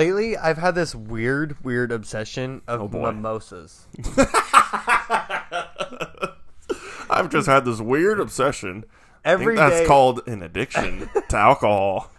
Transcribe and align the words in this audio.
Lately, 0.00 0.34
I've 0.34 0.56
had 0.56 0.74
this 0.74 0.94
weird, 0.94 1.62
weird 1.62 1.92
obsession 1.92 2.62
of 2.66 2.94
Oh, 2.94 3.12
mimosas. 3.12 3.86
I've 7.10 7.28
just 7.28 7.46
had 7.46 7.66
this 7.66 7.82
weird 7.82 8.18
obsession. 8.18 8.86
Every 9.26 9.56
that's 9.56 9.80
day- 9.80 9.86
called 9.86 10.26
an 10.26 10.42
addiction 10.42 11.10
to 11.28 11.36
alcohol. 11.36 12.10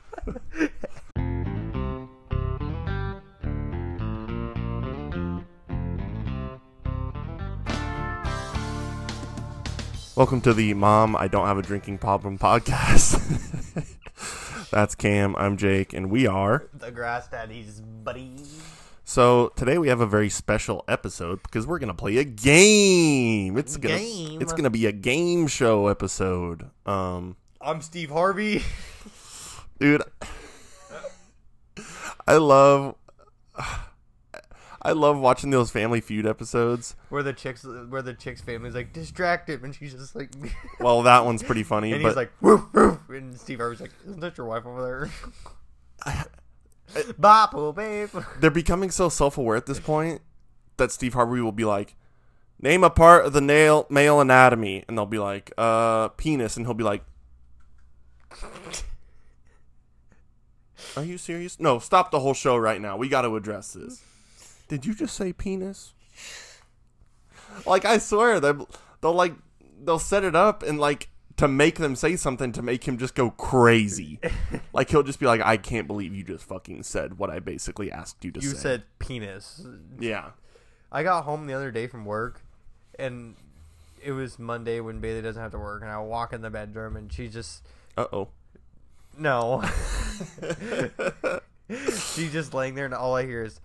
Welcome 10.15 10.41
to 10.41 10.53
the 10.53 10.73
Mom 10.73 11.15
I 11.15 11.27
Don't 11.27 11.47
Have 11.47 11.57
a 11.57 11.61
Drinking 11.61 11.97
Problem 11.97 12.37
podcast. 12.37 13.17
That's 14.71 14.95
Kam, 14.95 15.35
I'm 15.35 15.57
Jake, 15.57 15.91
and 15.91 16.09
we 16.09 16.25
are. 16.27 16.65
the 16.73 16.91
grass 16.91 17.27
daddies, 17.27 17.81
buddy. 17.81 18.37
So 19.03 19.51
today 19.57 19.77
we 19.77 19.89
have 19.89 19.99
a 19.99 20.05
very 20.05 20.29
special 20.29 20.85
episode 20.87 21.43
because 21.43 21.67
we're 21.67 21.79
gonna 21.79 21.93
play 21.93 22.15
a 22.19 22.23
game. 22.23 23.57
It's 23.57 23.75
gonna 23.75 23.97
Game. 23.97 24.41
it's 24.41 24.53
gonna 24.53 24.69
be 24.69 24.85
a 24.85 24.93
game 24.93 25.47
show 25.47 25.87
episode. 25.87 26.69
Um, 26.85 27.35
I'm 27.59 27.81
Steve 27.81 28.11
Harvey. 28.11 28.63
dude, 29.77 30.03
I 32.25 32.37
love 32.37 32.95
I 34.83 34.93
love 34.93 35.19
watching 35.19 35.51
those 35.51 35.69
Family 35.69 36.01
Feud 36.01 36.25
episodes. 36.25 36.95
Where 37.09 37.21
the 37.21 37.33
chicks, 37.33 37.63
where 37.63 38.01
the 38.01 38.15
chick's 38.15 38.41
family's 38.41 38.73
like 38.73 38.93
distracted, 38.93 39.61
and 39.61 39.75
she's 39.75 39.93
just 39.93 40.15
like, 40.15 40.31
Well, 40.79 41.03
that 41.03 41.23
one's 41.23 41.43
pretty 41.43 41.63
funny, 41.63 41.91
and 41.93 42.01
but 42.01 42.09
he's 42.09 42.15
like, 42.15 42.31
woof, 42.41 42.63
woof, 42.73 42.99
and 43.09 43.39
Steve 43.39 43.59
Harvey's 43.59 43.81
like, 43.81 43.91
isn't 44.07 44.19
that 44.21 44.37
your 44.37 44.47
wife 44.47 44.65
over 44.65 45.09
there? 46.05 46.15
Bop, 47.17 47.53
oh, 47.53 47.71
babe. 47.71 48.09
they're 48.39 48.49
becoming 48.49 48.89
so 48.91 49.07
self-aware 49.07 49.55
at 49.55 49.65
this 49.65 49.79
point 49.79 50.21
that 50.77 50.91
Steve 50.91 51.13
Harvey 51.13 51.39
will 51.41 51.51
be 51.51 51.63
like, 51.63 51.95
"Name 52.59 52.83
a 52.83 52.89
part 52.89 53.25
of 53.25 53.33
the 53.33 53.39
nail 53.39 53.85
male 53.89 54.19
anatomy," 54.19 54.83
and 54.87 54.97
they'll 54.97 55.05
be 55.05 55.19
like, 55.19 55.53
"Uh, 55.57 56.09
penis," 56.09 56.57
and 56.57 56.65
he'll 56.65 56.73
be 56.73 56.83
like, 56.83 57.03
"Are 60.97 61.03
you 61.03 61.17
serious? 61.17 61.59
No, 61.59 61.79
stop 61.79 62.11
the 62.11 62.19
whole 62.19 62.33
show 62.33 62.57
right 62.57 62.81
now. 62.81 62.97
We 62.97 63.07
got 63.07 63.21
to 63.21 63.35
address 63.37 63.71
this." 63.73 64.01
Did 64.71 64.85
you 64.85 64.93
just 64.93 65.17
say 65.17 65.33
penis? 65.33 65.93
Like 67.65 67.83
I 67.83 67.97
swear 67.97 68.39
they 68.39 68.53
they'll 69.01 69.11
like 69.11 69.33
they'll 69.83 69.99
set 69.99 70.23
it 70.23 70.33
up 70.33 70.63
and 70.63 70.79
like 70.79 71.09
to 71.35 71.49
make 71.49 71.75
them 71.75 71.93
say 71.93 72.15
something 72.15 72.53
to 72.53 72.61
make 72.61 72.87
him 72.87 72.97
just 72.97 73.13
go 73.13 73.31
crazy. 73.31 74.21
like 74.73 74.89
he'll 74.89 75.03
just 75.03 75.19
be 75.19 75.25
like, 75.25 75.41
"I 75.41 75.57
can't 75.57 75.87
believe 75.87 76.15
you 76.15 76.23
just 76.23 76.45
fucking 76.45 76.83
said 76.83 77.17
what 77.17 77.29
I 77.29 77.39
basically 77.39 77.91
asked 77.91 78.23
you 78.23 78.31
to 78.31 78.39
You 78.39 78.47
say." 78.47 78.55
You 78.55 78.61
said 78.61 78.83
penis. 78.97 79.67
Yeah. 79.99 80.29
I 80.89 81.03
got 81.03 81.25
home 81.25 81.47
the 81.47 81.53
other 81.53 81.71
day 81.71 81.87
from 81.87 82.05
work, 82.05 82.41
and 82.97 83.35
it 84.01 84.13
was 84.13 84.39
Monday 84.39 84.79
when 84.79 85.01
Bailey 85.01 85.21
doesn't 85.21 85.41
have 85.41 85.51
to 85.51 85.59
work, 85.59 85.81
and 85.81 85.91
I 85.91 85.99
walk 85.99 86.31
in 86.31 86.43
the 86.43 86.49
bedroom, 86.49 86.95
and 86.95 87.11
she 87.11 87.27
just 87.27 87.67
Uh 87.97 88.05
oh. 88.13 88.29
no, 89.17 89.69
she's 91.69 92.31
just 92.31 92.53
laying 92.53 92.75
there, 92.75 92.85
and 92.85 92.93
all 92.93 93.17
I 93.17 93.25
hear 93.25 93.43
is. 93.43 93.59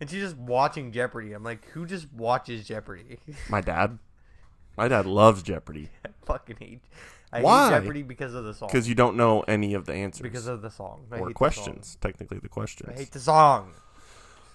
And 0.00 0.08
she's 0.08 0.22
just 0.22 0.36
watching 0.36 0.92
Jeopardy. 0.92 1.32
I'm 1.32 1.42
like, 1.42 1.64
who 1.70 1.86
just 1.86 2.12
watches 2.12 2.66
Jeopardy? 2.66 3.18
My 3.48 3.60
dad. 3.60 3.98
My 4.76 4.88
dad 4.88 5.06
loves 5.06 5.42
Jeopardy. 5.42 5.88
I 6.06 6.10
fucking 6.24 6.56
hate. 6.60 6.80
I 7.32 7.42
Why? 7.42 7.70
hate 7.70 7.80
Jeopardy 7.80 8.02
because 8.02 8.34
of 8.34 8.44
the 8.44 8.54
song. 8.54 8.68
Because 8.68 8.88
you 8.88 8.94
don't 8.94 9.16
know 9.16 9.40
any 9.42 9.74
of 9.74 9.86
the 9.86 9.94
answers. 9.94 10.22
Because 10.22 10.46
of 10.46 10.62
the 10.62 10.70
song. 10.70 11.06
I 11.10 11.18
or 11.18 11.32
questions. 11.32 11.80
The 11.80 11.92
song. 11.92 11.98
Technically, 12.00 12.38
the 12.38 12.48
questions. 12.48 12.92
I 12.94 12.98
hate 12.98 13.10
the 13.10 13.20
song. 13.20 13.72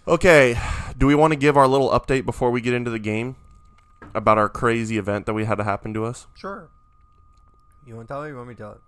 Okay, 0.07 0.59
do 0.97 1.07
we 1.07 1.15
want 1.15 1.31
to 1.31 1.39
give 1.39 1.55
our 1.55 1.67
little 1.67 1.89
update 1.89 2.25
before 2.25 2.51
we 2.51 2.59
get 2.59 2.73
into 2.73 2.91
the 2.91 2.99
game 2.99 3.38
about 4.13 4.38
our 4.38 4.49
crazy 4.49 4.97
event 4.97 5.25
that 5.25 5.33
we 5.33 5.45
had 5.45 5.55
to 5.55 5.63
happen 5.63 5.93
to 5.93 6.03
us? 6.03 6.27
Sure. 6.35 6.69
You 7.88 7.95
want 7.95 8.09
to 8.09 8.13
tell 8.13 8.23
it? 8.23 8.27
Or 8.27 8.29
you 8.29 8.35
want 8.35 8.49
me 8.49 8.55
to 8.55 8.61
tell 8.61 8.72
it? 8.73 8.81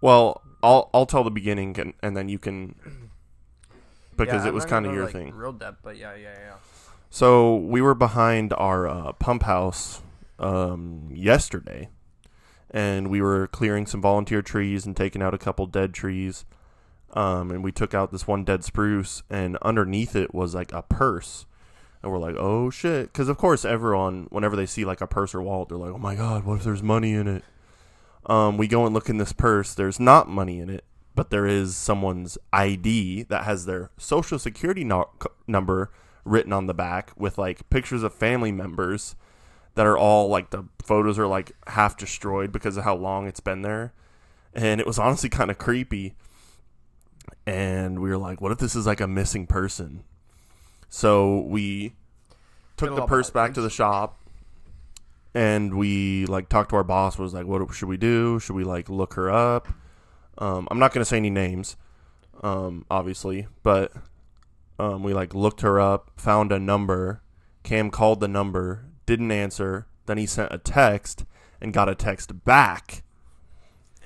Well, 0.00 0.42
I'll 0.62 0.90
I'll 0.92 1.06
tell 1.06 1.24
the 1.24 1.30
beginning 1.30 1.78
and, 1.78 1.94
and 2.02 2.16
then 2.16 2.28
you 2.28 2.38
can 2.38 2.74
because 4.16 4.44
Yeah, 4.44 4.48
it 4.48 4.54
was 4.54 4.64
kind 4.64 4.86
of 4.86 4.92
your 4.92 5.04
like, 5.04 5.12
thing. 5.12 5.34
Real 5.34 5.52
depth, 5.52 5.78
but 5.82 5.96
yeah, 5.96 6.14
yeah, 6.14 6.34
yeah. 6.38 6.54
So 7.10 7.56
we 7.56 7.80
were 7.80 7.94
behind 7.94 8.52
our 8.54 8.86
uh, 8.86 9.12
pump 9.12 9.44
house 9.44 10.02
um, 10.38 11.08
yesterday, 11.12 11.88
and 12.70 13.08
we 13.08 13.22
were 13.22 13.46
clearing 13.46 13.86
some 13.86 14.02
volunteer 14.02 14.42
trees 14.42 14.84
and 14.84 14.96
taking 14.96 15.22
out 15.22 15.32
a 15.32 15.38
couple 15.38 15.66
dead 15.66 15.94
trees. 15.94 16.44
Um, 17.12 17.50
and 17.50 17.64
we 17.64 17.72
took 17.72 17.94
out 17.94 18.12
this 18.12 18.26
one 18.26 18.44
dead 18.44 18.64
spruce, 18.64 19.22
and 19.30 19.56
underneath 19.62 20.14
it 20.14 20.34
was 20.34 20.54
like 20.54 20.72
a 20.72 20.82
purse. 20.82 21.46
And 22.02 22.12
we're 22.12 22.18
like, 22.18 22.36
oh 22.38 22.68
shit. 22.68 23.12
Because, 23.12 23.28
of 23.28 23.38
course, 23.38 23.64
everyone, 23.64 24.26
whenever 24.30 24.54
they 24.56 24.66
see 24.66 24.84
like 24.84 25.00
a 25.00 25.06
purse 25.06 25.34
or 25.34 25.40
wallet, 25.40 25.70
they're 25.70 25.78
like, 25.78 25.92
oh 25.92 25.98
my 25.98 26.14
god, 26.14 26.44
what 26.44 26.58
if 26.58 26.64
there's 26.64 26.82
money 26.82 27.14
in 27.14 27.26
it? 27.26 27.44
Um, 28.26 28.56
we 28.56 28.66
go 28.66 28.84
and 28.84 28.94
look 28.94 29.08
in 29.08 29.18
this 29.18 29.32
purse. 29.32 29.74
There's 29.74 30.00
not 30.00 30.28
money 30.28 30.58
in 30.58 30.68
it, 30.68 30.84
but 31.14 31.30
there 31.30 31.46
is 31.46 31.76
someone's 31.76 32.36
ID 32.52 33.24
that 33.24 33.44
has 33.44 33.66
their 33.66 33.90
social 33.96 34.38
security 34.38 34.84
no- 34.84 35.10
number 35.46 35.92
written 36.24 36.52
on 36.52 36.66
the 36.66 36.74
back 36.74 37.12
with 37.16 37.38
like 37.38 37.70
pictures 37.70 38.02
of 38.02 38.12
family 38.12 38.50
members 38.50 39.14
that 39.76 39.86
are 39.86 39.96
all 39.96 40.28
like 40.28 40.50
the 40.50 40.64
photos 40.82 41.18
are 41.18 41.26
like 41.26 41.52
half 41.68 41.96
destroyed 41.96 42.50
because 42.50 42.76
of 42.76 42.84
how 42.84 42.96
long 42.96 43.28
it's 43.28 43.40
been 43.40 43.62
there. 43.62 43.92
And 44.52 44.80
it 44.80 44.86
was 44.86 44.98
honestly 44.98 45.28
kind 45.28 45.50
of 45.50 45.58
creepy. 45.58 46.16
And 47.46 48.00
we 48.00 48.08
were 48.08 48.18
like, 48.18 48.40
what 48.40 48.50
if 48.50 48.58
this 48.58 48.74
is 48.74 48.86
like 48.86 49.00
a 49.00 49.06
missing 49.06 49.46
person? 49.46 50.02
So 50.88 51.40
we 51.42 51.94
took 52.76 52.94
the 52.94 53.06
purse 53.06 53.30
back 53.30 53.54
to 53.54 53.60
the 53.60 53.70
shop 53.70 54.18
and 55.36 55.74
we 55.74 56.24
like 56.26 56.48
talked 56.48 56.70
to 56.70 56.76
our 56.76 56.84
boss 56.84 57.18
was 57.18 57.34
like 57.34 57.46
what 57.46 57.72
should 57.74 57.88
we 57.88 57.98
do? 57.98 58.40
Should 58.40 58.56
we 58.56 58.64
like 58.64 58.88
look 58.88 59.14
her 59.14 59.30
up? 59.30 59.68
Um, 60.38 60.68
i'm 60.70 60.78
not 60.78 60.92
going 60.92 61.00
to 61.00 61.06
say 61.06 61.16
any 61.16 61.30
names 61.30 61.76
um, 62.42 62.84
obviously 62.90 63.46
but 63.62 63.92
um, 64.78 65.02
we 65.02 65.14
like 65.14 65.34
looked 65.34 65.62
her 65.62 65.80
up 65.80 66.10
found 66.16 66.52
a 66.52 66.58
number. 66.58 67.22
Kam 67.62 67.90
called 67.90 68.20
the 68.20 68.28
number 68.28 68.86
didn't 69.06 69.30
answer. 69.30 69.86
Then 70.06 70.18
he 70.18 70.26
sent 70.26 70.52
a 70.52 70.58
text 70.58 71.24
and 71.60 71.72
got 71.72 71.88
a 71.88 71.94
text 71.94 72.44
back. 72.44 73.02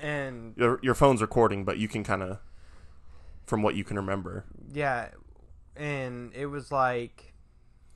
And 0.01 0.53
your, 0.57 0.79
your 0.81 0.95
phone's 0.95 1.21
recording 1.21 1.63
but 1.63 1.77
you 1.77 1.87
can 1.87 2.03
kind 2.03 2.23
of 2.23 2.39
from 3.45 3.61
what 3.61 3.75
you 3.75 3.83
can 3.83 3.97
remember. 3.97 4.45
Yeah, 4.73 5.09
and 5.75 6.33
it 6.33 6.45
was 6.45 6.71
like, 6.71 7.33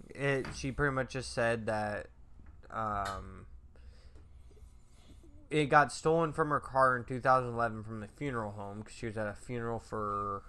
it. 0.09 0.47
She 0.55 0.71
pretty 0.71 0.93
much 0.93 1.13
just 1.13 1.33
said 1.33 1.67
that, 1.67 2.07
um, 2.75 3.45
it 5.49 5.65
got 5.67 5.91
stolen 5.91 6.33
from 6.33 6.49
her 6.49 6.59
car 6.59 6.97
in 6.97 7.03
2011 7.05 7.83
from 7.83 7.99
the 8.01 8.07
funeral 8.07 8.51
home 8.51 8.79
because 8.79 8.93
she 8.95 9.05
was 9.05 9.17
at 9.17 9.27
a 9.27 9.33
funeral 9.33 9.79
for. 9.79 10.43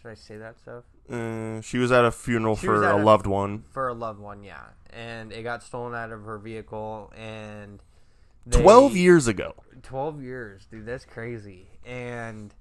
Should 0.00 0.10
I 0.10 0.14
say 0.14 0.36
that 0.38 0.58
stuff? 0.60 0.84
uh, 1.10 1.60
she 1.60 1.78
was 1.78 1.90
at 1.90 2.04
a 2.04 2.12
funeral 2.12 2.54
She 2.54 2.66
for 2.66 2.84
a 2.84 2.96
a- 2.96 3.02
loved 3.02 3.26
one 3.26 3.64
For 3.72 3.88
a 3.88 3.94
loved 3.94 4.20
one, 4.20 4.44
yeah, 4.44 4.62
and 4.90 5.32
it 5.32 5.42
got 5.42 5.62
stolen 5.62 5.94
out 5.94 6.12
of 6.12 6.22
her 6.24 6.38
vehicle 6.38 7.12
and. 7.16 7.82
they- 8.46 8.60
12 8.62 8.96
years 8.96 9.26
ago 9.26 9.54
12 9.82 10.22
years 10.22 10.66
dude 10.70 10.86
that's 10.86 11.04
crazy 11.04 11.66
and 11.84 12.54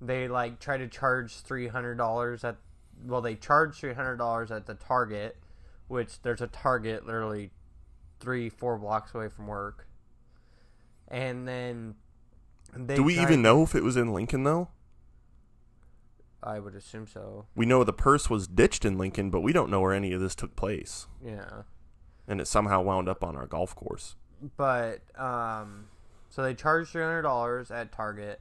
they 0.00 0.28
like 0.28 0.58
try 0.60 0.76
to 0.78 0.86
charge 0.88 1.42
$300 1.44 2.42
at 2.44 2.56
well 3.04 3.20
they 3.20 3.34
charge 3.34 3.80
$300 3.80 4.50
at 4.50 4.66
the 4.66 4.74
target 4.74 5.36
which 5.88 6.20
there's 6.22 6.40
a 6.40 6.46
target 6.46 7.04
literally 7.06 7.50
three 8.20 8.48
four 8.48 8.78
blocks 8.78 9.14
away 9.14 9.28
from 9.28 9.46
work. 9.46 9.86
And 11.08 11.46
then 11.46 11.94
they 12.74 12.96
do 12.96 13.02
we 13.02 13.18
even 13.18 13.42
know 13.42 13.62
if 13.62 13.74
it 13.74 13.82
was 13.82 13.96
in 13.96 14.12
lincoln 14.12 14.44
though? 14.44 14.68
I 16.42 16.58
would 16.60 16.74
assume 16.76 17.06
so. 17.06 17.46
We 17.56 17.66
know 17.66 17.82
the 17.82 17.92
purse 17.92 18.30
was 18.30 18.46
ditched 18.46 18.84
in 18.84 18.96
Lincoln, 18.98 19.30
but 19.30 19.40
we 19.40 19.52
don't 19.52 19.68
know 19.68 19.80
where 19.80 19.92
any 19.92 20.12
of 20.12 20.20
this 20.20 20.36
took 20.36 20.54
place, 20.54 21.08
yeah. 21.20 21.62
And 22.28 22.40
it 22.40 22.46
somehow 22.46 22.82
wound 22.82 23.08
up 23.08 23.24
on 23.24 23.34
our 23.36 23.46
golf 23.46 23.74
course. 23.74 24.14
but 24.56 25.00
um 25.18 25.86
so 26.28 26.42
they 26.42 26.54
charged 26.54 26.92
$300 26.92 27.70
at 27.70 27.92
target 27.92 28.40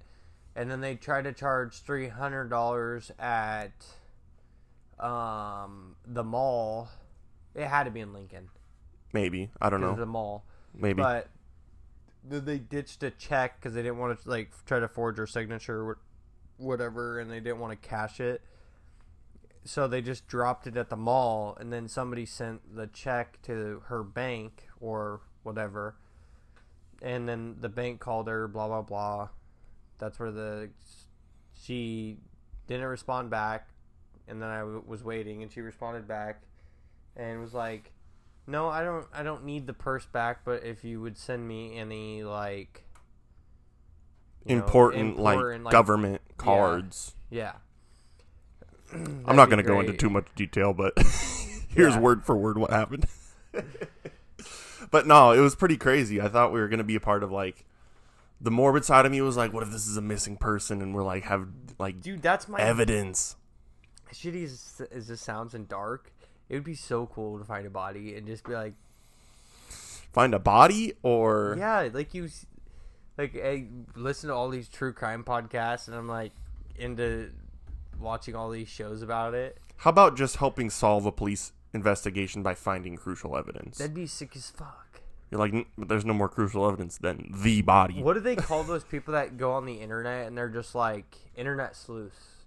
and 0.56 0.69
then 0.69 0.81
they 0.81 0.95
tried 0.95 1.24
to 1.24 1.31
charge 1.33 1.83
$300 1.83 3.12
at 3.19 3.86
um 5.00 5.95
the 6.06 6.24
mall. 6.24 6.89
It 7.54 7.68
had 7.68 7.83
to 7.86 7.92
be 7.92 8.01
in 8.01 8.13
lincoln 8.13 8.50
Maybe 9.15 9.50
I 9.62 9.69
don't 9.69 9.81
know. 9.81 9.95
the 9.95 10.06
mall 10.06 10.45
Maybe 10.73 11.01
but 11.01 11.29
they 12.23 12.59
ditched 12.59 13.01
a 13.03 13.12
check 13.12 13.59
because 13.59 13.73
they 13.73 13.81
didn't 13.81 13.97
want 13.97 14.21
to 14.21 14.29
like 14.29 14.51
try 14.65 14.79
to 14.79 14.88
forge 14.88 15.17
her 15.17 15.27
signature 15.27 15.81
or 15.81 15.97
whatever 16.57 17.19
and 17.19 17.29
they 17.31 17.39
didn't 17.39 17.59
want 17.59 17.71
to 17.81 17.88
cash 17.88 18.19
it 18.19 18.41
so 19.63 19.88
they 19.88 20.01
just 20.01 20.27
dropped 20.27 20.67
it 20.67 20.77
at 20.77 20.89
the 20.89 20.95
mall 20.95 21.57
and 21.59 21.71
then 21.73 21.88
somebody 21.88 22.25
sent 22.25 22.75
the 22.75 22.88
check 22.88 23.41
to 23.41 23.81
her 23.88 24.03
bank 24.03 24.67
or 24.79 25.21
whatever 25.44 25.95
and 27.01 27.27
then 27.27 27.56
the 27.59 27.69
bank 27.69 28.00
called 28.00 28.27
her. 28.27 28.47
Blah 28.47 28.68
blah 28.68 28.81
blah. 28.81 29.29
That's 29.97 30.19
where 30.19 30.31
the 30.31 30.69
she 31.53 32.18
didn't 32.68 32.88
respond 32.88 33.29
back, 33.29 33.69
and 34.27 34.41
then 34.41 34.50
I 34.50 34.59
w- 34.59 34.83
was 34.85 35.03
waiting, 35.03 35.44
and 35.44 35.51
she 35.51 35.61
responded 35.61 36.07
back, 36.07 36.41
and 37.15 37.39
was 37.39 37.53
like, 37.53 37.91
"No, 38.47 38.69
I 38.69 38.83
don't. 38.83 39.07
I 39.13 39.24
don't 39.24 39.45
need 39.45 39.68
the 39.68 39.74
purse 39.74 40.06
back, 40.06 40.45
but 40.45 40.63
if 40.63 40.83
you 40.83 41.01
would 41.01 41.18
send 41.18 41.47
me 41.47 41.77
any 41.77 42.24
like." 42.24 42.83
you 44.45 44.56
know, 44.56 44.63
important, 44.63 45.18
important, 45.18 45.63
like, 45.63 45.71
government 45.71 46.21
cards. 46.38 47.15
Yeah. 47.30 47.53
I'm 48.94 49.36
not 49.36 49.50
going 49.50 49.57
to 49.57 49.63
go 49.63 49.80
into 49.80 49.94
too 49.94 50.09
much 50.09 50.27
detail, 50.36 50.74
but 50.74 50.94
here's 51.69 51.95
Yeah. 51.95 52.00
word 52.00 52.24
for 52.24 52.38
word 52.38 52.57
what 52.57 52.69
happened. 52.69 53.07
but 54.92 55.07
no, 55.07 55.31
it 55.31 55.39
was 55.39 55.56
pretty 55.56 55.77
crazy. 55.77 56.21
I 56.21 56.27
thought 56.27 56.53
we 56.53 56.59
were 56.59 56.68
going 56.68 56.77
to 56.77 56.83
be 56.83 56.95
a 56.95 57.00
part 57.00 57.24
of 57.24 57.31
like 57.31 57.65
the 58.39 58.51
morbid 58.51 58.86
side 58.86 59.06
of 59.06 59.12
me 59.12 59.21
was 59.21 59.36
like, 59.38 59.51
what 59.51 59.63
if 59.63 59.71
this 59.71 59.88
is 59.88 59.97
a 59.97 60.01
missing 60.01 60.38
person 60.38 60.81
and 60.81 60.94
we're 60.94 61.03
like 61.03 61.24
have 61.24 61.47
like 61.80 62.01
Dude, 62.01 62.21
that's 62.21 62.47
my 62.47 62.59
evidence? 62.59 63.36
shitty 64.13 64.44
as, 64.44 64.81
as 64.92 65.07
this 65.07 65.21
sounds 65.21 65.53
and 65.56 65.68
dark. 65.68 66.12
It 66.50 66.56
would 66.56 66.63
be 66.63 66.75
so 66.75 67.07
cool 67.07 67.39
to 67.39 67.44
find 67.45 67.65
a 67.65 67.69
body 67.69 68.15
and 68.15 68.27
just 68.27 68.44
be 68.44 68.53
like, 68.53 68.74
Find 70.13 70.33
a 70.33 70.39
body 70.39 70.94
or 71.03 71.56
yeah, 71.57 71.89
like 71.92 72.13
you, 72.13 72.30
like 73.18 73.36
I 73.36 73.65
listen 73.95 74.30
to 74.30 74.33
all 74.36 74.47
these 74.50 74.69
true 74.69 74.94
crime 74.94 75.25
podcasts, 75.25 75.88
and 75.88 75.95
I'm 75.97 76.07
like 76.07 76.31
into 76.77 77.31
watching 78.00 78.33
all 78.33 78.50
these 78.50 78.69
shows 78.69 79.01
about 79.01 79.33
it. 79.33 79.57
how 79.77 79.89
about 79.89 80.15
just 80.15 80.38
helping 80.38 80.69
solve 80.69 81.06
a 81.06 81.12
police 81.12 81.51
investigation 81.74 82.44
by 82.44 82.53
finding 82.53 82.95
crucial 82.95 83.36
evidence? 83.36 83.77
That'd 83.77 83.94
be 83.94 84.07
sick 84.07 84.38
as 84.38 84.50
fuck. 84.50 85.01
You're 85.31 85.39
like, 85.39 85.68
but 85.77 85.89
there's 85.89 86.06
no 86.06 86.13
more 86.13 86.30
crucial 86.30 86.65
evidence 86.65 86.97
than 86.97 87.33
the 87.36 87.62
body. 87.63 88.01
What 88.01 88.13
do 88.13 88.21
they 88.21 88.38
call 88.38 88.63
those 88.63 88.86
people 88.86 89.13
that 89.15 89.38
go 89.38 89.51
on 89.51 89.65
the 89.65 89.81
internet 89.81 90.27
and 90.27 90.38
they're 90.38 90.47
just 90.47 90.75
like 90.75 91.13
internet 91.36 91.75
sleuths? 91.75 92.45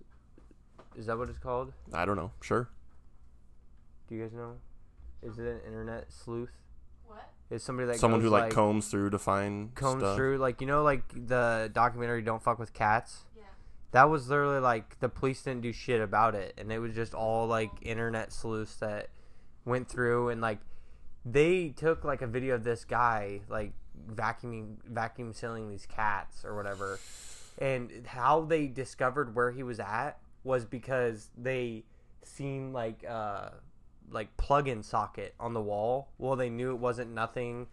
Is 0.96 1.04
that 1.06 1.18
what 1.18 1.28
it's 1.28 1.38
called? 1.38 1.72
I 1.92 2.06
don't 2.06 2.16
know. 2.16 2.30
Sure. 2.40 2.68
Do 4.08 4.14
you 4.14 4.22
guys 4.22 4.32
know? 4.32 4.54
Is 5.22 5.38
it 5.38 5.46
an 5.46 5.60
internet 5.66 6.10
sleuth? 6.12 6.52
What? 7.06 7.28
Is 7.50 7.62
somebody 7.62 7.88
that 7.88 7.98
Someone 7.98 8.20
goes, 8.20 8.28
who 8.28 8.30
like, 8.30 8.52
combs 8.52 8.88
through 8.88 9.10
to 9.10 9.18
find 9.18 9.74
combs 9.74 10.00
stuff. 10.00 10.16
through 10.16 10.38
like 10.38 10.60
you 10.60 10.66
know 10.66 10.82
like 10.82 11.02
the 11.26 11.70
documentary 11.72 12.22
"Don't 12.22 12.42
Fuck 12.42 12.58
with 12.58 12.72
Cats." 12.72 13.24
Yeah. 13.36 13.44
That 13.92 14.10
was 14.10 14.28
literally 14.28 14.60
like 14.60 14.98
the 15.00 15.08
police 15.08 15.42
didn't 15.42 15.62
do 15.62 15.72
shit 15.72 16.00
about 16.00 16.34
it, 16.34 16.54
and 16.56 16.72
it 16.72 16.78
was 16.78 16.94
just 16.94 17.14
all 17.14 17.46
like 17.46 17.70
internet 17.82 18.32
sleuths 18.32 18.76
that 18.76 19.08
went 19.64 19.88
through 19.88 20.30
and 20.30 20.40
like 20.40 20.60
they 21.24 21.68
took 21.70 22.04
like 22.04 22.22
a 22.22 22.26
video 22.26 22.54
of 22.54 22.64
this 22.64 22.84
guy 22.84 23.40
like 23.50 23.72
vacuuming 24.10 24.76
vacuum 24.86 25.34
sealing 25.34 25.68
these 25.68 25.86
cats 25.86 26.44
or 26.44 26.54
whatever, 26.56 26.98
and 27.58 28.06
how 28.06 28.42
they 28.42 28.66
discovered 28.66 29.34
where 29.34 29.50
he 29.50 29.62
was 29.62 29.80
at 29.80 30.18
was 30.44 30.64
because 30.64 31.28
they 31.36 31.84
seen 32.22 32.72
like 32.72 33.04
uh 33.08 33.50
like 34.10 34.36
plug-in 34.36 34.82
socket 34.82 35.34
on 35.38 35.54
the 35.54 35.60
wall. 35.60 36.08
Well, 36.18 36.36
they 36.36 36.50
knew 36.50 36.70
it 36.70 36.78
wasn't 36.78 37.12
nothing 37.12 37.68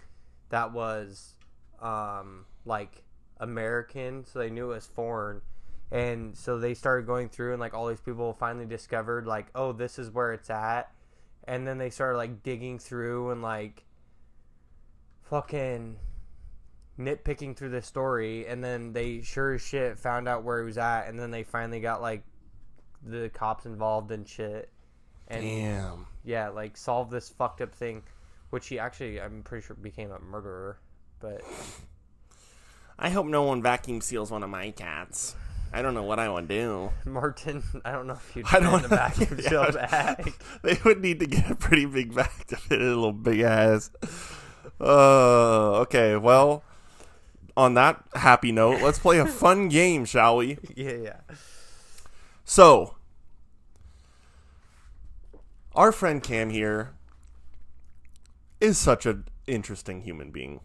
that 0.50 0.72
was 0.72 1.36
um 1.82 2.46
like 2.66 3.04
American, 3.40 4.26
so 4.26 4.40
they 4.40 4.50
knew 4.50 4.72
it 4.72 4.76
was 4.76 4.86
foreign. 4.86 5.42
And 5.92 6.36
so 6.36 6.58
they 6.58 6.74
started 6.74 7.06
going 7.06 7.30
through 7.30 7.54
and 7.54 7.60
like 7.60 7.74
all 7.74 7.88
these 7.88 8.02
people 8.02 8.34
finally 8.34 8.66
discovered 8.66 9.28
like, 9.28 9.48
oh, 9.54 9.72
this 9.72 10.00
is 10.00 10.10
where 10.10 10.34
it's 10.34 10.50
at. 10.50 10.92
And 11.48 11.68
then 11.68 11.78
they 11.78 11.90
started 11.90 12.18
like 12.18 12.42
digging 12.44 12.80
through 12.80 13.32
and 13.32 13.42
like 13.42 13.86
fucking 15.30 15.98
nitpicking 17.00 17.56
through 17.56 17.70
the 17.70 17.82
story 17.82 18.48
and 18.48 18.64
then 18.64 18.94
they 18.94 19.22
sure 19.22 19.56
as 19.56 19.62
shit 19.62 20.00
found 20.00 20.30
out 20.30 20.44
where 20.44 20.62
it 20.62 20.66
was 20.66 20.78
at 20.78 21.08
and 21.08 21.20
then 21.20 21.30
they 21.30 21.44
finally 21.44 21.82
got 21.82 22.02
like 22.02 22.24
the 23.04 23.30
cops 23.30 23.66
involved 23.66 24.12
and 24.12 24.28
shit. 24.28 24.70
And 25.28 25.44
Damn. 25.44 26.08
Yeah, 26.26 26.50
like 26.50 26.76
solve 26.78 27.10
this 27.10 27.30
fucked 27.30 27.62
up 27.62 27.74
thing, 27.74 28.04
which 28.50 28.68
he 28.68 28.80
actually, 28.80 29.22
I'm 29.22 29.44
pretty 29.44 29.66
sure, 29.66 29.76
became 29.76 30.12
a 30.12 30.20
murderer. 30.20 30.78
But 31.20 31.42
I 33.00 33.10
hope 33.10 33.26
no 33.26 33.44
one 33.44 33.62
vacuum 33.62 34.02
seals 34.02 34.32
one 34.32 34.44
of 34.44 34.50
my 34.50 34.72
cats. 34.72 35.36
I 35.74 35.82
don't 35.82 35.94
know 35.94 36.04
what 36.04 36.20
I 36.20 36.30
would 36.30 36.48
do. 36.48 36.92
Martin, 37.06 37.64
I 37.84 37.92
don't 37.92 38.08
know 38.08 38.14
if 38.14 38.36
you'd 38.36 38.46
I 38.52 38.60
don't 38.60 38.82
the 38.84 38.88
vacuum 38.90 39.40
Yeah. 39.44 39.50
seal 39.50 39.72
bag. 39.74 40.34
They 40.62 40.78
would 40.86 41.02
need 41.02 41.20
to 41.20 41.26
get 41.26 41.52
a 41.52 41.56
pretty 41.56 41.86
big 41.86 42.16
bag 42.16 42.30
to 42.48 42.56
fit 42.56 42.80
a 42.82 42.86
little 42.86 43.12
big 43.12 43.42
ass. 43.42 43.92
Uh, 44.80 45.80
okay, 45.82 46.16
well, 46.16 46.64
on 47.58 47.74
that 47.76 48.02
happy 48.14 48.52
note, 48.52 48.82
let's 48.82 49.00
play 49.00 49.20
a 49.20 49.26
fun 49.26 49.68
game, 49.70 50.06
shall 50.06 50.38
we? 50.38 50.58
yeah, 50.76 50.92
yeah. 50.92 51.20
So, 52.46 52.96
our 55.76 55.92
friend 55.92 56.24
Cam 56.24 56.50
here 56.50 56.94
is 58.60 58.78
such 58.78 59.06
an 59.06 59.26
interesting 59.48 60.02
human 60.02 60.32
being. 60.32 60.62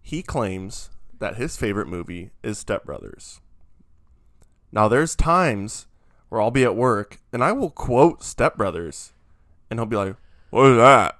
He 0.00 0.22
claims 0.22 0.90
that 1.18 1.36
his 1.36 1.56
favorite 1.56 1.88
movie 1.88 2.30
is 2.42 2.58
Step 2.58 2.84
Brothers. 2.84 3.40
Now, 4.72 4.88
there's 4.88 5.14
times 5.14 5.86
where 6.28 6.40
I'll 6.40 6.50
be 6.50 6.64
at 6.64 6.74
work 6.74 7.18
and 7.32 7.44
I 7.44 7.52
will 7.52 7.70
quote 7.70 8.22
Step 8.22 8.56
Brothers, 8.56 9.12
and 9.70 9.78
he'll 9.78 9.86
be 9.86 9.96
like, 9.96 10.16
"What 10.50 10.66
is 10.66 10.76
that?" 10.78 11.18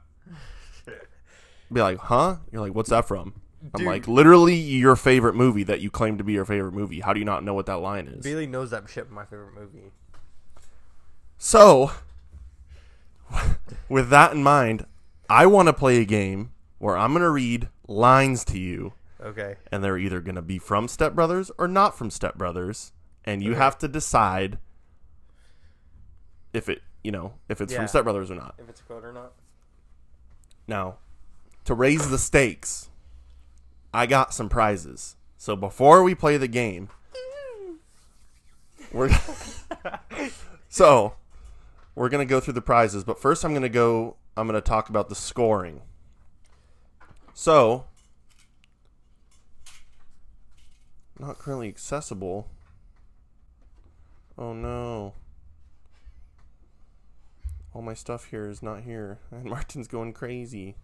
be 1.73 1.81
like, 1.81 1.99
"Huh?" 1.99 2.39
You're 2.51 2.63
like, 2.63 2.75
"What's 2.75 2.91
that 2.91 3.07
from?" 3.07 3.41
I'm 3.75 3.79
Dude. 3.79 3.87
like, 3.87 4.09
"Literally 4.09 4.55
your 4.55 4.97
favorite 4.97 5.35
movie 5.35 5.63
that 5.65 5.81
you 5.81 5.91
claim 5.91 6.19
to 6.19 6.25
be 6.25 6.33
your 6.33 6.45
favorite 6.45 6.73
movie. 6.73 7.01
How 7.01 7.13
do 7.13 7.19
you 7.21 7.25
not 7.25 7.45
know 7.45 7.55
what 7.55 7.67
that 7.67 7.79
line 7.79 8.09
is?" 8.09 8.25
Bailey 8.25 8.47
knows 8.47 8.71
that 8.71 8.89
shit. 8.89 9.11
My 9.11 9.25
favorite 9.25 9.55
movie. 9.55 9.93
So, 11.39 11.93
with 13.89 14.09
that 14.11 14.33
in 14.33 14.43
mind, 14.43 14.87
I 15.29 15.47
want 15.47 15.69
to 15.69 15.73
play 15.73 15.99
a 15.99 16.05
game 16.05 16.53
where 16.79 16.97
I'm 16.97 17.13
going 17.13 17.23
to 17.23 17.31
read 17.31 17.69
lines 17.89 18.45
to 18.47 18.59
you, 18.59 18.93
Okay. 19.21 19.57
and 19.71 19.83
they're 19.85 19.99
either 19.99 20.21
going 20.21 20.35
to 20.35 20.43
be 20.43 20.59
from 20.59 20.89
Step 20.89 21.15
Brothers 21.15 21.51
or 21.59 21.69
not 21.69 21.97
from 21.97 22.11
Step 22.11 22.37
Brothers, 22.37 22.93
and 23.25 23.43
you 23.43 23.53
Okay. 23.53 23.59
have 23.61 23.79
to 23.79 23.89
decide 23.89 24.59
if 26.53 26.69
it, 26.69 26.83
you 27.05 27.11
know, 27.13 27.35
if 27.49 27.61
it's 27.61 27.73
Yeah. 27.73 27.79
from 27.79 27.89
Step 27.89 28.05
Brothers 28.05 28.31
or 28.31 28.35
not. 28.35 28.55
If 28.59 28.69
it's 28.69 28.81
a 28.81 28.85
quote 28.85 29.05
or 29.05 29.13
not. 29.13 29.33
Now, 30.67 30.97
to 31.65 31.75
raise 31.75 32.09
the 32.11 32.19
stakes, 32.19 32.89
I 33.95 34.07
got 34.07 34.35
some 34.35 34.49
prizes. 34.49 35.17
So 35.37 35.57
before 35.57 36.03
we 36.03 36.15
play 36.15 36.37
the 36.37 36.49
game, 36.49 36.89
we're 38.93 39.11
so 40.69 41.15
we're 41.95 42.09
gonna 42.09 42.25
go 42.25 42.41
through 42.41 42.55
the 42.55 42.63
prizes. 42.63 43.05
But 43.05 43.21
first, 43.21 43.45
I'm 43.45 43.55
gonna 43.55 43.69
go. 43.69 44.17
I'm 44.37 44.47
gonna 44.47 44.61
talk 44.61 44.89
about 44.89 45.09
the 45.09 45.15
scoring. 45.15 45.83
So, 47.35 47.85
not 51.19 51.39
currently 51.39 51.69
accessible. 51.69 52.49
Oh 54.39 54.53
no. 54.53 55.15
All 57.75 57.83
my 57.83 57.95
stuff 57.95 58.27
here 58.27 58.49
is 58.49 58.63
not 58.63 58.83
here, 58.83 59.19
and 59.31 59.45
Martin's 59.45 59.89
going 59.89 60.13
crazy. 60.13 60.77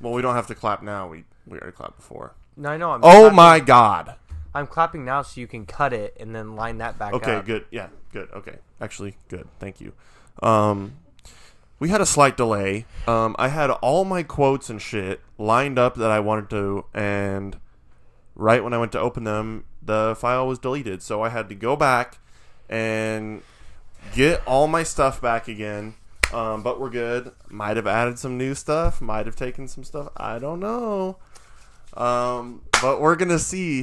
Well, 0.00 0.12
we 0.12 0.22
don't 0.22 0.36
have 0.36 0.46
to 0.46 0.54
clap 0.54 0.82
now. 0.82 1.08
We 1.08 1.24
we 1.46 1.58
already 1.58 1.76
clapped 1.76 1.96
before. 1.96 2.34
No, 2.58 2.70
I 2.70 2.76
know. 2.76 2.90
I'm 2.92 3.00
Oh 3.02 3.10
clapping- 3.30 3.36
my 3.36 3.60
god. 3.60 4.14
I'm 4.54 4.66
clapping 4.66 5.04
now 5.04 5.22
so 5.22 5.40
you 5.40 5.46
can 5.46 5.64
cut 5.64 5.92
it 5.92 6.16
and 6.18 6.34
then 6.34 6.56
line 6.56 6.78
that 6.78 6.98
back 6.98 7.12
Okay, 7.14 7.32
up. 7.36 7.38
Okay, 7.44 7.46
good. 7.46 7.64
Yeah, 7.70 7.88
good. 8.12 8.28
Okay. 8.34 8.56
Actually, 8.80 9.16
good. 9.28 9.46
Thank 9.60 9.80
you. 9.80 9.92
Um 10.42 10.94
we 11.78 11.90
had 11.90 12.00
a 12.00 12.06
slight 12.06 12.36
delay. 12.36 12.84
Um 13.06 13.36
I 13.38 13.48
had 13.48 13.70
all 13.70 14.04
my 14.04 14.22
quotes 14.22 14.68
and 14.68 14.82
shit 14.82 15.20
lined 15.38 15.78
up 15.78 15.94
that 15.94 16.10
I 16.10 16.18
wanted 16.20 16.50
to 16.50 16.84
and 16.92 17.58
right 18.34 18.62
when 18.64 18.72
I 18.72 18.78
went 18.78 18.92
to 18.92 19.00
open 19.00 19.24
them, 19.24 19.64
the 19.82 20.16
file 20.18 20.46
was 20.48 20.58
deleted. 20.58 21.02
So 21.02 21.22
I 21.22 21.28
had 21.28 21.48
to 21.50 21.54
go 21.54 21.76
back 21.76 22.18
and 22.68 23.42
get 24.14 24.42
all 24.46 24.66
my 24.66 24.82
stuff 24.82 25.20
back 25.20 25.46
again. 25.48 25.94
Um, 26.32 26.62
but 26.62 26.78
we're 26.80 26.90
good. 26.90 27.32
Might 27.48 27.76
have 27.76 27.86
added 27.86 28.18
some 28.18 28.36
new 28.36 28.54
stuff. 28.54 29.00
Might 29.00 29.24
have 29.26 29.36
taken 29.36 29.66
some 29.68 29.82
stuff. 29.84 30.08
I 30.16 30.38
don't 30.38 30.60
know. 30.60 31.16
Um, 31.98 32.62
but 32.80 33.00
we're 33.00 33.16
gonna 33.16 33.38
see. 33.38 33.82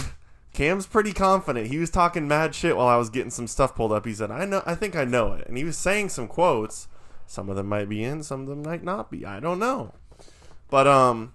Kam's 0.53 0.87
pretty 0.87 1.11
confident. 1.11 1.67
He 1.67 1.77
was 1.77 1.89
talking 1.89 2.29
mad 2.29 2.55
shit 2.55 2.77
while 2.77 2.87
I 2.87 2.95
was 2.95 3.09
getting 3.09 3.29
some 3.29 3.45
stuff 3.45 3.75
pulled 3.75 3.91
up. 3.91 4.05
He 4.05 4.13
said, 4.13 4.31
"I 4.31 4.45
know. 4.45 4.63
I 4.65 4.73
think 4.73 4.95
I 4.95 5.03
know 5.03 5.33
it," 5.33 5.47
and 5.47 5.57
he 5.57 5.63
was 5.63 5.77
saying 5.77 6.09
some 6.09 6.27
quotes. 6.27 6.87
Some 7.27 7.49
of 7.49 7.55
them 7.55 7.67
might 7.67 7.89
be 7.89 8.03
in. 8.03 8.23
Some 8.23 8.41
of 8.41 8.47
them 8.47 8.63
might 8.63 8.83
not 8.83 9.11
be. 9.11 9.25
I 9.25 9.39
don't 9.39 9.59
know. 9.59 9.93
But 10.69 10.87
um, 10.87 11.33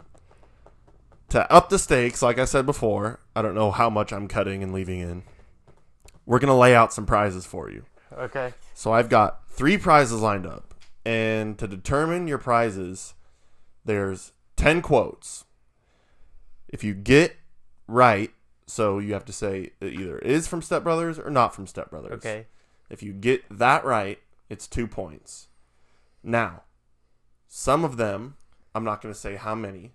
to 1.29 1.51
up 1.53 1.69
the 1.69 1.79
stakes, 1.79 2.23
like 2.23 2.39
I 2.39 2.45
said 2.47 2.65
before, 2.65 3.21
I 3.37 3.43
don't 3.43 3.55
know 3.55 3.71
how 3.71 3.91
much 3.91 4.13
I'm 4.13 4.27
cutting 4.27 4.63
and 4.63 4.73
leaving 4.73 5.01
in. 5.01 5.23
We're 6.25 6.39
gonna 6.39 6.59
lay 6.59 6.75
out 6.75 6.93
some 6.93 7.07
prizes 7.07 7.45
for 7.45 7.71
you. 7.71 7.85
Okay. 8.17 8.55
So 8.75 8.93
I've 8.93 9.09
got 9.09 9.49
three 9.49 9.77
prizes 9.77 10.21
lined 10.21 10.47
up. 10.47 10.75
And 11.05 11.59
to 11.59 11.67
determine 11.67 12.29
your 12.29 12.39
prizes, 12.39 13.15
there's 13.85 14.33
10 14.57 14.83
quotes. 14.83 15.45
If 16.71 16.85
you 16.85 16.95
get 16.95 17.37
right, 17.87 18.31
so 18.67 18.99
you 19.01 19.13
have 19.13 19.25
to 19.27 19.33
say 19.33 19.73
it 19.81 19.93
either 19.93 20.19
is 20.21 20.47
from 20.47 20.63
Step 20.63 20.85
Brothers 20.85 21.19
or 21.19 21.29
not 21.29 21.55
from 21.55 21.67
Step 21.67 21.91
Brothers. 21.91 22.13
Okay. 22.13 22.47
If 22.89 23.03
you 23.03 23.13
get 23.13 23.43
that 23.51 23.85
right, 23.85 24.19
it's 24.49 24.67
two 24.67 24.87
points. 24.87 25.49
Now, 26.23 26.63
some 27.49 27.85
of 27.85 27.97
them, 27.97 28.37
I'm 28.75 28.85
not 28.85 29.03
going 29.03 29.13
to 29.13 29.19
say 29.19 29.37
how 29.37 29.55
many, 29.55 29.93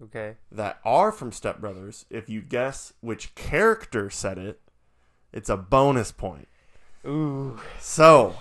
Okay. 0.00 0.36
that 0.52 0.78
are 0.84 1.10
from 1.10 1.32
Step 1.32 1.60
Brothers, 1.60 2.06
if 2.08 2.28
you 2.28 2.40
guess 2.40 2.92
which 3.00 3.34
character 3.34 4.10
said 4.10 4.38
it, 4.38 4.60
it's 5.32 5.48
a 5.48 5.56
bonus 5.56 6.12
point. 6.12 6.46
Ooh. 7.04 7.58
So, 7.80 8.36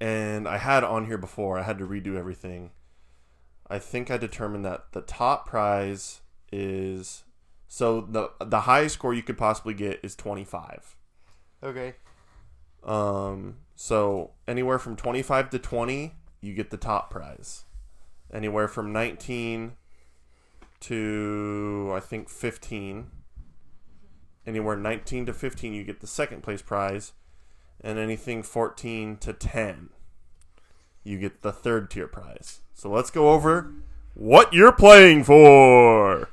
and 0.00 0.46
I 0.46 0.58
had 0.58 0.84
on 0.84 1.06
here 1.06 1.18
before, 1.18 1.58
I 1.58 1.62
had 1.62 1.78
to 1.78 1.86
redo 1.86 2.16
everything. 2.16 2.70
I 3.68 3.78
think 3.78 4.10
I 4.10 4.16
determined 4.16 4.64
that 4.64 4.92
the 4.92 5.00
top 5.00 5.46
prize 5.46 6.20
is 6.52 7.24
so 7.68 8.00
the 8.00 8.30
the 8.40 8.60
highest 8.60 8.94
score 8.94 9.12
you 9.12 9.22
could 9.22 9.38
possibly 9.38 9.74
get 9.74 10.00
is 10.02 10.14
25. 10.14 10.96
Okay. 11.62 11.94
Um 12.84 13.56
so 13.74 14.32
anywhere 14.46 14.78
from 14.78 14.96
25 14.96 15.50
to 15.50 15.58
20, 15.58 16.14
you 16.40 16.54
get 16.54 16.70
the 16.70 16.76
top 16.76 17.10
prize. 17.10 17.64
Anywhere 18.32 18.68
from 18.68 18.92
19 18.92 19.72
to 20.80 21.92
I 21.94 22.00
think 22.00 22.28
15. 22.28 23.10
Anywhere 24.46 24.76
19 24.76 25.26
to 25.26 25.32
15 25.32 25.72
you 25.72 25.82
get 25.82 26.00
the 26.00 26.06
second 26.06 26.42
place 26.42 26.62
prize 26.62 27.12
and 27.80 27.98
anything 27.98 28.44
14 28.44 29.16
to 29.16 29.32
10 29.32 29.90
you 31.02 31.18
get 31.18 31.42
the 31.42 31.52
third 31.52 31.90
tier 31.90 32.06
prize. 32.06 32.60
So 32.76 32.90
let's 32.90 33.10
go 33.10 33.30
over 33.30 33.72
what 34.12 34.52
you're 34.52 34.70
playing 34.70 35.24
for. 35.24 36.28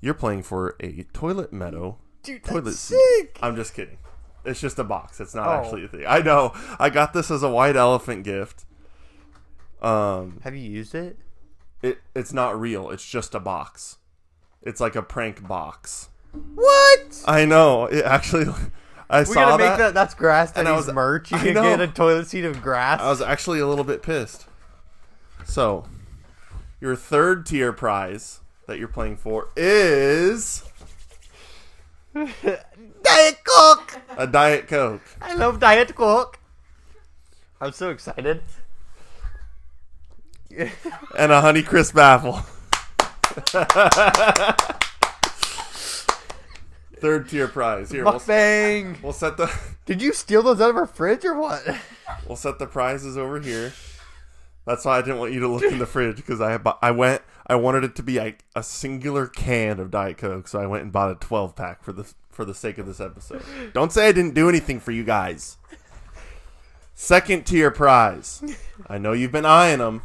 You're 0.00 0.14
playing 0.14 0.42
for 0.44 0.76
a 0.80 1.04
Toilet 1.12 1.52
Meadow 1.52 1.98
Dude, 2.22 2.44
toilet 2.44 2.64
that's 2.66 2.78
seat. 2.78 2.98
sick. 3.18 3.38
I'm 3.42 3.56
just 3.56 3.74
kidding. 3.74 3.98
It's 4.44 4.60
just 4.60 4.78
a 4.78 4.84
box. 4.84 5.20
It's 5.20 5.34
not 5.34 5.48
Oh. 5.48 5.52
actually 5.52 5.84
a 5.84 5.88
thing. 5.88 6.04
I 6.06 6.20
know. 6.20 6.52
I 6.78 6.90
got 6.90 7.12
this 7.12 7.30
as 7.30 7.42
a 7.42 7.48
white 7.50 7.76
elephant 7.76 8.24
gift. 8.24 8.64
Um, 9.82 10.40
Have 10.44 10.54
you 10.54 10.68
used 10.70 10.94
it? 10.94 11.18
it 11.82 11.98
it's 12.14 12.32
not 12.32 12.58
real. 12.58 12.90
It's 12.90 13.08
just 13.08 13.34
a 13.34 13.40
box. 13.40 13.96
It's 14.62 14.80
like 14.80 14.94
a 14.96 15.02
prank 15.02 15.46
box. 15.46 16.08
What? 16.54 17.22
I 17.26 17.44
know. 17.44 17.86
It 17.86 18.04
actually. 18.04 18.46
I 19.10 19.20
We 19.20 19.24
saw 19.26 19.34
gotta 19.34 19.62
that. 19.62 19.68
make 19.70 19.78
that. 19.78 19.94
That's 19.94 20.14
grass 20.14 20.52
and 20.54 20.68
I 20.68 20.72
was- 20.72 20.86
merch. 20.88 21.30
You 21.30 21.38
I 21.38 21.42
can 21.44 21.54
know. 21.54 21.62
get 21.62 21.80
a 21.80 21.86
toilet 21.88 22.26
seat 22.28 22.44
of 22.44 22.60
grass. 22.62 23.00
I 23.00 23.08
was 23.08 23.22
actually 23.22 23.58
a 23.60 23.66
little 23.66 23.84
bit 23.84 24.02
pissed. 24.02 24.46
So, 25.46 25.86
your 26.80 26.94
third 26.94 27.46
tier 27.46 27.72
prize 27.72 28.40
that 28.66 28.78
you're 28.78 28.86
playing 28.88 29.16
for 29.16 29.48
is 29.56 30.62
Diet 32.14 33.38
Coke. 33.44 33.96
a 34.16 34.26
Diet 34.26 34.68
Coke. 34.68 35.00
I 35.22 35.34
love 35.34 35.58
Diet 35.58 35.94
Coke. 35.94 36.38
I'm 37.60 37.72
so 37.72 37.88
excited. 37.90 38.42
and 41.16 41.32
a 41.32 41.40
Honey 41.40 41.62
Crisp 41.62 41.96
apple. 41.96 42.40
Third 47.00 47.28
tier 47.28 47.48
prize. 47.48 47.90
Here, 47.90 48.04
we'll, 48.04 48.20
we'll 49.02 49.12
set 49.12 49.36
the 49.36 49.52
Did 49.86 50.02
you 50.02 50.12
steal 50.12 50.42
those 50.42 50.60
out 50.60 50.70
of 50.70 50.76
our 50.76 50.86
fridge 50.86 51.24
or 51.24 51.34
what? 51.38 51.62
we'll 52.26 52.36
set 52.36 52.58
the 52.58 52.66
prizes 52.66 53.16
over 53.16 53.40
here. 53.40 53.72
That's 54.66 54.84
why 54.84 54.98
I 54.98 55.00
didn't 55.00 55.18
want 55.18 55.32
you 55.32 55.40
to 55.40 55.48
look 55.48 55.62
in 55.62 55.78
the 55.78 55.86
fridge 55.86 56.16
because 56.16 56.40
I 56.40 56.58
I 56.82 56.90
went 56.90 57.22
I 57.46 57.54
wanted 57.54 57.84
it 57.84 57.96
to 57.96 58.02
be 58.02 58.18
like 58.18 58.44
a 58.54 58.62
singular 58.62 59.26
can 59.26 59.80
of 59.80 59.90
Diet 59.90 60.18
Coke, 60.18 60.46
so 60.46 60.60
I 60.60 60.66
went 60.66 60.82
and 60.82 60.92
bought 60.92 61.10
a 61.10 61.14
12 61.14 61.56
pack 61.56 61.82
for 61.82 61.92
the 61.92 62.12
for 62.30 62.44
the 62.44 62.54
sake 62.54 62.76
of 62.76 62.86
this 62.86 63.00
episode. 63.00 63.42
Don't 63.72 63.92
say 63.92 64.08
I 64.08 64.12
didn't 64.12 64.34
do 64.34 64.48
anything 64.48 64.78
for 64.78 64.92
you 64.92 65.04
guys. 65.04 65.56
Second 66.94 67.46
tier 67.46 67.70
prize. 67.70 68.42
I 68.86 68.98
know 68.98 69.12
you've 69.12 69.32
been 69.32 69.46
eyeing 69.46 69.78
them. 69.78 70.02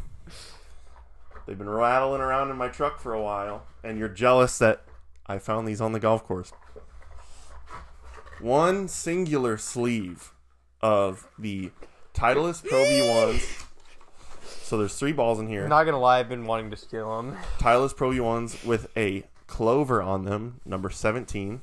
They've 1.46 1.58
been 1.58 1.68
rattling 1.68 2.22
around 2.22 2.50
in 2.50 2.56
my 2.56 2.68
truck 2.68 2.98
for 3.00 3.12
a 3.12 3.20
while, 3.22 3.66
and 3.82 3.98
you're 3.98 4.08
jealous 4.08 4.58
that 4.58 4.84
I 5.26 5.38
found 5.38 5.68
these 5.68 5.80
on 5.80 5.92
the 5.92 6.00
golf 6.00 6.24
course. 6.24 6.52
One 8.40 8.88
singular 8.88 9.56
sleeve 9.56 10.32
of 10.80 11.28
the 11.38 11.70
Titleist 12.14 12.68
Pro 12.68 12.78
V1s. 12.84 13.66
So 14.62 14.78
there's 14.78 14.94
three 14.96 15.12
balls 15.12 15.38
in 15.40 15.48
here. 15.48 15.64
I'm 15.64 15.68
not 15.68 15.84
gonna 15.84 16.00
lie, 16.00 16.18
I've 16.18 16.28
been 16.28 16.46
wanting 16.46 16.70
to 16.70 16.76
steal 16.76 17.16
them. 17.16 17.36
Titleist 17.58 17.96
Pro 17.96 18.10
V1s 18.10 18.64
with 18.64 18.88
a 18.96 19.24
clover 19.46 20.02
on 20.02 20.24
them, 20.24 20.60
number 20.64 20.90
17. 20.90 21.60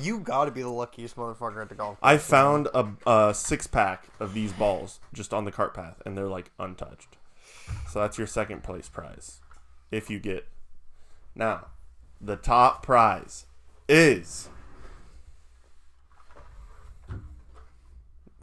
You 0.00 0.20
gotta 0.20 0.50
be 0.50 0.62
the 0.62 0.68
luckiest 0.68 1.16
motherfucker 1.16 1.62
at 1.62 1.68
the 1.68 1.74
golf. 1.74 1.98
I 2.02 2.16
found 2.16 2.68
a, 2.74 2.88
a 3.06 3.34
six 3.34 3.66
pack 3.66 4.04
of 4.20 4.34
these 4.34 4.52
balls 4.52 5.00
just 5.12 5.34
on 5.34 5.44
the 5.44 5.52
cart 5.52 5.74
path, 5.74 6.00
and 6.06 6.16
they're 6.16 6.28
like 6.28 6.50
untouched. 6.58 7.16
So 7.88 8.00
that's 8.00 8.18
your 8.18 8.26
second 8.26 8.62
place 8.62 8.88
prize. 8.88 9.40
If 9.90 10.10
you 10.10 10.18
get. 10.20 10.46
Now, 11.34 11.68
the 12.20 12.36
top 12.36 12.82
prize 12.84 13.46
is. 13.88 14.48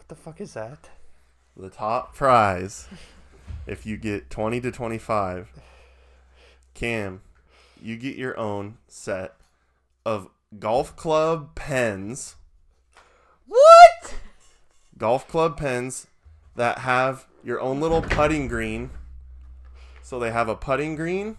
The 0.07 0.15
fuck 0.15 0.39
is 0.41 0.53
that? 0.53 0.89
The 1.55 1.69
top 1.69 2.15
prize, 2.15 2.87
if 3.65 3.85
you 3.85 3.97
get 3.97 4.29
20 4.29 4.61
to 4.61 4.71
25, 4.71 5.51
Kam, 6.73 7.21
you 7.81 7.97
get 7.97 8.15
your 8.15 8.37
own 8.37 8.77
set 8.87 9.35
of 10.05 10.29
golf 10.59 10.95
club 10.95 11.55
pens. 11.55 12.35
What? 13.47 14.15
golf 14.97 15.27
club 15.27 15.57
pens 15.57 16.07
that 16.55 16.79
have 16.79 17.27
your 17.43 17.59
own 17.59 17.79
little 17.79 18.01
putting 18.01 18.47
green. 18.47 18.89
So 20.01 20.19
they 20.19 20.31
have 20.31 20.49
a 20.49 20.55
putting 20.55 20.95
green 20.95 21.37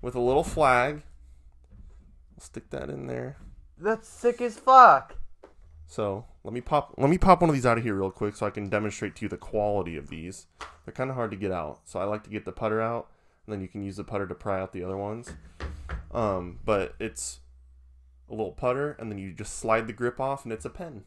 with 0.00 0.14
a 0.14 0.20
little 0.20 0.44
flag. 0.44 1.02
I'll 2.34 2.44
stick 2.44 2.70
that 2.70 2.90
in 2.90 3.06
there. 3.06 3.36
That's 3.78 4.08
sick 4.08 4.40
as 4.40 4.58
fuck. 4.58 5.16
So 5.86 6.24
let 6.46 6.52
me 6.52 6.60
pop 6.60 6.94
let 6.96 7.10
me 7.10 7.18
pop 7.18 7.40
one 7.40 7.50
of 7.50 7.54
these 7.54 7.66
out 7.66 7.76
of 7.76 7.82
here 7.82 7.94
real 7.94 8.12
quick 8.12 8.36
so 8.36 8.46
I 8.46 8.50
can 8.50 8.68
demonstrate 8.68 9.16
to 9.16 9.24
you 9.24 9.28
the 9.28 9.36
quality 9.36 9.96
of 9.96 10.08
these. 10.08 10.46
They're 10.84 10.94
kind 10.94 11.10
of 11.10 11.16
hard 11.16 11.32
to 11.32 11.36
get 11.36 11.50
out, 11.50 11.80
so 11.84 11.98
I 11.98 12.04
like 12.04 12.22
to 12.22 12.30
get 12.30 12.44
the 12.44 12.52
putter 12.52 12.80
out, 12.80 13.08
and 13.44 13.52
then 13.52 13.60
you 13.60 13.66
can 13.66 13.82
use 13.82 13.96
the 13.96 14.04
putter 14.04 14.28
to 14.28 14.34
pry 14.34 14.60
out 14.60 14.72
the 14.72 14.84
other 14.84 14.96
ones. 14.96 15.32
Um, 16.14 16.60
but 16.64 16.94
it's 17.00 17.40
a 18.30 18.32
little 18.32 18.52
putter, 18.52 18.92
and 19.00 19.10
then 19.10 19.18
you 19.18 19.32
just 19.32 19.58
slide 19.58 19.88
the 19.88 19.92
grip 19.92 20.20
off, 20.20 20.44
and 20.44 20.52
it's 20.52 20.64
a 20.64 20.70
pen. 20.70 21.02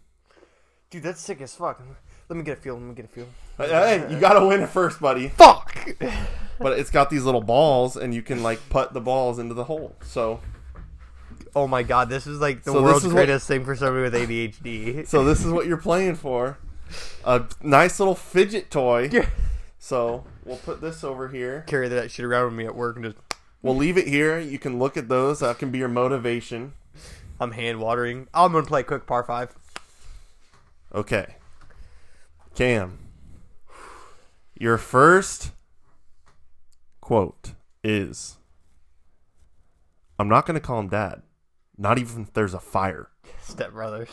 Dude, 0.90 1.04
that's 1.04 1.22
sick 1.22 1.40
as 1.40 1.56
fuck. 1.56 1.82
Let 2.28 2.36
me 2.36 2.44
get 2.44 2.58
a 2.58 2.62
feel. 2.62 2.74
Let 2.74 2.84
me 2.84 2.94
get 2.94 3.06
a 3.06 3.08
feel. 3.08 3.28
Hey, 3.58 4.06
you 4.12 4.20
gotta 4.20 4.46
win 4.46 4.62
it 4.62 4.70
first, 4.70 5.00
buddy. 5.00 5.30
Fuck. 5.30 5.96
But 6.60 6.78
it's 6.78 6.90
got 6.90 7.10
these 7.10 7.24
little 7.24 7.42
balls, 7.42 7.96
and 7.96 8.14
you 8.14 8.22
can 8.22 8.44
like 8.44 8.60
put 8.70 8.92
the 8.92 9.00
balls 9.00 9.40
into 9.40 9.54
the 9.54 9.64
hole. 9.64 9.96
So, 10.04 10.42
Oh 11.56 11.68
my 11.68 11.84
god, 11.84 12.10
this 12.10 12.28
is 12.28 12.40
like 12.40 12.64
the 12.64 12.72
So 12.72 12.82
world's 12.84 13.06
is 13.06 13.14
what- 13.14 13.20
greatest 13.26 13.48
thing 13.48 13.66
for 13.66 13.76
somebody 13.76 14.04
with 14.04 14.14
ADHD. 14.16 15.08
so 15.08 15.24
this 15.24 15.44
is 15.44 15.52
what 15.52 15.66
you're 15.66 15.78
playing 15.78 16.16
for. 16.16 16.58
A 17.24 17.44
nice 17.62 18.00
little 18.00 18.16
fidget 18.16 18.70
toy. 18.72 19.10
Yeah. 19.12 19.28
So 19.78 20.26
we'll 20.46 20.58
put 20.58 20.82
this 20.82 21.04
over 21.04 21.30
here. 21.30 21.64
Carry 21.68 21.88
that 21.90 22.12
shit 22.12 22.26
around 22.26 22.46
with 22.46 22.54
me 22.54 22.66
at 22.66 22.76
work 22.76 22.96
and 22.98 23.06
just 23.06 23.18
We'll 23.62 23.76
leave 23.76 23.98
it 23.98 24.08
here. 24.08 24.40
You 24.40 24.58
can 24.58 24.80
look 24.80 24.96
at 24.96 25.10
those. 25.10 25.40
That 25.42 25.58
can 25.60 25.70
be 25.70 25.80
your 25.80 25.90
motivation. 25.90 26.74
I'm 27.42 27.52
hand 27.52 27.80
watering. 27.80 28.28
I'm 28.34 28.54
gonna 28.54 28.66
play 28.66 28.84
quick 28.84 29.06
par 29.06 29.24
five. 29.24 29.54
Okay. 30.96 31.36
Kam. 32.56 32.98
Your 34.56 34.78
first 34.78 35.52
quote 37.02 37.54
is 37.84 38.38
I'm 40.18 40.28
not 40.28 40.46
going 40.46 40.56
to 40.56 40.60
call 40.60 40.80
him 40.82 40.90
dad. 40.90 41.22
Not 41.80 41.98
even 41.98 42.24
if 42.24 42.34
there's 42.34 42.54
a 42.54 42.60
fire. 42.60 43.08
Step 43.42 43.72
brothers. 43.72 44.10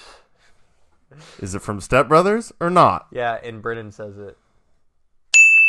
Is 1.40 1.54
it 1.54 1.62
from 1.62 1.80
Step 1.80 2.08
Brothers 2.08 2.52
or 2.60 2.70
not? 2.70 3.08
Yeah, 3.10 3.38
and 3.42 3.60
Brennan 3.60 3.92
says 3.92 4.16
it. 4.18 4.38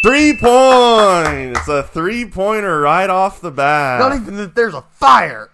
Three 0.04 0.38
points! 0.38 1.60
It's 1.60 1.68
a 1.68 1.84
three 1.84 2.26
pointer 2.26 2.82
right 2.82 3.10
off 3.10 3.42
the 3.42 3.52
bat. 3.52 4.00
Not 4.00 4.16
even 4.16 4.36
that 4.36 4.56
there's 4.56 4.76
a 4.76 4.84
fire 4.84 5.50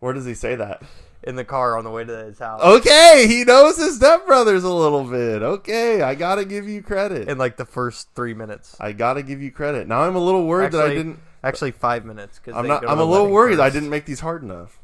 Where 0.00 0.12
does 0.12 0.26
he 0.26 0.34
say 0.34 0.56
that? 0.56 0.82
in 1.22 1.34
the 1.34 1.44
car 1.44 1.76
on 1.76 1.82
the 1.82 1.90
way 1.90 2.04
to 2.04 2.24
his 2.24 2.38
house. 2.38 2.60
Okay, 2.62 3.26
he 3.28 3.44
knows 3.44 3.76
his 3.76 3.96
Step 3.96 4.26
Brothers 4.26 4.62
a 4.64 4.72
little 4.72 5.04
bit. 5.04 5.42
Okay, 5.42 6.02
I 6.02 6.14
gotta 6.14 6.44
give 6.44 6.68
you 6.68 6.82
credit. 6.82 7.28
In 7.28 7.38
like 7.38 7.56
the 7.56 7.64
first 7.64 8.08
three 8.14 8.34
minutes. 8.34 8.76
I 8.80 8.92
gotta 8.92 9.22
give 9.22 9.40
you 9.40 9.50
credit. 9.50 9.88
Now 9.88 10.02
I'm 10.02 10.16
a 10.16 10.20
little 10.20 10.46
worried 10.46 10.72
that 10.72 10.84
I 10.84 10.94
didn't. 10.94 11.20
Actually, 11.42 11.72
five 11.72 12.04
minutes. 12.04 12.38
Cause 12.40 12.54
I'm 12.56 12.66
not. 12.66 12.88
I'm 12.88 12.98
a 13.00 13.04
little 13.04 13.30
worried. 13.30 13.60
I 13.60 13.70
didn't 13.70 13.90
make 13.90 14.04
these 14.04 14.20
hard 14.20 14.42
enough. 14.42 14.78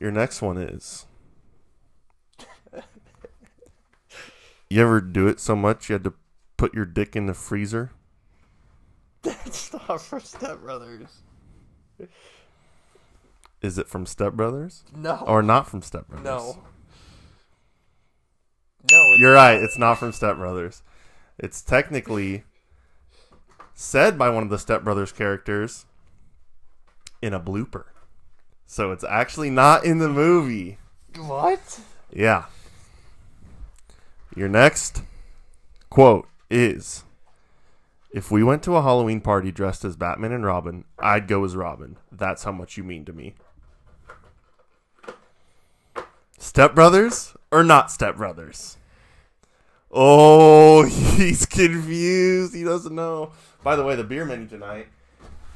Your 0.00 0.10
next 0.10 0.40
one 0.42 0.56
is. 0.56 1.06
You 4.68 4.80
ever 4.82 5.00
do 5.00 5.26
it 5.26 5.40
so 5.40 5.56
much 5.56 5.88
you 5.88 5.94
had 5.94 6.04
to 6.04 6.14
put 6.56 6.72
your 6.74 6.84
dick 6.86 7.16
in 7.16 7.26
the 7.26 7.34
freezer? 7.34 7.90
That's 9.22 9.72
not 9.72 10.00
for 10.00 10.20
Step 10.20 10.60
Brothers. 10.60 11.08
Is 13.60 13.76
it 13.78 13.88
from 13.88 14.06
Step 14.06 14.34
Brothers 14.34 14.84
No. 14.94 15.22
or 15.26 15.42
not 15.42 15.68
from 15.68 15.82
Step 15.82 16.06
Brothers? 16.08 16.24
no. 16.24 16.62
No. 18.90 19.14
You're 19.18 19.34
right. 19.34 19.60
It's 19.60 19.76
not 19.76 19.96
from 19.98 20.12
Step 20.12 20.36
Brothers. 20.36 20.82
It's 21.38 21.60
technically 21.60 22.44
said 23.74 24.16
by 24.16 24.30
one 24.30 24.44
of 24.44 24.48
the 24.50 24.58
Step 24.58 24.82
Brothers 24.84 25.12
characters 25.12 25.84
in 27.20 27.34
a 27.34 27.40
blooper. 27.40 27.84
So 28.70 28.92
it's 28.92 29.02
actually 29.02 29.50
not 29.50 29.84
in 29.84 29.98
the 29.98 30.08
movie. 30.08 30.78
What? 31.16 31.80
Yeah. 32.12 32.44
Your 34.36 34.48
next 34.48 35.02
quote 35.90 36.28
is 36.48 37.02
If 38.12 38.30
we 38.30 38.44
went 38.44 38.62
to 38.62 38.76
a 38.76 38.82
Halloween 38.82 39.22
party 39.22 39.50
dressed 39.50 39.84
as 39.84 39.96
Batman 39.96 40.30
and 40.30 40.46
Robin, 40.46 40.84
I'd 41.00 41.26
go 41.26 41.44
as 41.44 41.56
Robin. 41.56 41.96
That's 42.12 42.44
how 42.44 42.52
much 42.52 42.76
you 42.76 42.84
mean 42.84 43.04
to 43.06 43.12
me. 43.12 43.34
Stepbrothers 46.38 47.34
or 47.50 47.64
not 47.64 47.88
stepbrothers? 47.88 48.76
Oh, 49.90 50.84
he's 51.16 51.44
confused. 51.44 52.54
He 52.54 52.62
doesn't 52.62 52.94
know. 52.94 53.32
By 53.64 53.74
the 53.74 53.82
way, 53.82 53.96
the 53.96 54.04
beer 54.04 54.24
menu 54.24 54.46
tonight 54.46 54.86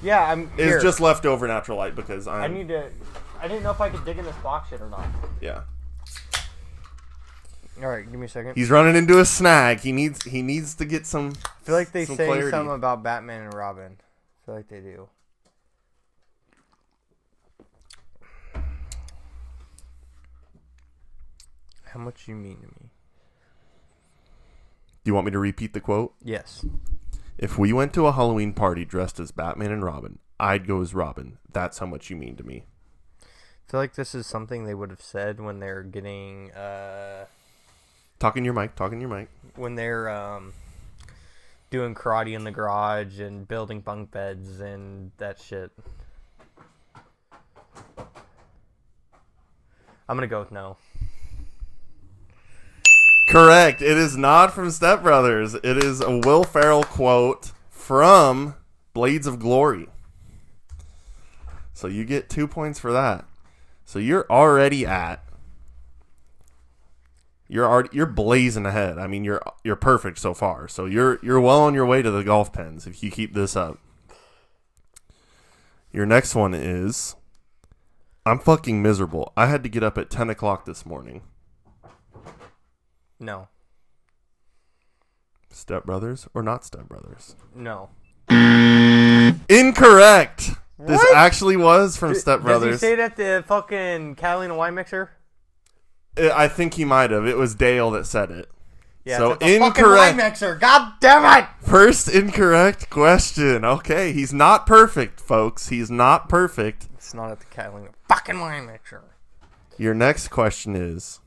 Yeah, 0.04 0.22
I'm. 0.30 0.50
here. 0.56 0.80
just 0.80 1.00
leftover 1.00 1.48
natural 1.48 1.78
light 1.78 1.96
because 1.96 2.28
I'm 2.28 2.42
I 2.42 2.46
need 2.46 2.68
to. 2.68 2.90
I 3.40 3.48
didn't 3.48 3.62
know 3.62 3.70
if 3.70 3.80
I 3.80 3.88
could 3.88 4.04
dig 4.04 4.18
in 4.18 4.24
this 4.24 4.36
box 4.36 4.68
shit 4.68 4.80
or 4.80 4.90
not. 4.90 5.06
yeah. 5.40 5.62
All 7.82 7.88
right, 7.88 8.08
give 8.08 8.20
me 8.20 8.26
a 8.26 8.28
second. 8.28 8.54
He's 8.54 8.70
running 8.70 8.94
into 8.94 9.18
a 9.18 9.24
snag. 9.24 9.80
He 9.80 9.90
needs 9.92 10.22
he 10.24 10.42
needs 10.42 10.74
to 10.76 10.84
get 10.84 11.06
some 11.06 11.32
I 11.44 11.64
feel 11.64 11.74
like 11.74 11.90
they 11.90 12.04
say 12.04 12.26
clarity. 12.26 12.50
something 12.50 12.74
about 12.74 13.02
Batman 13.02 13.42
and 13.42 13.54
Robin. 13.54 13.96
I 13.98 14.46
feel 14.46 14.54
like 14.54 14.68
they 14.68 14.80
do. 14.80 15.08
How 21.84 22.00
much 22.00 22.28
you 22.28 22.34
mean 22.34 22.56
to 22.56 22.66
me? 22.66 22.90
Do 25.04 25.10
you 25.10 25.14
want 25.14 25.24
me 25.26 25.32
to 25.32 25.38
repeat 25.38 25.72
the 25.72 25.80
quote? 25.80 26.14
Yes. 26.22 26.64
If 27.36 27.58
we 27.58 27.72
went 27.72 27.92
to 27.94 28.06
a 28.06 28.12
Halloween 28.12 28.52
party 28.52 28.84
dressed 28.84 29.18
as 29.18 29.32
Batman 29.32 29.72
and 29.72 29.82
Robin, 29.82 30.18
I'd 30.38 30.66
go 30.66 30.80
as 30.80 30.94
Robin. 30.94 31.38
That's 31.52 31.78
how 31.78 31.86
much 31.86 32.10
you 32.10 32.16
mean 32.16 32.36
to 32.36 32.44
me. 32.44 32.64
I 33.22 33.70
feel 33.70 33.80
like 33.80 33.94
this 33.94 34.14
is 34.14 34.26
something 34.26 34.64
they 34.64 34.74
would 34.74 34.90
have 34.90 35.00
said 35.00 35.40
when 35.40 35.58
they're 35.58 35.82
getting 35.82 36.52
uh 36.52 37.24
Talking 38.20 38.44
your 38.44 38.54
mic, 38.54 38.76
talking 38.76 39.00
your 39.00 39.10
mic. 39.10 39.28
when 39.56 39.74
they're 39.74 40.08
um 40.08 40.52
doing 41.70 41.94
karate 41.94 42.34
in 42.36 42.44
the 42.44 42.52
garage 42.52 43.18
and 43.18 43.48
building 43.48 43.80
bunk 43.80 44.12
beds 44.12 44.60
and 44.60 45.10
that 45.18 45.40
shit. 45.40 45.72
I'm 50.08 50.16
gonna 50.16 50.26
go 50.28 50.40
with 50.40 50.52
no. 50.52 50.76
Correct. 53.28 53.82
It 53.82 53.96
is 53.96 54.16
not 54.16 54.52
from 54.52 54.70
Step 54.70 55.02
Brothers. 55.02 55.54
It 55.54 55.82
is 55.82 56.00
a 56.00 56.18
Will 56.18 56.44
Ferrell 56.44 56.84
quote 56.84 57.52
from 57.70 58.54
Blades 58.92 59.26
of 59.26 59.38
Glory. 59.38 59.88
So 61.72 61.88
you 61.88 62.04
get 62.04 62.30
two 62.30 62.46
points 62.46 62.78
for 62.78 62.92
that. 62.92 63.24
So 63.84 63.98
you're 63.98 64.26
already 64.30 64.86
at. 64.86 65.24
You're 67.48 67.66
already, 67.66 67.90
you're 67.92 68.06
blazing 68.06 68.66
ahead. 68.66 68.98
I 68.98 69.06
mean, 69.06 69.24
you're 69.24 69.42
you're 69.64 69.76
perfect 69.76 70.18
so 70.18 70.32
far. 70.32 70.68
So 70.68 70.86
you're 70.86 71.18
you're 71.22 71.40
well 71.40 71.60
on 71.60 71.74
your 71.74 71.86
way 71.86 72.02
to 72.02 72.10
the 72.10 72.24
golf 72.24 72.52
pens 72.52 72.86
if 72.86 73.02
you 73.02 73.10
keep 73.10 73.34
this 73.34 73.56
up. 73.56 73.78
Your 75.92 76.06
next 76.06 76.34
one 76.34 76.54
is. 76.54 77.16
I'm 78.26 78.38
fucking 78.38 78.82
miserable. 78.82 79.32
I 79.36 79.46
had 79.46 79.62
to 79.64 79.68
get 79.68 79.82
up 79.82 79.98
at 79.98 80.08
ten 80.08 80.30
o'clock 80.30 80.64
this 80.64 80.86
morning. 80.86 81.22
No. 83.24 83.48
Step 85.50 85.84
Brothers 85.84 86.28
or 86.34 86.42
not 86.42 86.64
Step 86.64 86.88
Brothers? 86.88 87.36
No. 87.54 87.88
Incorrect. 89.48 90.50
This 90.78 90.98
What? 90.98 91.16
actually 91.16 91.56
was 91.56 91.96
from 91.96 92.14
Step 92.14 92.40
Does 92.40 92.44
Brothers. 92.44 92.74
he 92.74 92.78
say 92.86 92.94
that 92.96 93.16
the 93.16 93.42
fucking 93.46 94.16
Catalina 94.16 94.54
wine 94.56 94.74
mixer? 94.74 95.10
I 96.18 96.44
I 96.44 96.48
think 96.48 96.74
he 96.74 96.84
might 96.84 97.10
have. 97.10 97.26
It 97.26 97.36
was 97.38 97.54
Dale 97.54 97.90
that 97.92 98.06
said 98.06 98.30
it. 98.30 98.50
Yeah. 99.04 99.18
So 99.18 99.32
it's 99.32 99.42
fucking 99.42 99.62
incorrect. 99.62 99.86
wine 99.98 100.16
mixer. 100.16 100.54
God 100.56 100.92
damn 101.00 101.24
it! 101.42 101.48
First 101.60 102.08
incorrect 102.08 102.90
question. 102.90 103.64
Okay, 103.64 104.12
he's 104.12 104.32
not 104.32 104.66
perfect, 104.66 105.20
folks. 105.20 105.68
He's 105.68 105.90
not 105.90 106.28
perfect. 106.28 106.88
It's 106.94 107.14
not 107.14 107.30
at 107.30 107.40
the 107.40 107.46
Catalina 107.46 107.90
fucking 108.08 108.38
wine 108.40 108.66
mixer. 108.66 109.02
Your 109.78 109.94
next 109.94 110.28
question 110.28 110.74
is 110.76 111.20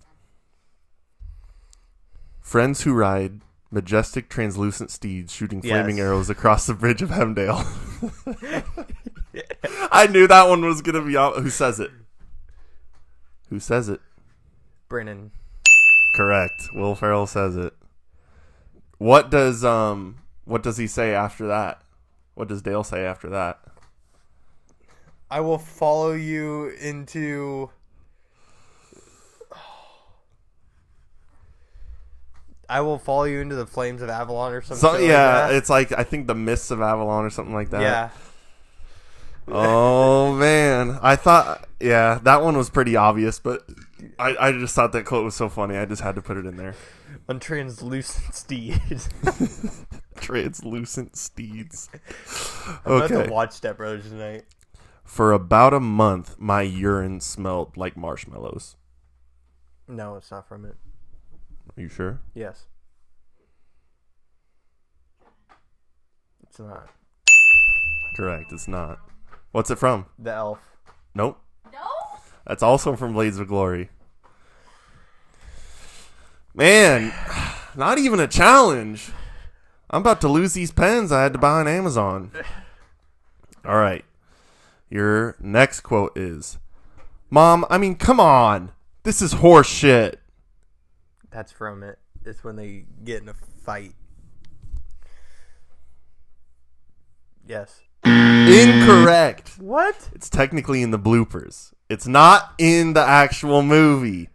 Friends 2.48 2.84
who 2.84 2.94
ride 2.94 3.42
majestic 3.72 4.30
translucent 4.30 4.90
steeds 4.90 5.34
shooting 5.34 5.62
flaming 5.62 5.98
Yes. 5.98 6.06
arrows 6.06 6.30
across 6.30 6.66
the 6.66 6.74
bridge 6.74 7.02
of 7.02 7.10
Heimdall. 7.10 7.62
I 9.92 10.08
knew 10.08 10.28
that 10.28 10.48
one 10.48 10.64
was 10.64 10.82
going 10.82 10.96
to 10.96 11.02
be 11.02 11.18
out. 11.18 11.40
Who 11.44 11.50
says 11.50 11.82
it? 11.82 11.92
Who 13.50 13.60
says 13.60 13.90
it? 13.90 14.00
Brennan. 14.88 15.32
Correct. 16.16 16.70
Will 16.74 16.96
Ferrell 16.96 17.28
says 17.28 17.58
it. 17.58 17.74
What 18.98 19.30
does 19.30 19.66
um 19.66 20.20
what 20.46 20.64
does 20.64 20.78
he 20.78 20.88
say 20.88 21.14
after 21.14 21.48
that? 21.48 21.82
What 22.36 22.48
does 22.48 22.62
Dale 22.62 22.86
say 22.86 23.04
after 23.04 23.28
that? 23.28 23.60
I 25.30 25.42
will 25.42 25.58
follow 25.58 26.14
you 26.14 26.70
into. 26.80 27.72
I 32.70 32.82
will 32.82 32.98
follow 33.00 33.24
you 33.24 33.40
into 33.40 33.56
the 33.56 33.66
flames 33.66 34.02
of 34.02 34.10
Avalon 34.10 34.54
or 34.54 34.62
something. 34.62 34.78
So 34.82 34.98
yeah, 34.98 35.50
it's 35.50 35.70
like 35.70 35.92
I 35.98 36.04
think 36.04 36.28
the 36.28 36.36
mists 36.36 36.70
of 36.72 36.82
Avalon 36.82 37.24
or 37.26 37.30
something 37.30 37.54
like 37.54 37.70
that. 37.70 37.82
yeah. 37.82 38.10
Oh 39.48 40.34
man, 40.40 41.00
I 41.02 41.16
thought 41.16 41.68
yeah 41.80 42.20
that 42.24 42.42
one 42.42 42.58
was 42.58 42.70
pretty 42.70 42.96
obvious, 42.96 43.40
but 43.40 43.68
I 44.20 44.36
I 44.48 44.52
just 44.52 44.76
thought 44.76 44.92
that 44.92 45.06
quote 45.06 45.24
was 45.24 45.36
so 45.36 45.48
funny. 45.50 45.78
I 45.78 45.86
just 45.86 46.02
had 46.02 46.16
to 46.16 46.22
put 46.22 46.38
it 46.38 46.46
in 46.46 46.58
there. 46.58 46.76
On 47.30 47.40
translucent 47.40 48.34
steeds. 48.36 49.10
Translucent 50.16 51.16
steeds. 51.16 51.90
I'm 52.86 52.94
about 52.94 53.12
Okay. 53.12 53.26
to 53.28 53.32
watch 53.32 53.52
Step 53.54 53.78
Brothers 53.78 54.10
tonight. 54.10 54.46
For 55.04 55.32
about 55.32 55.74
a 55.74 55.80
month, 55.80 56.36
my 56.40 56.62
urine 56.62 57.20
smelled 57.22 57.78
like 57.78 57.96
marshmallows. 57.98 58.76
No, 59.88 60.16
it's 60.16 60.32
not 60.32 60.48
from 60.48 60.66
it. 60.66 60.76
Are 61.76 61.82
you 61.82 61.90
sure? 61.90 62.22
Yes. 62.34 62.66
It's 66.44 66.60
not. 66.60 66.90
Correct. 68.16 68.52
It's 68.52 68.68
not. 68.68 69.00
What's 69.52 69.70
it 69.70 69.78
from? 69.78 70.06
The 70.18 70.34
elf. 70.34 70.60
Nope. 71.14 71.40
No? 71.72 71.80
That's 72.46 72.64
also 72.64 72.96
from 72.96 73.14
Blades 73.14 73.40
of 73.40 73.48
Glory. 73.48 73.90
Man, 76.54 77.14
not 77.76 78.00
even 78.00 78.20
a 78.20 78.28
challenge. 78.28 79.12
I'm 79.90 80.02
about 80.02 80.22
to 80.22 80.28
lose 80.28 80.54
these 80.54 80.72
pens 80.72 81.12
I 81.12 81.24
had 81.24 81.34
to 81.34 81.40
buy 81.40 81.60
on 81.60 81.68
Amazon. 81.68 82.32
All 83.64 83.78
right. 83.78 84.04
Your 84.90 85.36
next 85.40 85.82
quote 85.82 86.18
is 86.18 86.58
Mom, 87.30 87.66
I 87.70 87.78
mean, 87.78 87.96
come 87.96 88.20
on. 88.20 88.72
This 89.04 89.22
is 89.22 89.34
horse 89.34 89.68
shit. 89.70 90.20
That's 91.38 91.52
from 91.52 91.84
it. 91.84 92.00
It's 92.26 92.44
when 92.44 92.56
they 92.56 92.86
get 93.04 93.22
in 93.22 93.30
a 93.30 93.36
fight. 93.64 93.94
Yes. 97.46 97.80
Incorrect. 98.04 99.60
What? 99.60 100.10
It's 100.16 100.32
technically 100.32 100.82
in 100.82 100.90
the 100.90 100.98
bloopers. 100.98 101.74
It's 101.90 102.08
not 102.08 102.56
in 102.58 102.94
the 102.94 103.04
actual 103.04 103.62
movie. 103.62 104.30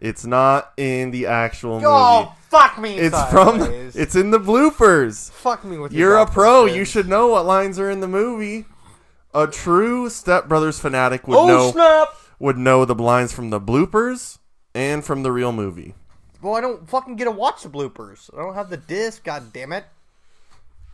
It's 0.00 0.26
not 0.26 0.72
in 0.76 1.12
the 1.12 1.26
actual 1.26 1.74
movie. 1.74 1.86
Oh, 1.86 2.34
fuck 2.50 2.80
me. 2.80 2.98
It's 2.98 3.30
from. 3.30 3.60
It's 3.62 4.16
in 4.16 4.32
the 4.32 4.40
bloopers. 4.40 5.30
fuck 5.30 5.64
me 5.64 5.78
with 5.78 5.92
your 5.92 6.10
You're 6.10 6.18
a 6.18 6.26
pro. 6.26 6.64
You 6.64 6.84
should 6.84 7.06
know 7.06 7.28
what 7.28 7.46
lines 7.46 7.78
are 7.78 7.90
in 7.90 8.00
the 8.00 8.08
movie. 8.08 8.64
A 9.32 9.46
true 9.46 10.10
Step 10.10 10.48
Brothers 10.48 10.80
fanatic 10.80 11.28
would 11.28 11.38
Oh 11.38 11.46
know 11.46 11.70
snap! 11.70 12.08
would 12.40 12.58
know 12.58 12.84
the 12.84 12.96
lines 12.96 13.32
from 13.32 13.50
the 13.50 13.60
bloopers 13.60 14.40
and 14.74 15.04
from 15.04 15.22
the 15.22 15.30
real 15.30 15.52
movie. 15.52 15.94
Well, 16.44 16.54
I 16.56 16.60
don't 16.60 16.86
fucking 16.86 17.16
get 17.16 17.24
to 17.24 17.30
watch 17.30 17.62
the 17.62 17.70
bloopers. 17.70 18.28
I 18.34 18.42
don't 18.42 18.54
have 18.54 18.68
the 18.68 18.76
disc. 18.76 19.24
God 19.24 19.50
damn 19.54 19.72
it! 19.72 19.86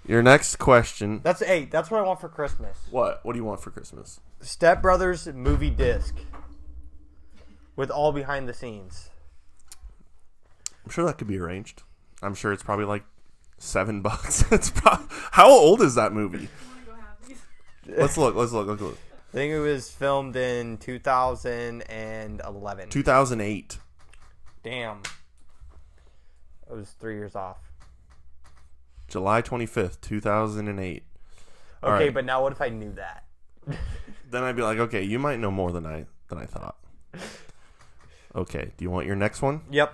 Your 0.07 0.23
next 0.23 0.61
question. 0.61 1.23
That's 1.25 1.45
hey, 1.45 1.65
that's 1.65 1.91
what 1.91 1.99
I 1.99 2.05
want 2.05 2.21
for 2.21 2.29
Christmas. 2.29 2.79
What? 2.93 3.19
What 3.25 3.33
do 3.33 3.39
you 3.41 3.45
want 3.45 3.61
for 3.61 3.73
Christmas? 3.73 4.21
Step 4.41 4.81
Brothers 4.81 5.27
movie 5.27 5.71
disc 5.71 6.15
with 7.75 7.91
all 7.91 8.13
behind 8.13 8.49
the 8.49 8.55
scenes. 8.55 9.11
I'm 10.85 10.93
sure 10.93 11.05
that 11.05 11.19
could 11.19 11.27
be 11.27 11.39
arranged. 11.39 11.83
I'm 12.23 12.37
sure 12.37 12.53
it's 12.53 12.63
probably 12.63 12.85
like 12.85 13.03
seven 13.59 14.03
bucks. 14.03 14.45
it's 14.53 14.71
pro- 14.71 15.05
how 15.33 15.51
old 15.51 15.83
is 15.83 15.97
that 15.97 16.13
movie? 16.13 16.49
Let's 17.89 18.17
look. 18.17 18.37
Let's 18.37 18.53
look. 18.53 18.69
Let's 18.69 18.83
look. 18.83 18.99
I 19.31 19.33
think 19.33 19.53
it 19.53 19.59
was 19.59 19.91
filmed 19.91 20.37
in 20.37 20.79
2011. 20.79 22.89
2008. 22.89 23.79
Damn. 24.63 25.03
I 26.71 26.75
was 26.75 26.91
three 27.01 27.15
years 27.17 27.35
off. 27.35 27.59
July 29.09 29.43
25th, 29.43 30.01
2008. 30.01 31.03
All 31.83 31.93
Okay, 31.95 32.05
right. 32.05 32.15
but 32.15 32.25
now 32.25 32.43
what 32.43 32.53
if 32.53 32.61
I 32.61 32.69
knew 32.69 32.93
that? 32.93 33.25
Then 34.31 34.45
I'd 34.45 34.55
be 34.55 34.63
like, 34.63 34.79
okay, 34.79 35.03
you 35.03 35.19
might 35.19 35.41
know 35.41 35.51
more 35.51 35.73
than 35.73 35.85
I 35.85 36.07
than 36.29 36.39
I 36.39 36.47
thought. 36.47 36.77
Okay, 38.33 38.71
do 38.77 38.85
you 38.85 38.89
want 38.91 39.09
your 39.09 39.17
next 39.17 39.43
one? 39.43 39.63
Yep. 39.73 39.93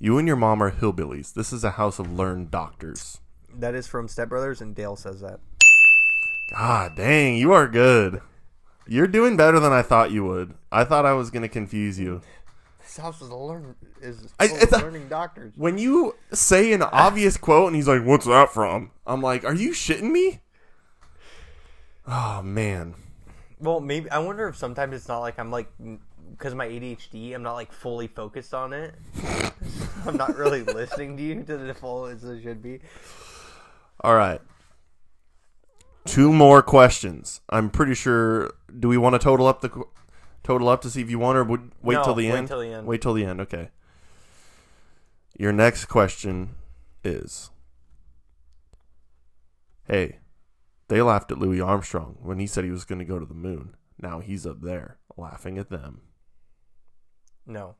You 0.00 0.18
and 0.18 0.26
your 0.26 0.36
mom 0.36 0.60
are 0.60 0.72
hillbillies. 0.72 1.32
This 1.32 1.52
is 1.52 1.62
a 1.62 1.70
house 1.72 2.00
of 2.00 2.12
learned 2.12 2.50
doctors. 2.50 3.20
That 3.56 3.76
is 3.76 3.86
from 3.86 4.08
Step 4.08 4.30
Brothers, 4.30 4.60
and 4.60 4.74
Dale 4.74 4.96
says 4.96 5.20
that. 5.20 5.38
God 6.52 6.96
dang, 6.96 7.36
you 7.36 7.52
are 7.52 7.68
good. 7.68 8.20
You're 8.88 9.06
doing 9.06 9.36
better 9.36 9.60
than 9.60 9.72
I 9.72 9.82
thought 9.82 10.10
you 10.10 10.24
would. 10.24 10.54
I 10.72 10.82
thought 10.82 11.06
I 11.06 11.12
was 11.12 11.30
gonna 11.30 11.48
confuse 11.48 12.00
you. 12.00 12.22
This 12.90 12.96
house 12.96 13.22
is 13.22 13.28
a 13.28 13.36
learn 13.36 13.76
is 14.02 14.34
I- 14.40 14.46
it's 14.46 14.72
of 14.72 14.80
a- 14.80 14.84
learning 14.84 15.06
doctors. 15.08 15.52
When 15.56 15.78
you 15.78 16.16
say 16.32 16.72
an 16.72 16.82
obvious 16.92 17.36
quote 17.36 17.68
and 17.68 17.76
he's 17.76 17.86
like, 17.86 18.02
"What's 18.04 18.26
that 18.26 18.52
from?" 18.52 18.90
I'm 19.06 19.20
like, 19.22 19.44
"Are 19.44 19.54
you 19.54 19.70
shitting 19.70 20.10
me?" 20.10 20.40
Oh 22.04 22.42
man. 22.42 22.96
Well, 23.60 23.78
maybe 23.78 24.10
I 24.10 24.18
wonder 24.18 24.48
if 24.48 24.56
sometimes 24.56 24.92
it's 24.96 25.06
not 25.06 25.20
like 25.20 25.38
I'm 25.38 25.52
like 25.52 25.68
because 26.32 26.56
my 26.56 26.66
ADHD, 26.66 27.32
I'm 27.32 27.44
not 27.44 27.52
like 27.54 27.70
fully 27.70 28.08
focused 28.08 28.54
on 28.54 28.72
it. 28.72 28.92
I'm 30.04 30.16
not 30.16 30.36
really 30.36 30.64
listening 30.64 31.16
to 31.16 31.22
you 31.22 31.44
to 31.44 31.58
the 31.58 31.74
full 31.74 32.06
as 32.06 32.24
it 32.24 32.42
should 32.42 32.60
be. 32.60 32.80
All 34.00 34.16
right. 34.16 34.40
Two 36.06 36.32
more 36.32 36.60
questions. 36.60 37.40
I'm 37.50 37.70
pretty 37.70 37.94
sure. 37.94 38.50
Do 38.80 38.88
we 38.88 38.96
want 38.96 39.14
to 39.14 39.20
total 39.20 39.46
up 39.46 39.60
the 39.60 39.84
total 40.50 40.68
up 40.68 40.80
to 40.80 40.90
see 40.90 41.00
if 41.00 41.08
you 41.08 41.18
want, 41.20 41.38
or 41.38 41.44
would 41.44 41.70
wait 41.80 41.94
No, 41.94 42.02
till 42.02 42.14
the 42.14 42.28
wait 42.28 42.36
end? 42.38 42.48
till 42.48 42.58
the 42.58 42.66
end. 42.72 42.86
Wait 42.86 43.00
till 43.00 43.14
the 43.14 43.24
end. 43.24 43.40
Okay. 43.40 43.70
Your 45.38 45.52
next 45.52 45.84
question 45.84 46.56
is: 47.04 47.50
Hey, 49.86 50.18
they 50.88 51.00
laughed 51.02 51.30
at 51.30 51.38
Louis 51.38 51.60
Armstrong 51.60 52.16
when 52.20 52.40
he 52.40 52.48
said 52.48 52.64
he 52.64 52.72
was 52.72 52.84
going 52.84 52.98
to 52.98 53.04
go 53.04 53.20
to 53.20 53.24
the 53.26 53.32
moon. 53.34 53.76
Now 54.02 54.18
he's 54.18 54.44
up 54.44 54.60
there 54.60 54.98
laughing 55.16 55.56
at 55.56 55.70
them. 55.70 56.00
No, 57.46 57.76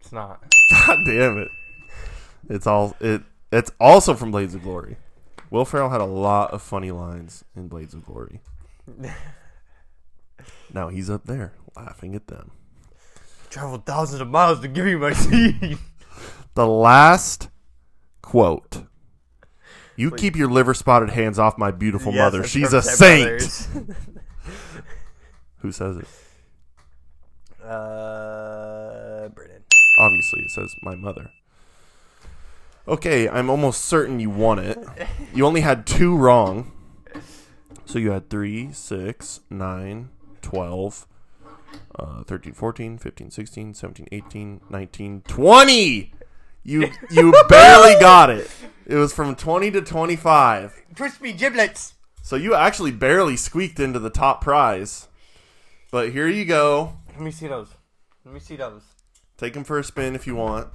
it's 0.00 0.12
not. 0.12 0.54
God 0.86 0.98
damn 1.04 1.36
it! 1.36 1.48
It's 2.48 2.66
all 2.66 2.96
it. 3.00 3.22
It's 3.52 3.70
also 3.78 4.14
from 4.14 4.30
Blades 4.30 4.54
of 4.54 4.62
Glory. 4.62 4.96
Will 5.50 5.66
Ferrell 5.66 5.90
had 5.90 6.00
a 6.00 6.06
lot 6.06 6.52
of 6.52 6.62
funny 6.62 6.90
lines 6.90 7.44
in 7.54 7.68
Blades 7.68 7.92
of 7.92 8.06
Glory. 8.06 8.40
Now 10.72 10.88
he's 10.88 11.08
up 11.10 11.24
there 11.24 11.52
laughing 11.76 12.14
at 12.14 12.26
them. 12.28 12.50
Traveled 13.50 13.84
thousands 13.86 14.20
of 14.20 14.28
miles 14.28 14.60
to 14.60 14.68
give 14.68 14.86
you 14.86 14.98
my 14.98 15.12
seed. 15.12 15.78
The 16.54 16.66
last 16.66 17.48
quote. 18.22 18.84
You 19.96 20.10
keep 20.10 20.36
your 20.36 20.48
liver 20.48 20.72
spotted 20.74 21.10
hands 21.10 21.38
off 21.38 21.58
my 21.58 21.70
beautiful 21.70 22.12
Yes, 22.12 22.18
mother. 22.32 22.46
She's 22.46 22.72
a 22.72 22.80
saint. 22.82 23.68
Who 25.58 25.70
says 25.72 25.98
it? 25.98 26.06
uh, 27.64 29.28
Brennan. 29.28 29.62
Obviously, 29.98 30.40
it 30.40 30.50
says 30.50 30.74
my 30.82 30.94
mother. 30.94 31.30
Okay, 32.88 33.28
I'm 33.28 33.48
almost 33.48 33.84
certain 33.84 34.18
you 34.18 34.30
won 34.30 34.58
it. 34.58 34.78
You 35.34 35.46
only 35.46 35.60
had 35.60 35.86
two 35.86 36.16
wrong. 36.16 36.72
So 37.84 37.98
you 37.98 38.10
had 38.10 38.30
3, 38.30 38.72
6, 38.72 39.40
9, 39.50 40.08
12, 40.42 41.06
uh, 41.98 42.24
13, 42.24 42.52
14, 42.52 42.98
15, 42.98 43.30
16, 43.30 43.74
17, 43.74 44.08
18, 44.12 44.60
19, 44.68 45.22
20! 45.22 46.12
You, 46.64 46.90
you 47.10 47.34
barely 47.48 47.98
got 48.00 48.30
it. 48.30 48.50
It 48.86 48.96
was 48.96 49.12
from 49.12 49.34
20 49.34 49.70
to 49.72 49.80
25. 49.80 50.82
Crispy 50.94 51.32
giblets. 51.32 51.94
So 52.22 52.36
you 52.36 52.54
actually 52.54 52.92
barely 52.92 53.36
squeaked 53.36 53.80
into 53.80 53.98
the 53.98 54.10
top 54.10 54.40
prize. 54.42 55.08
But 55.90 56.12
here 56.12 56.28
you 56.28 56.44
go. 56.44 56.98
Let 57.10 57.20
me 57.20 57.30
see 57.30 57.48
those. 57.48 57.68
Let 58.24 58.32
me 58.32 58.40
see 58.40 58.56
those. 58.56 58.82
Take 59.36 59.54
them 59.54 59.64
for 59.64 59.78
a 59.78 59.84
spin 59.84 60.14
if 60.14 60.26
you 60.26 60.36
want. 60.36 60.68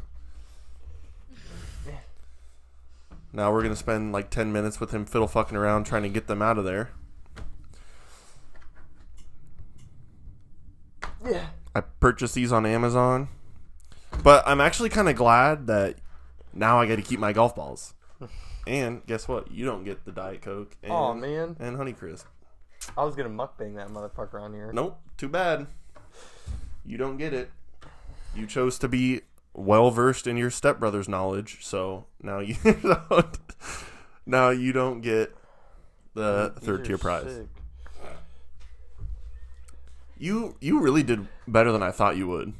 Now 3.33 3.51
we're 3.51 3.61
gonna 3.61 3.75
spend 3.75 4.11
like 4.11 4.29
ten 4.29 4.51
minutes 4.51 4.79
with 4.79 4.91
him 4.91 5.05
fiddle 5.05 5.27
fucking 5.27 5.57
around 5.57 5.85
trying 5.85 6.03
to 6.03 6.09
get 6.09 6.27
them 6.27 6.41
out 6.41 6.57
of 6.57 6.65
there. 6.65 6.91
Yeah. 11.29 11.47
I 11.75 11.81
purchased 11.81 12.35
these 12.35 12.51
on 12.51 12.65
Amazon, 12.65 13.27
but 14.23 14.47
I'm 14.47 14.61
actually 14.61 14.89
kind 14.89 15.07
of 15.09 15.15
glad 15.15 15.67
that 15.67 15.95
now 16.53 16.79
I 16.79 16.87
got 16.87 16.95
to 16.95 17.01
keep 17.01 17.19
my 17.19 17.33
golf 17.33 17.55
balls. 17.55 17.93
And 18.65 19.05
guess 19.05 19.27
what? 19.27 19.51
You 19.51 19.65
don't 19.65 19.83
get 19.85 20.03
the 20.05 20.11
Diet 20.11 20.41
Coke 20.41 20.75
and, 20.83 20.91
Oh 20.91 21.13
man, 21.13 21.55
and 21.59 21.77
Honeycrisp. 21.77 22.25
I 22.97 23.03
was 23.05 23.15
gonna 23.15 23.29
mukbang 23.29 23.75
that 23.75 23.89
motherfucker 23.89 24.41
on 24.41 24.53
here. 24.53 24.71
Nope, 24.73 24.99
too 25.17 25.29
bad. 25.29 25.67
You 26.85 26.97
don't 26.97 27.17
get 27.17 27.33
it. 27.33 27.49
You 28.35 28.45
chose 28.45 28.77
to 28.79 28.87
be 28.89 29.21
well 29.53 29.89
versed 29.91 30.27
in 30.27 30.35
your 30.37 30.49
stepbrother's 30.51 31.07
knowledge, 31.09 31.59
so 31.61 32.05
now 32.21 32.39
you 32.39 32.55
don't. 32.63 33.37
Now 34.25 34.49
you 34.49 34.73
don't 34.73 34.99
get 35.01 35.33
the 36.13 36.53
These 36.57 36.65
third 36.65 36.81
are 36.81 36.83
tier 36.83 36.97
prize. 36.97 37.33
sick. 37.33 37.47
You 40.19 40.55
you 40.59 40.79
really 40.79 41.03
did 41.03 41.27
better 41.47 41.71
than 41.71 41.83
I 41.83 41.91
thought 41.91 42.17
you 42.17 42.27
would. 42.27 42.53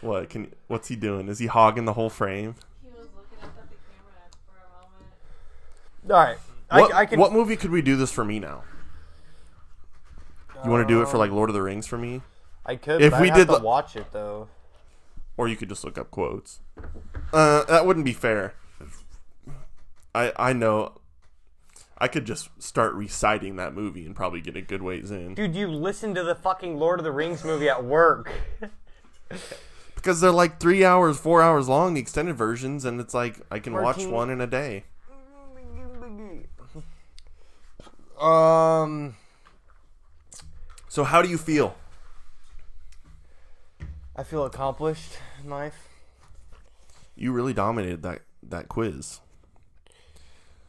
What 0.00 0.28
can? 0.30 0.52
What's 0.68 0.88
he 0.88 0.96
doing? 0.96 1.28
Is 1.28 1.38
he 1.38 1.46
hogging 1.46 1.84
the 1.84 1.92
whole 1.92 2.10
frame? 2.10 2.54
He 2.82 2.88
was 2.88 3.08
looking 3.14 3.44
up 3.44 3.54
at 3.58 3.70
the 3.70 3.76
camera 3.92 4.28
for 4.46 4.56
a 4.56 6.10
moment. 6.10 6.10
All 6.10 6.16
right, 6.26 6.38
What, 6.82 6.94
I, 6.94 6.98
I 7.00 7.06
can. 7.06 7.18
what 7.20 7.32
movie 7.32 7.56
could 7.56 7.70
we 7.70 7.82
do 7.82 7.96
this 7.96 8.10
for 8.10 8.24
me 8.24 8.38
now? 8.40 8.64
You 10.64 10.70
want 10.70 10.86
to 10.86 10.92
do 10.92 11.00
it 11.02 11.08
for 11.08 11.16
like 11.18 11.30
Lord 11.30 11.48
of 11.50 11.54
the 11.54 11.62
Rings 11.62 11.86
for 11.86 11.96
me, 11.98 12.20
I 12.66 12.76
could. 12.76 13.00
if 13.00 13.12
but 13.12 13.20
we 13.22 13.30
I'd 13.30 13.34
did 13.34 13.48
have 13.48 13.56
to 13.58 13.62
li- 13.62 13.66
watch 13.66 13.96
it 13.96 14.06
though. 14.12 14.48
or 15.36 15.48
you 15.48 15.56
could 15.56 15.68
just 15.70 15.84
look 15.84 15.96
up 15.96 16.10
quotes. 16.10 16.60
Uh, 17.32 17.64
that 17.64 17.86
wouldn't 17.86 18.04
be 18.04 18.12
fair. 18.12 18.54
I 20.14 20.32
I 20.36 20.52
know. 20.52 20.99
I 22.00 22.08
could 22.08 22.24
just 22.24 22.48
start 22.62 22.94
reciting 22.94 23.56
that 23.56 23.74
movie 23.74 24.06
and 24.06 24.16
probably 24.16 24.40
get 24.40 24.56
a 24.56 24.62
good 24.62 24.82
ways 24.82 25.10
in 25.10 25.34
Dude, 25.34 25.54
you 25.54 25.68
listened 25.68 26.14
to 26.14 26.22
the 26.22 26.34
fucking 26.34 26.78
Lord 26.78 26.98
of 26.98 27.04
the 27.04 27.12
Rings 27.12 27.44
movie 27.44 27.68
at 27.68 27.84
work. 27.84 28.30
because 29.94 30.20
they're 30.22 30.30
like 30.30 30.58
three 30.58 30.82
hours, 30.82 31.18
four 31.18 31.42
hours 31.42 31.68
long, 31.68 31.92
the 31.92 32.00
extended 32.00 32.36
versions, 32.36 32.86
and 32.86 33.00
it's 33.00 33.12
like 33.12 33.40
I 33.50 33.58
can 33.58 33.74
watch 33.74 34.04
one 34.06 34.30
in 34.30 34.40
a 34.40 34.46
day. 34.46 34.84
Um, 38.20 39.16
So 40.88 41.04
how 41.04 41.22
do 41.22 41.28
you 41.30 41.38
feel? 41.38 41.74
I 44.14 44.22
feel 44.22 44.44
accomplished 44.44 45.12
in 45.42 45.48
life. 45.48 45.88
You 47.16 47.32
really 47.32 47.54
dominated 47.54 48.02
that 48.02 48.20
that 48.42 48.68
quiz. 48.68 49.20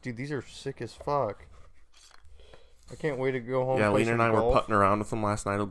Dude, 0.02 0.18
these 0.18 0.32
are 0.32 0.42
sick 0.42 0.82
as 0.82 0.94
fuck. 0.94 1.46
I 2.92 2.96
can't 2.96 3.18
wait 3.18 3.32
to 3.32 3.40
go 3.40 3.66
home. 3.66 3.80
Yeah, 3.80 3.90
Lena 3.90 4.14
and 4.14 4.22
I 4.22 4.32
were 4.32 4.52
putting 4.52 4.74
around 4.74 5.00
with 5.00 5.10
them 5.10 5.24
last 5.24 5.46
night. 5.46 5.68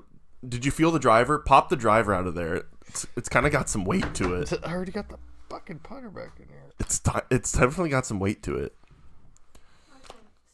Did 0.46 0.64
you 0.64 0.70
feel 0.70 0.90
the 0.90 0.98
driver? 0.98 1.38
Pop 1.38 1.68
the 1.68 1.76
driver 1.76 2.14
out 2.14 2.26
of 2.26 2.34
there. 2.34 2.64
It's 2.86 3.06
it's 3.16 3.28
kind 3.28 3.44
of 3.44 3.52
got 3.52 3.68
some 3.68 3.84
weight 3.84 4.14
to 4.14 4.34
it. 4.34 4.52
I 4.64 4.72
already 4.72 4.92
got 4.92 5.08
the 5.08 5.18
fucking 5.50 5.80
putter 5.80 6.08
back 6.08 6.38
in 6.38 6.48
here. 6.48 6.64
It's 6.78 7.00
it's 7.30 7.52
definitely 7.52 7.90
got 7.90 8.06
some 8.06 8.18
weight 8.18 8.42
to 8.44 8.56
it. 8.56 8.74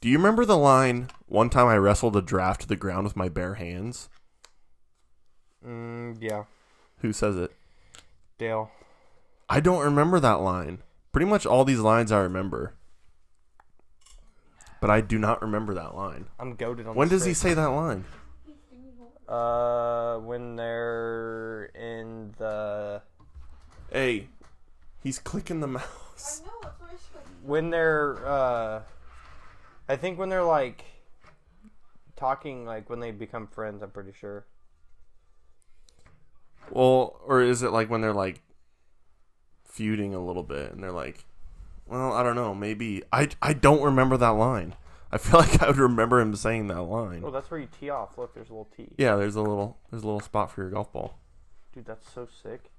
Do 0.00 0.08
you 0.08 0.18
remember 0.18 0.44
the 0.44 0.58
line? 0.58 1.08
One 1.26 1.50
time 1.50 1.66
I 1.66 1.76
wrestled 1.76 2.16
a 2.16 2.22
draft 2.22 2.62
to 2.62 2.68
the 2.68 2.76
ground 2.76 3.04
with 3.04 3.16
my 3.16 3.28
bare 3.28 3.54
hands. 3.54 4.08
Mm, 5.66 6.18
yeah, 6.20 6.44
Who 6.98 7.12
says 7.12 7.36
it? 7.36 7.52
Dale. 8.38 8.70
I 9.48 9.60
don't 9.60 9.84
remember 9.84 10.20
that 10.20 10.40
line. 10.40 10.82
Pretty 11.12 11.26
much 11.26 11.46
all 11.46 11.64
these 11.64 11.80
lines 11.80 12.12
I 12.12 12.20
remember, 12.20 12.74
but 14.80 14.90
I 14.90 15.00
do 15.00 15.18
not 15.18 15.42
remember 15.42 15.74
that 15.74 15.94
line. 15.94 16.26
I'm 16.38 16.54
goaded 16.54 16.86
on. 16.86 16.94
When 16.94 17.08
does 17.08 17.24
he 17.24 17.34
say 17.34 17.54
that 17.54 17.66
line? 17.66 18.04
Uh, 19.28 20.18
when 20.18 20.56
they're 20.56 21.70
in 21.74 22.34
the. 22.38 23.02
Hey, 23.90 24.28
he's 25.02 25.18
clicking 25.18 25.60
the 25.60 25.66
mouse. 25.66 26.42
I 26.44 26.46
know, 26.46 26.70
when 27.46 27.70
they're 27.70 28.26
uh 28.26 28.82
I 29.88 29.96
think 29.96 30.18
when 30.18 30.28
they're 30.28 30.42
like 30.42 30.84
talking 32.16 32.66
like 32.66 32.90
when 32.90 33.00
they 33.00 33.12
become 33.12 33.46
friends, 33.46 33.82
I'm 33.82 33.90
pretty 33.90 34.12
sure. 34.12 34.46
Well, 36.70 37.20
or 37.24 37.40
is 37.42 37.62
it 37.62 37.70
like 37.70 37.88
when 37.88 38.00
they're 38.00 38.12
like 38.12 38.40
feuding 39.64 40.14
a 40.14 40.24
little 40.24 40.42
bit 40.42 40.72
and 40.72 40.82
they're 40.82 40.90
like, 40.90 41.24
well, 41.86 42.12
I 42.12 42.22
don't 42.22 42.36
know, 42.36 42.54
maybe 42.54 43.02
I 43.12 43.28
I 43.40 43.52
don't 43.52 43.82
remember 43.82 44.16
that 44.16 44.30
line. 44.30 44.74
I 45.10 45.18
feel 45.18 45.40
like 45.40 45.62
I 45.62 45.68
would 45.68 45.78
remember 45.78 46.20
him 46.20 46.34
saying 46.34 46.66
that 46.68 46.82
line. 46.82 47.22
Oh, 47.24 47.30
that's 47.30 47.50
where 47.50 47.60
you 47.60 47.68
tee 47.80 47.90
off. 47.90 48.18
Look, 48.18 48.34
there's 48.34 48.48
a 48.48 48.52
little 48.52 48.68
tee. 48.76 48.88
Yeah, 48.98 49.16
there's 49.16 49.36
a 49.36 49.40
little 49.40 49.78
there's 49.90 50.02
a 50.02 50.06
little 50.06 50.20
spot 50.20 50.50
for 50.50 50.62
your 50.62 50.70
golf 50.70 50.92
ball. 50.92 51.18
Dude, 51.72 51.86
that's 51.86 52.10
so 52.10 52.26
sick. 52.42 52.70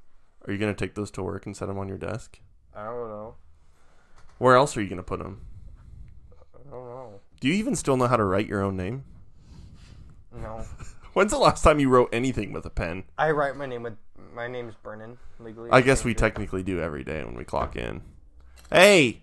Are 0.46 0.52
you 0.54 0.60
gonna 0.60 0.74
take 0.74 0.96
those 0.96 1.12
to 1.12 1.24
work 1.24 1.46
and 1.46 1.56
set 1.56 1.68
them 1.68 1.78
on 1.78 1.88
your 1.88 1.98
desk? 1.98 2.40
I 2.76 2.86
don't 2.86 3.10
know. 3.10 3.36
Where 4.38 4.56
else 4.56 4.78
are 4.78 4.82
you 4.82 4.90
gonna 4.90 5.04
put 5.04 5.20
them? 5.20 5.42
I 6.54 6.70
don't 6.70 6.86
know. 6.86 7.20
Do 7.40 7.48
you 7.48 7.54
even 7.56 7.76
still 7.76 7.98
know 7.98 8.08
how 8.08 8.18
to 8.18 8.24
write 8.24 8.48
your 8.48 8.62
own 8.62 8.76
name? 8.76 9.04
No. 10.36 10.64
When's 11.14 11.32
the 11.32 11.38
last 11.40 11.64
time 11.64 11.80
you 11.80 11.90
wrote 11.90 12.10
anything 12.14 12.54
with 12.54 12.66
a 12.66 12.70
pen? 12.70 13.06
I 13.18 13.32
write 13.32 13.56
my 13.56 13.66
name 13.66 13.84
with 13.84 13.96
my 14.36 14.48
name's 14.48 14.76
Brennan 14.76 15.18
legally. 15.40 15.72
I 15.72 15.82
guess 15.82 16.04
we 16.04 16.14
technically 16.14 16.62
do 16.62 16.80
every 16.80 17.04
day 17.04 17.24
when 17.24 17.36
we 17.36 17.44
clock 17.44 17.76
in. 17.76 18.02
Hey, 18.72 19.22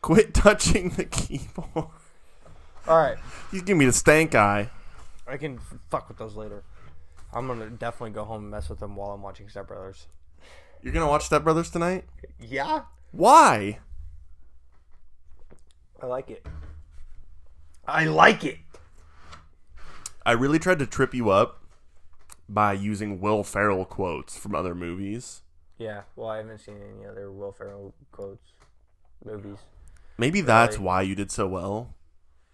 quit 0.00 0.34
touching 0.34 0.90
the 0.90 1.04
keyboard. 1.04 1.86
All 2.86 2.98
right. 2.98 3.18
You 3.52 3.62
give 3.62 3.76
me 3.76 3.84
the 3.84 3.92
stank 3.92 4.34
eye. 4.34 4.70
I 5.26 5.36
can 5.36 5.58
fuck 5.90 6.08
with 6.08 6.18
those 6.18 6.34
later. 6.34 6.64
I'm 7.32 7.46
gonna 7.46 7.70
definitely 7.70 8.10
go 8.10 8.24
home 8.24 8.42
and 8.42 8.50
mess 8.50 8.68
with 8.68 8.80
them 8.80 8.96
while 8.96 9.10
I'm 9.10 9.22
watching 9.22 9.48
Step 9.48 9.68
Brothers. 9.68 10.06
You're 10.82 10.92
gonna 10.92 11.06
watch 11.08 11.24
Step 11.24 11.44
Brothers 11.44 11.70
tonight? 11.70 12.04
Yeah, 12.40 12.82
Why? 13.12 13.78
I 16.02 16.06
like 16.06 16.30
it. 16.30 16.44
I 17.86 18.06
like 18.06 18.44
it. 18.44 18.58
I 20.26 20.32
really 20.32 20.58
tried 20.58 20.80
to 20.80 20.86
trip 20.86 21.14
you 21.14 21.30
up 21.30 21.62
by 22.48 22.72
using 22.72 23.20
Will 23.20 23.44
Ferrell 23.44 23.84
quotes 23.84 24.36
from 24.36 24.54
other 24.54 24.74
movies. 24.74 25.42
Yeah. 25.82 26.02
Well, 26.16 26.28
I 26.28 26.36
haven't 26.38 26.58
seen 26.60 26.76
any 26.96 27.06
other 27.06 27.30
Will 27.30 27.52
Ferrell 27.52 27.94
quotes, 28.12 28.52
movies. 29.24 29.58
Maybe 30.18 30.40
that's 30.40 30.76
Really? 30.76 30.86
why 30.86 31.02
you 31.02 31.14
did 31.14 31.30
so 31.30 31.46
well. 31.48 31.94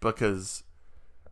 Because 0.01 0.63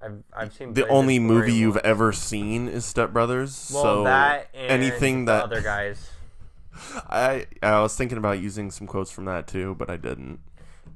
I've 0.02 0.22
I've 0.32 0.52
seen 0.52 0.74
the 0.74 0.82
Brendan 0.82 0.96
only 0.96 1.18
movie 1.18 1.54
you've 1.54 1.76
once. 1.76 1.86
ever 1.86 2.12
seen 2.12 2.68
is 2.68 2.84
Step 2.84 3.12
Brothers. 3.12 3.70
Well, 3.72 3.82
so 3.82 4.04
that 4.04 4.48
and 4.54 4.70
anything 4.82 5.24
the 5.24 5.32
that 5.32 5.44
other 5.44 5.62
guys. 5.62 6.10
I 7.08 7.46
I 7.62 7.80
was 7.80 7.96
thinking 7.96 8.18
about 8.18 8.40
using 8.40 8.70
some 8.70 8.86
quotes 8.86 9.10
from 9.10 9.24
that 9.26 9.46
too, 9.46 9.74
but 9.78 9.88
I 9.88 9.96
didn't. 9.96 10.40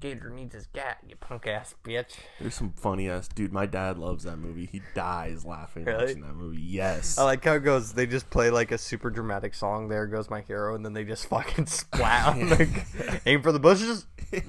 Gator 0.01 0.31
needs 0.31 0.55
his 0.55 0.67
gat, 0.67 0.99
you 1.07 1.15
punk 1.17 1.47
ass 1.47 1.75
bitch. 1.85 2.15
There's 2.41 2.55
some 2.55 2.73
funny 2.73 3.09
ass 3.09 3.29
dude. 3.29 3.53
My 3.53 3.67
dad 3.67 3.99
loves 3.99 4.25
that 4.25 4.39
movie. 4.39 4.67
He 4.73 4.81
dies 4.95 5.45
laughing 5.45 5.85
Really? 5.85 6.07
watching 6.07 6.23
that 6.23 6.35
movie. 6.35 6.63
Yes. 6.63 7.19
I 7.19 7.25
like 7.25 7.45
how 7.45 7.53
it 7.53 7.61
goes. 7.61 7.93
They 7.93 8.07
just 8.07 8.31
play 8.31 8.49
like 8.51 8.73
a 8.73 8.79
super 8.79 9.11
dramatic 9.11 9.55
song. 9.55 9.89
There 9.89 10.07
goes 10.07 10.31
my 10.31 10.41
hero, 10.41 10.75
and 10.75 10.85
then 10.85 10.95
they 10.95 11.05
just 11.05 11.27
fucking 11.27 11.67
splat 11.67 12.29
on 12.29 12.39
the 12.49 13.21
aim 13.27 13.43
for 13.43 13.53
the 13.53 13.61
bushes. 13.61 14.07
and 14.33 14.43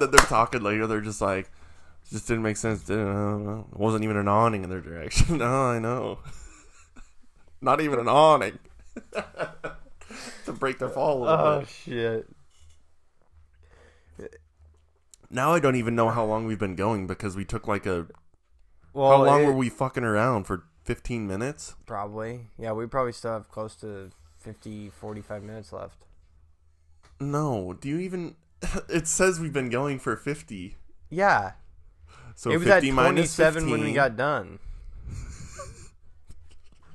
then 0.00 0.10
they're 0.10 0.26
talking 0.26 0.62
later. 0.62 0.86
They're 0.88 1.00
just 1.00 1.20
like, 1.20 1.50
just 2.10 2.26
didn't 2.26 2.42
make 2.42 2.56
sense. 2.56 2.82
Didn't 2.82 3.04
know. 3.44 3.66
It 3.72 3.78
wasn't 3.78 4.02
even 4.04 4.16
an 4.16 4.26
awning 4.28 4.64
in 4.64 4.70
their 4.70 4.80
direction. 4.80 5.38
no, 5.38 5.66
I 5.66 5.78
know. 5.78 6.18
Not 7.60 7.80
even 7.80 7.98
an 8.00 8.08
awning. 8.08 8.58
to 10.44 10.52
break 10.52 10.78
their 10.78 10.88
fall 10.88 11.26
a 11.28 11.36
Oh 11.56 11.60
bit. 11.60 11.68
shit! 11.68 12.28
Now 15.34 15.52
I 15.52 15.58
don't 15.58 15.74
even 15.74 15.96
know 15.96 16.10
how 16.10 16.24
long 16.24 16.46
we've 16.46 16.58
been 16.60 16.76
going 16.76 17.06
because 17.08 17.34
we 17.36 17.44
took 17.44 17.66
like 17.66 17.86
a. 17.86 18.06
Well, 18.92 19.10
how 19.10 19.24
long 19.24 19.42
it- 19.42 19.46
were 19.46 19.52
we 19.52 19.68
fucking 19.68 20.04
around 20.04 20.44
for? 20.44 20.64
Fifteen 20.84 21.26
minutes. 21.26 21.74
Probably. 21.86 22.48
Yeah, 22.58 22.72
we 22.72 22.86
probably 22.86 23.12
still 23.12 23.32
have 23.32 23.48
close 23.48 23.74
to 23.76 24.10
50, 24.36 24.90
45 24.90 25.42
minutes 25.42 25.72
left. 25.72 26.04
No. 27.18 27.72
Do 27.72 27.88
you 27.88 27.98
even? 27.98 28.36
It 28.90 29.08
says 29.08 29.40
we've 29.40 29.52
been 29.52 29.70
going 29.70 29.98
for 29.98 30.14
fifty. 30.14 30.76
Yeah, 31.08 31.52
So 32.34 32.50
it 32.50 32.58
was 32.58 32.66
at 32.68 32.82
50 32.82 32.90
minus 32.90 33.34
27 33.34 33.70
when 33.70 33.80
we 33.80 33.92
got 33.94 34.14
done. 34.16 34.58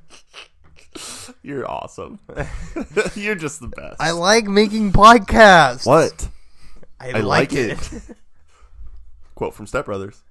You're 1.41 1.69
awesome. 1.69 2.19
You're 3.15 3.36
just 3.36 3.60
the 3.60 3.69
best. 3.69 3.95
I 3.99 4.12
like 4.12 4.45
making 4.45 4.91
podcasts. 4.91 5.86
what? 5.86 6.30
I, 6.99 7.10
I 7.10 7.12
like, 7.21 7.23
like 7.23 7.54
it. 7.54 7.91
it. 7.93 8.02
Quote 9.39 9.54
from 9.54 9.67
Step 9.67 9.86
Brothers. 9.86 10.21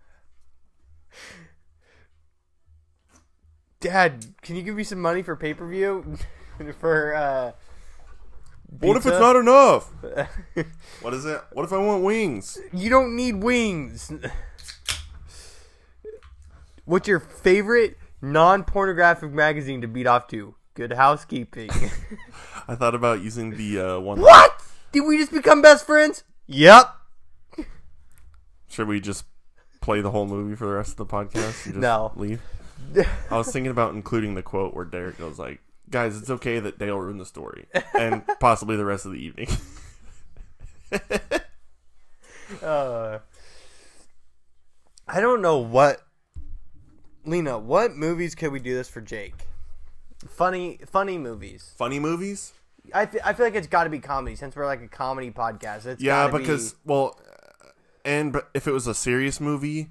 Dad, 3.81 4.23
can 4.43 4.55
you 4.55 4.61
give 4.61 4.75
me 4.77 4.85
some 4.85 5.01
money 5.01 5.23
for 5.23 5.35
pay 5.35 5.55
per 5.55 5.67
view? 5.67 6.19
for 6.79 7.15
uh. 7.15 7.53
What 8.81 8.99
if 8.99 9.07
it's 9.07 9.19
not 9.19 9.35
enough? 9.37 9.91
What 11.01 11.15
is 11.15 11.25
it? 11.25 11.41
What 11.55 11.65
if 11.65 11.73
I 11.73 11.79
want 11.79 12.05
wings? 12.05 12.59
You 12.71 12.91
don't 12.91 13.17
need 13.17 13.43
wings. 13.43 14.13
What's 16.85 17.09
your 17.09 17.21
favorite 17.21 17.97
non 18.21 18.63
pornographic 18.63 19.33
magazine 19.33 19.81
to 19.81 19.89
beat 19.89 20.07
off 20.07 20.29
to? 20.29 20.55
Good 20.75 20.93
housekeeping. 20.93 21.71
I 22.69 22.75
thought 22.75 22.95
about 22.95 23.23
using 23.23 23.57
the 23.57 23.81
uh, 23.81 24.01
one. 24.01 24.21
what? 24.21 24.63
Did 24.93 25.07
we 25.07 25.17
just 25.17 25.33
become 25.33 25.63
best 25.63 25.87
friends? 25.87 26.25
Yep. 26.47 26.98
Should 28.69 28.89
we 28.89 29.01
just 29.01 29.25
play 29.81 30.01
the 30.01 30.11
whole 30.11 30.27
movie 30.27 30.55
for 30.57 30.67
the 30.67 30.73
rest 30.75 30.91
of 30.93 30.97
the 30.97 31.07
podcast 31.07 31.65
and 31.67 31.75
just 31.75 31.77
No. 31.77 32.13
leave? 32.17 32.41
I 33.31 33.37
was 33.39 33.51
thinking 33.53 33.71
about 33.71 33.95
including 33.95 34.35
the 34.35 34.43
quote 34.43 34.75
where 34.75 34.85
Derek 34.85 35.19
goes 35.19 35.39
like, 35.39 35.61
"Guys, 35.91 36.17
it's 36.17 36.31
okay 36.31 36.61
that 36.61 36.79
Dale 36.79 36.97
ruined 36.99 37.21
the 37.21 37.27
story 37.27 37.67
and 37.99 38.23
possibly 38.41 38.77
the 38.77 38.85
rest 38.85 39.05
of 39.07 39.13
the 39.13 39.19
evening." 39.19 39.49
Uh, 42.63 43.19
I 45.07 45.21
don't 45.21 45.43
know 45.43 45.59
what. 45.59 46.01
Lena, 47.25 47.59
what 47.59 47.95
movies 47.95 48.35
could 48.35 48.53
we 48.53 48.59
do 48.59 48.75
this 48.75 48.89
for 48.89 49.03
Jake? 49.03 49.35
Funny, 50.27 50.79
funny 50.87 51.19
movies. 51.19 51.75
Funny 51.77 52.01
movies? 52.01 52.55
I, 52.95 53.05
th- 53.05 53.23
I 53.23 53.35
feel 53.35 53.45
like 53.45 53.55
it's 53.55 53.67
got 53.67 53.85
to 53.85 53.91
be 53.91 53.99
comedy 53.99 54.35
since 54.35 54.57
we're 54.57 54.65
like 54.65 54.81
a 54.81 54.89
comedy 54.89 55.31
podcast. 55.31 55.85
It's 55.85 56.03
Yeah, 56.03 56.27
gotta 56.27 56.39
because 56.39 56.73
be, 56.73 56.79
well, 56.87 57.21
and 58.09 58.33
but 58.33 58.49
if 58.55 58.67
it 58.67 58.73
was 58.73 58.87
a 58.87 58.95
serious 58.95 59.41
movie, 59.41 59.91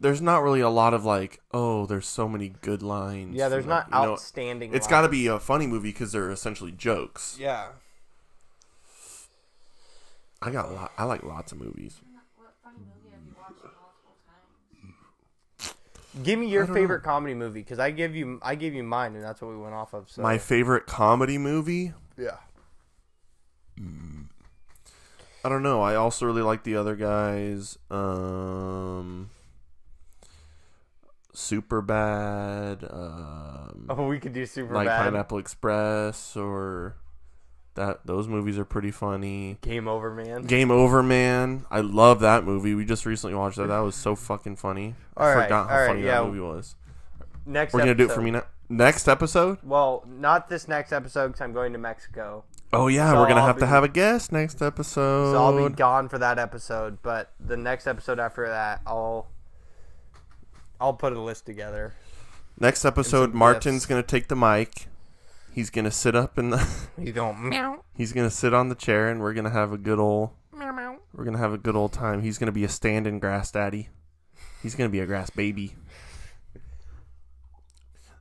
there's 0.00 0.20
not 0.22 0.42
really 0.42 0.60
a 0.60 0.68
lot 0.70 0.94
of 0.94 1.04
like, 1.04 1.40
oh, 1.52 1.86
there's 1.86 2.06
so 2.06 2.28
many 2.28 2.48
good 2.62 2.82
lines. 2.82 3.36
yeah, 3.36 3.48
there's 3.48 3.64
from 3.64 3.70
not 3.70 3.90
the- 3.90 3.96
you 3.98 4.02
know, 4.02 4.12
outstanding. 4.12 4.74
It's 4.74 4.86
got 4.86 5.02
to 5.02 5.08
be 5.08 5.26
a 5.26 5.38
funny 5.38 5.66
movie 5.66 5.90
because 5.92 6.12
they're 6.12 6.30
essentially 6.30 6.72
jokes. 6.72 7.36
Yeah. 7.38 7.68
I 10.40 10.50
got 10.50 10.72
lot, 10.72 10.92
I 10.98 11.04
like 11.04 11.22
lots 11.22 11.52
of 11.52 11.60
movies. 11.60 12.00
What 12.36 12.52
funny 12.64 12.78
movie 12.78 13.14
have 13.14 13.24
you 13.24 13.34
watched 13.38 13.62
multiple 13.62 14.16
times? 15.60 15.74
Give 16.24 16.38
me 16.38 16.48
your 16.48 16.66
don't 16.66 16.74
favorite 16.74 17.02
comedy 17.04 17.34
movie 17.34 17.60
because 17.60 17.78
I 17.78 17.92
give 17.92 18.16
you 18.16 18.40
I 18.42 18.56
gave 18.56 18.74
you 18.74 18.82
mine 18.82 19.14
and 19.14 19.22
that's 19.22 19.40
what 19.40 19.52
we 19.52 19.56
went 19.56 19.74
off 19.74 19.94
of. 19.94 20.10
So 20.10 20.20
My 20.22 20.38
favorite 20.38 20.86
comedy 20.86 21.38
movie? 21.38 21.92
yeah. 22.18 22.38
Mm. 23.78 24.21
I 25.44 25.48
don't 25.48 25.62
know. 25.62 25.80
I 25.82 25.96
also 25.96 26.26
really 26.26 26.42
like 26.42 26.62
the 26.62 26.76
other 26.76 26.94
guys. 26.94 27.78
Um, 27.90 29.30
Super 31.32 31.80
Bad. 31.80 32.84
Um, 32.88 33.86
Oh, 33.88 34.06
we 34.06 34.18
could 34.20 34.32
do 34.32 34.46
super 34.46 34.74
like 34.74 34.86
bad. 34.86 35.04
Pineapple 35.04 35.38
Express 35.38 36.36
or 36.36 36.94
that. 37.74 38.06
Those 38.06 38.28
movies 38.28 38.58
are 38.58 38.64
pretty 38.64 38.90
funny. 38.90 39.58
Game 39.60 39.88
over, 39.88 40.14
man. 40.14 40.42
Game 40.42 40.70
Over, 40.70 41.02
man. 41.02 41.64
I 41.70 41.80
love 41.80 42.20
that 42.20 42.44
movie. 42.44 42.74
We 42.74 42.84
just 42.84 43.04
recently 43.04 43.34
watched 43.34 43.56
that. 43.56 43.66
That 43.68 43.80
was 43.80 43.94
so 43.96 44.14
fucking 44.14 44.56
funny. 44.56 44.94
I 45.16 45.20
All 45.20 45.34
right, 45.36 45.44
forgot 45.44 45.68
how 45.68 45.74
all 45.74 45.80
right, 45.80 45.86
funny 45.88 46.02
yeah. 46.04 46.20
that 46.20 46.26
movie 46.26 46.40
was. 46.40 46.76
Next, 47.44 47.74
We're 47.74 47.80
gonna 47.80 47.94
do 47.96 48.04
it 48.04 48.12
for 48.12 48.22
me 48.22 48.30
now. 48.30 48.44
Next 48.68 49.08
episode? 49.08 49.58
Well, 49.62 50.04
not 50.06 50.48
this 50.48 50.68
next 50.68 50.92
episode 50.92 51.28
because 51.28 51.40
I'm 51.40 51.52
going 51.52 51.72
to 51.72 51.78
Mexico, 51.78 52.44
Oh 52.74 52.88
yeah, 52.88 53.10
So 53.10 53.20
we're 53.20 53.28
gonna 53.28 53.40
I'll 53.40 53.46
have 53.46 53.58
to 53.58 53.66
have 53.66 53.84
a 53.84 53.88
guest 53.88 54.32
next 54.32 54.62
episode. 54.62 55.32
so 55.32 55.36
I'll 55.36 55.68
be 55.68 55.74
gone 55.74 56.08
for 56.08 56.18
that 56.18 56.38
episode. 56.38 57.02
But 57.02 57.32
the 57.38 57.56
next 57.56 57.86
episode 57.86 58.18
after 58.18 58.48
that, 58.48 58.80
I'll 58.86 59.26
I'll 60.80 60.94
put 60.94 61.12
a 61.12 61.20
list 61.20 61.44
together. 61.44 61.94
Next 62.58 62.84
episode, 62.84 63.34
Martin's 63.34 63.82
gifts. 63.82 63.86
gonna 63.86 64.02
take 64.02 64.28
the 64.28 64.36
mic. 64.36 64.86
He's 65.52 65.68
gonna 65.68 65.90
sit 65.90 66.16
up 66.16 66.38
in 66.38 66.50
the. 66.50 66.66
He's 66.98 67.12
going 67.12 67.50
meow 67.50 67.84
he's 67.94 68.12
gonna 68.14 68.30
sit 68.30 68.54
on 68.54 68.70
the 68.70 68.74
chair, 68.74 69.08
and 69.10 69.20
we're 69.20 69.34
gonna 69.34 69.50
have 69.50 69.72
a 69.72 69.78
good 69.78 69.98
old. 69.98 70.30
meow 70.56 70.72
meow. 70.72 70.96
We're 71.12 71.24
gonna 71.24 71.38
have 71.38 71.52
a 71.52 71.58
good 71.58 71.76
old 71.76 71.92
time. 71.92 72.22
He's 72.22 72.38
gonna 72.38 72.52
be 72.52 72.64
a 72.64 72.68
stand-in 72.68 73.18
grass 73.18 73.50
daddy. 73.50 73.90
He's 74.62 74.74
gonna 74.74 74.88
be 74.88 75.00
a 75.00 75.06
grass 75.06 75.28
baby. 75.28 75.74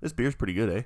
This 0.01 0.11
beer's 0.11 0.35
pretty 0.35 0.53
good, 0.53 0.69
eh? 0.69 0.83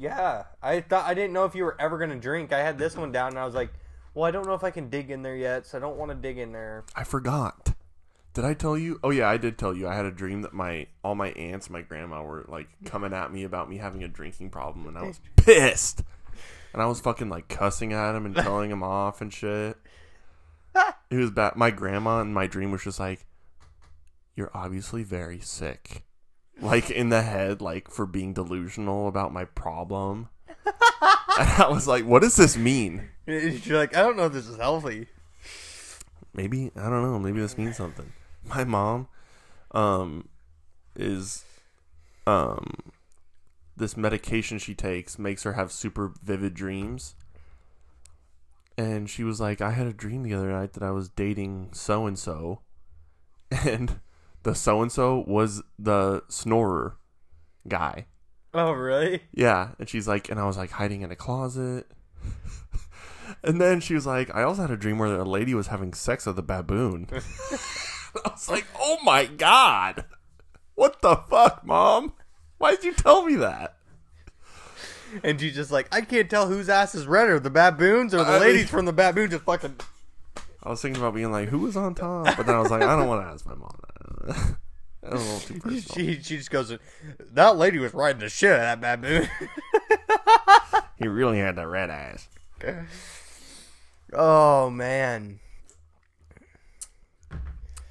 Yeah, 0.00 0.44
I 0.62 0.80
thought 0.80 1.06
I 1.06 1.12
didn't 1.12 1.34
know 1.34 1.44
if 1.44 1.54
you 1.54 1.64
were 1.64 1.76
ever 1.78 1.98
gonna 1.98 2.16
drink. 2.16 2.54
I 2.54 2.60
had 2.60 2.78
this 2.78 2.96
one 2.96 3.12
down, 3.12 3.28
and 3.28 3.38
I 3.38 3.44
was 3.44 3.54
like, 3.54 3.70
Well, 4.14 4.24
I 4.24 4.30
don't 4.30 4.46
know 4.46 4.54
if 4.54 4.64
I 4.64 4.70
can 4.70 4.88
dig 4.88 5.10
in 5.10 5.22
there 5.22 5.36
yet, 5.36 5.66
so 5.66 5.76
I 5.76 5.80
don't 5.80 5.98
want 5.98 6.10
to 6.10 6.14
dig 6.14 6.38
in 6.38 6.52
there. 6.52 6.84
I 6.96 7.04
forgot. 7.04 7.74
Did 8.32 8.44
I 8.44 8.54
tell 8.54 8.78
you? 8.78 8.98
Oh 9.02 9.10
yeah, 9.10 9.28
I 9.28 9.36
did 9.36 9.58
tell 9.58 9.74
you. 9.74 9.86
I 9.86 9.94
had 9.94 10.06
a 10.06 10.10
dream 10.10 10.42
that 10.42 10.54
my 10.54 10.86
all 11.04 11.14
my 11.14 11.32
aunts, 11.32 11.66
and 11.66 11.74
my 11.74 11.82
grandma 11.82 12.22
were 12.22 12.46
like 12.48 12.68
coming 12.86 13.12
at 13.12 13.30
me 13.30 13.44
about 13.44 13.68
me 13.68 13.76
having 13.76 14.02
a 14.02 14.08
drinking 14.08 14.50
problem, 14.50 14.86
and 14.86 14.96
I 14.96 15.02
was 15.02 15.20
pissed. 15.36 16.02
And 16.72 16.80
I 16.80 16.86
was 16.86 17.00
fucking 17.00 17.28
like 17.28 17.48
cussing 17.48 17.92
at 17.92 18.14
him 18.14 18.24
and 18.24 18.34
telling 18.36 18.70
him 18.70 18.82
off 18.82 19.20
and 19.20 19.32
shit. 19.32 19.76
It 21.10 21.16
was 21.16 21.32
bad. 21.32 21.56
My 21.56 21.70
grandma 21.70 22.20
in 22.20 22.32
my 22.32 22.46
dream 22.46 22.70
was 22.70 22.84
just 22.84 23.00
like, 23.00 23.26
"You're 24.36 24.52
obviously 24.54 25.02
very 25.02 25.40
sick," 25.40 26.04
like 26.60 26.90
in 26.90 27.08
the 27.08 27.22
head, 27.22 27.60
like 27.60 27.90
for 27.90 28.06
being 28.06 28.32
delusional 28.32 29.08
about 29.08 29.32
my 29.32 29.44
problem. 29.44 30.28
and 30.66 31.48
I 31.58 31.68
was 31.68 31.86
like, 31.86 32.04
"What 32.04 32.22
does 32.22 32.36
this 32.36 32.56
mean?" 32.56 33.08
You're 33.26 33.78
like, 33.78 33.96
I 33.96 34.02
don't 34.02 34.16
know 34.16 34.26
if 34.26 34.32
this 34.32 34.48
is 34.48 34.56
healthy. 34.56 35.06
maybe 36.34 36.70
I 36.76 36.88
don't 36.88 37.02
know. 37.02 37.18
Maybe 37.18 37.40
this 37.40 37.56
means 37.56 37.76
something. 37.76 38.12
My 38.44 38.64
mom, 38.64 39.08
um, 39.72 40.28
is, 40.96 41.44
um, 42.26 42.92
this 43.76 43.96
medication 43.96 44.58
she 44.58 44.74
takes 44.74 45.18
makes 45.18 45.44
her 45.44 45.52
have 45.52 45.70
super 45.70 46.12
vivid 46.22 46.54
dreams. 46.54 47.14
And 48.76 49.08
she 49.10 49.22
was 49.24 49.40
like, 49.40 49.60
I 49.60 49.72
had 49.72 49.86
a 49.86 49.92
dream 49.92 50.22
the 50.22 50.34
other 50.34 50.50
night 50.50 50.72
that 50.72 50.82
I 50.82 50.90
was 50.90 51.08
dating 51.08 51.70
so 51.72 52.06
and 52.06 52.18
so, 52.18 52.60
and 53.64 54.00
the 54.42 54.54
so 54.54 54.82
and 54.82 54.90
so 54.90 55.24
was 55.26 55.62
the 55.78 56.22
snorer 56.28 56.96
guy. 57.68 58.06
Oh, 58.52 58.72
really? 58.72 59.22
Yeah, 59.32 59.70
and 59.78 59.88
she's 59.88 60.08
like, 60.08 60.28
and 60.28 60.40
I 60.40 60.46
was 60.46 60.56
like 60.56 60.70
hiding 60.70 61.02
in 61.02 61.10
a 61.10 61.16
closet. 61.16 61.86
and 63.44 63.60
then 63.60 63.80
she 63.80 63.94
was 63.94 64.06
like, 64.06 64.34
I 64.34 64.42
also 64.42 64.62
had 64.62 64.70
a 64.70 64.76
dream 64.76 64.98
where 64.98 65.14
a 65.14 65.24
lady 65.24 65.54
was 65.54 65.68
having 65.68 65.92
sex 65.94 66.26
with 66.26 66.38
a 66.38 66.42
baboon. 66.42 67.06
I 67.12 68.30
was 68.30 68.48
like, 68.48 68.66
oh 68.78 68.98
my 69.04 69.26
god, 69.26 70.04
what 70.74 71.00
the 71.00 71.16
fuck, 71.16 71.64
mom? 71.64 72.14
Why 72.58 72.72
did 72.72 72.84
you 72.84 72.92
tell 72.92 73.24
me 73.24 73.36
that? 73.36 73.76
And 75.22 75.40
she's 75.40 75.54
just 75.54 75.70
like, 75.72 75.92
I 75.94 76.02
can't 76.02 76.30
tell 76.30 76.46
whose 76.46 76.68
ass 76.68 76.94
is 76.94 77.06
redder, 77.06 77.40
the 77.40 77.50
baboons 77.50 78.14
or 78.14 78.18
the 78.18 78.32
I- 78.32 78.38
ladies 78.38 78.68
from 78.70 78.84
the 78.84 78.92
baboon 78.92 79.30
just 79.30 79.44
fucking. 79.44 79.76
I 80.62 80.68
was 80.68 80.82
thinking 80.82 81.00
about 81.00 81.14
being 81.14 81.32
like, 81.32 81.48
who 81.48 81.58
was 81.60 81.76
on 81.76 81.94
top? 81.94 82.36
But 82.36 82.46
then 82.46 82.54
I 82.54 82.60
was 82.60 82.70
like, 82.70 82.82
I 82.82 82.94
don't 82.96 83.08
want 83.08 83.26
to 83.26 83.32
ask 83.32 83.46
my 83.46 83.54
mom 83.54 83.78
that. 83.80 83.99
A 84.22 85.16
little 85.16 85.40
too 85.40 85.54
personal. 85.60 85.80
She 85.80 86.22
she 86.22 86.36
just 86.36 86.50
goes, 86.50 86.76
that 87.32 87.56
lady 87.56 87.78
was 87.78 87.94
riding 87.94 88.20
the 88.20 88.28
shit 88.28 88.52
out 88.58 88.74
of 88.74 88.80
that 88.82 89.00
baboon. 89.00 89.28
He 90.98 91.08
really 91.08 91.38
had 91.38 91.56
that 91.56 91.66
red 91.66 91.88
ass. 91.88 92.28
oh 94.12 94.68
man, 94.68 95.40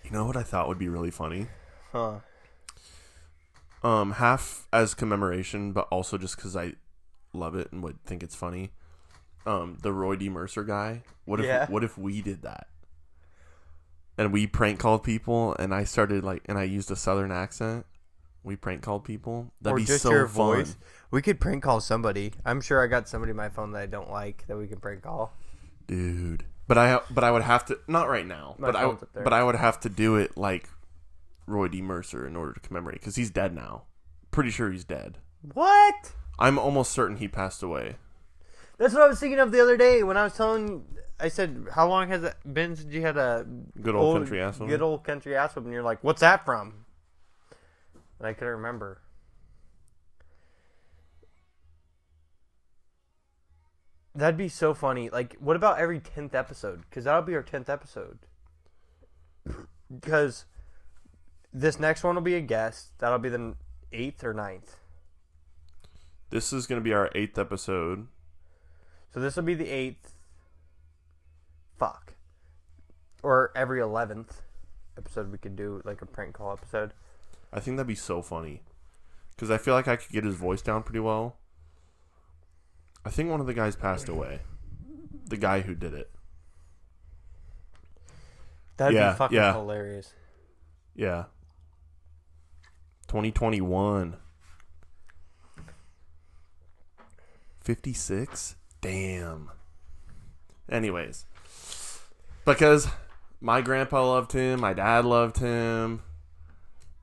You 0.04 0.12
know 0.12 0.26
what 0.26 0.38
I 0.38 0.44
thought 0.44 0.68
would 0.68 0.78
be 0.78 0.90
really 0.90 1.12
funny? 1.12 1.48
huh? 1.92 2.20
Um, 3.84 4.12
half 4.14 4.68
as 4.74 4.94
commemoration, 4.94 5.72
but 5.72 5.88
also 5.90 6.18
just 6.20 6.36
because 6.36 6.56
I 6.56 6.74
love 7.34 7.56
it 7.56 7.72
and 7.72 7.82
would 7.84 8.04
think 8.06 8.22
it's 8.24 8.36
funny. 8.36 8.72
Um, 9.46 9.78
the 9.82 9.92
Roy 9.94 10.16
D. 10.16 10.30
Mercer 10.30 10.64
guy. 10.64 11.02
What 11.26 11.40
if 11.40 11.46
Yeah. 11.46 11.66
what 11.68 11.84
if 11.84 11.98
we 11.98 12.22
did 12.22 12.42
that? 12.44 12.68
And 14.20 14.34
we 14.34 14.48
prank 14.48 14.80
called 14.80 15.02
people, 15.04 15.56
and 15.58 15.74
I 15.74 15.86
started 15.86 16.26
like, 16.26 16.44
and 16.48 16.58
I 16.58 16.64
used 16.64 16.92
a 16.92 16.96
southern 16.98 17.32
accent. 17.32 17.86
We 18.44 18.58
prank 18.58 18.82
called 18.82 19.06
people. 19.06 19.54
That'd 19.62 19.76
or 19.76 19.80
be 19.80 19.86
just 19.86 20.04
so 20.04 20.12
your 20.12 20.28
fun, 20.28 20.58
voice. 20.58 20.76
We 21.10 21.22
could 21.22 21.40
prank 21.40 21.64
call 21.64 21.80
somebody. 21.80 22.34
I'm 22.46 22.60
sure 22.60 22.84
I 22.84 22.88
got 22.88 23.08
somebody 23.08 23.32
on 23.32 23.38
my 23.38 23.48
phone 23.48 23.72
that 23.72 23.82
I 23.82 23.86
don't 23.86 24.12
like 24.12 24.46
that 24.48 24.58
we 24.58 24.68
can 24.68 24.80
prank 24.82 25.04
call. 25.04 25.34
dude. 25.88 26.44
But 26.68 26.78
I 26.78 27.00
but 27.10 27.24
I 27.24 27.32
would 27.32 27.44
have 27.44 27.66
to 27.68 27.80
not 27.88 28.10
right 28.10 28.28
now. 28.28 28.56
My 28.60 28.68
but 28.68 28.76
I 28.76 28.82
phone's 28.82 29.04
up 29.04 29.14
there. 29.14 29.24
but 29.24 29.34
I 29.34 29.42
would 29.42 29.56
have 29.56 29.80
to 29.80 29.90
do 29.90 30.18
it 30.18 30.38
like 30.38 30.70
Roy 31.48 31.70
D. 31.70 31.82
Mercer 31.82 32.28
in 32.28 32.36
order 32.36 32.54
to 32.54 32.60
commemorate 32.60 33.00
because 33.00 33.16
he's 33.16 33.32
dead 33.32 33.56
now. 33.56 33.84
Pretty 34.32 34.52
sure 34.52 34.70
he's 34.70 34.84
dead. 34.84 35.18
What? 35.54 36.12
I'm 36.38 36.60
almost 36.60 36.92
certain 36.92 37.18
he 37.18 37.28
passed 37.28 37.64
away. 37.64 37.96
That's 38.78 38.94
what 38.94 39.02
I 39.02 39.08
was 39.08 39.20
thinking 39.20 39.40
of 39.40 39.52
the 39.52 39.62
other 39.62 39.78
day 39.78 40.04
when 40.04 40.18
I 40.18 40.26
was 40.26 40.36
telling. 40.36 40.86
I 41.20 41.28
said, 41.28 41.68
how 41.74 41.88
long 41.88 42.08
has 42.10 42.24
it 42.24 42.36
been 42.52 42.76
since 42.76 42.94
you 42.94 43.02
had 43.02 43.18
a 43.18 43.46
good 43.82 43.96
old, 43.96 44.06
old 44.06 44.18
country 44.18 44.42
ass 44.42 44.56
whipping? 44.56 44.70
Good 44.70 44.82
old 44.82 45.04
country 45.04 45.36
ass 45.36 45.56
whipping. 45.56 45.68
And 45.68 45.74
you're 45.74 45.84
like, 45.84 46.04
what's 46.04 46.22
that 46.22 46.46
from? 46.46 46.86
And 48.20 48.28
I 48.28 48.34
couldn't 48.34 48.56
remember. 48.56 49.02
That'd 54.16 54.38
be 54.38 54.50
so 54.50 54.74
funny. 54.74 55.10
Like, 55.10 55.36
what 55.40 55.56
about 55.56 55.80
every 55.80 56.00
10th 56.00 56.34
episode? 56.34 56.82
Because 56.90 57.04
that'll 57.04 57.22
be 57.22 57.36
our 57.36 57.44
10th 57.44 57.70
episode. 57.70 58.20
Because 59.92 60.46
this 61.52 61.80
next 61.80 62.04
one 62.04 62.14
will 62.14 62.22
be 62.22 62.36
a 62.36 62.42
guest. 62.42 62.92
That'll 63.00 63.18
be 63.18 63.30
the 63.30 63.56
8th 63.92 64.24
or 64.24 64.36
9th. 64.36 64.76
This 66.30 66.54
is 66.54 66.68
going 66.68 66.80
to 66.80 66.84
be 66.84 66.94
our 66.94 67.10
8th 67.16 67.40
episode. 67.40 68.06
So 69.12 69.20
this 69.20 69.36
will 69.36 69.44
be 69.44 69.56
the 69.56 69.66
8th. 69.66 70.19
Or 73.24 73.52
every 73.56 73.80
eleventh 73.82 74.42
episode 74.98 75.32
we 75.32 75.38
could 75.38 75.56
do 75.56 75.82
like 75.86 76.02
a 76.02 76.06
prank 76.06 76.36
call 76.36 76.52
episode. 76.54 76.94
I 77.52 77.60
think 77.60 77.78
that'd 77.78 77.88
be 77.88 77.96
so 77.96 78.22
funny 78.22 78.62
because 79.36 79.50
I 79.52 79.58
feel 79.58 79.74
like 79.74 79.88
I 79.88 79.96
could 79.96 80.12
get 80.12 80.24
his 80.24 80.36
voice 80.36 80.62
down 80.62 80.84
pretty 80.84 81.00
well. 81.00 81.38
I 83.06 83.10
think 83.10 83.30
one 83.30 83.40
of 83.40 83.48
the 83.48 83.54
guys 83.54 83.76
passed 83.76 84.10
away. 84.10 84.42
The 85.28 85.38
guy 85.38 85.62
who 85.62 85.74
did 85.76 85.94
it. 85.94 86.12
That'd 88.78 88.96
Yeah, 88.96 89.12
be 89.12 89.18
fucking 89.18 89.36
yeah. 89.38 89.54
hilarious. 89.54 90.14
Yeah. 90.96 91.26
2021. 93.08 94.18
56? 97.62 98.56
Damn. 98.82 99.52
Anyways. 100.70 101.26
Because 102.46 102.88
my 103.42 103.62
grandpa 103.62 104.06
loved 104.06 104.32
him, 104.34 104.62
my 104.62 104.74
dad 104.74 105.06
loved 105.06 105.38
him. 105.38 106.02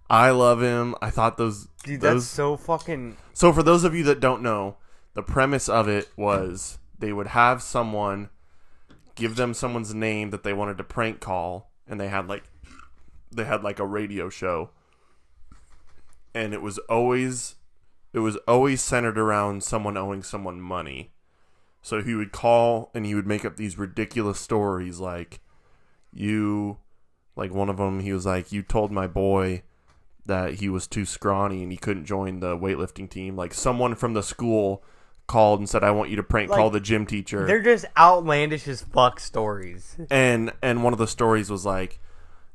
I 0.09 0.31
love 0.31 0.61
him. 0.61 0.94
I 1.03 1.11
thought 1.11 1.37
those 1.37 1.68
Dude, 1.83 2.01
that's 2.01 2.27
so 2.27 2.57
fucking 2.57 3.16
So 3.33 3.53
for 3.53 3.62
those 3.62 3.85
of 3.85 3.94
you 3.94 4.05
that 4.05 4.20
don't 4.20 4.42
know, 4.42 4.77
the 5.14 5.22
premise 5.22 5.68
of 5.68 5.88
it 5.88 6.09
was 6.16 6.79
they 6.99 7.12
would 7.12 7.29
have 7.29 7.62
someone 7.62 8.31
give 9.14 9.37
them 9.37 9.55
someone's 9.55 9.94
name 9.94 10.31
that 10.31 10.44
they 10.44 10.53
wanted 10.53 10.79
to 10.79 10.85
prank 10.85 11.20
call 11.20 11.72
and 11.88 12.01
they 12.01 12.09
had 12.09 12.29
like 12.29 12.44
they 13.33 13.44
had 13.44 13.62
like 13.62 13.79
a 13.79 13.87
radio 13.87 14.29
show. 14.29 14.70
And 16.35 16.53
it 16.53 16.62
was 16.62 16.79
always 16.88 17.57
it 18.12 18.20
was 18.20 18.37
always 18.49 18.83
centered 18.83 19.18
around 19.18 19.64
someone 19.64 19.96
owing 19.96 20.22
someone 20.22 20.61
money. 20.61 21.12
So 21.83 22.03
he 22.03 22.14
would 22.14 22.33
call 22.33 22.90
and 22.94 23.07
he 23.07 23.14
would 23.14 23.27
make 23.27 23.44
up 23.44 23.57
these 23.57 23.79
ridiculous 23.79 24.38
stories 24.38 25.01
like 25.01 25.40
you 26.18 26.79
like 27.37 27.52
one 27.52 27.68
of 27.68 27.76
them 27.76 28.00
he 28.00 28.12
was 28.12 28.26
like 28.26 28.52
you 28.52 28.62
told 28.62 28.90
my 28.90 29.07
boy 29.07 29.62
that 30.26 30.55
he 30.55 30.68
was 30.68 30.87
too 30.87 31.05
scrawny 31.05 31.62
and 31.62 31.70
he 31.70 31.79
couldn't 31.79 32.05
join 32.05 32.40
the 32.40 32.57
weightlifting 32.57 33.09
team. 33.09 33.37
Like 33.37 33.55
someone 33.55 33.94
from 33.94 34.14
the 34.14 34.22
school 34.22 34.83
called 35.26 35.61
and 35.61 35.68
said, 35.68 35.83
"I 35.85 35.90
want 35.90 36.11
you 36.11 36.16
to 36.16 36.22
prank 36.22 36.50
Like, 36.50 36.59
call 36.59 36.70
the 36.70 36.81
gym 36.81 37.07
teacher." 37.07 37.46
they're 37.46 37.62
just 37.62 37.87
outlandish 37.96 38.66
as 38.68 38.83
fuck 38.83 39.20
stories. 39.20 39.96
And 40.11 40.52
and 40.62 40.83
one 40.83 40.92
of 40.92 40.98
the 40.98 41.07
stories 41.07 41.50
was 41.50 41.64
like, 41.64 42.00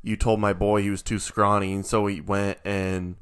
"You 0.02 0.16
told 0.16 0.40
my 0.40 0.54
boy 0.54 0.82
he 0.82 0.90
was 0.90 1.02
too 1.02 1.20
scrawny, 1.20 1.74
and 1.74 1.86
so 1.86 2.08
he 2.08 2.22
went 2.22 2.60
and 2.66 3.16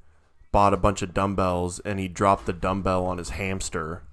bought 0.51 0.73
a 0.73 0.77
bunch 0.77 1.03
of 1.03 1.13
dumbbells 1.13 1.79
and 1.81 1.99
he 1.99 2.07
dropped 2.07 2.45
the 2.45 2.53
dumbbell 2.53 3.05
on 3.05 3.17
his 3.17 3.29
hamster." 3.29 4.03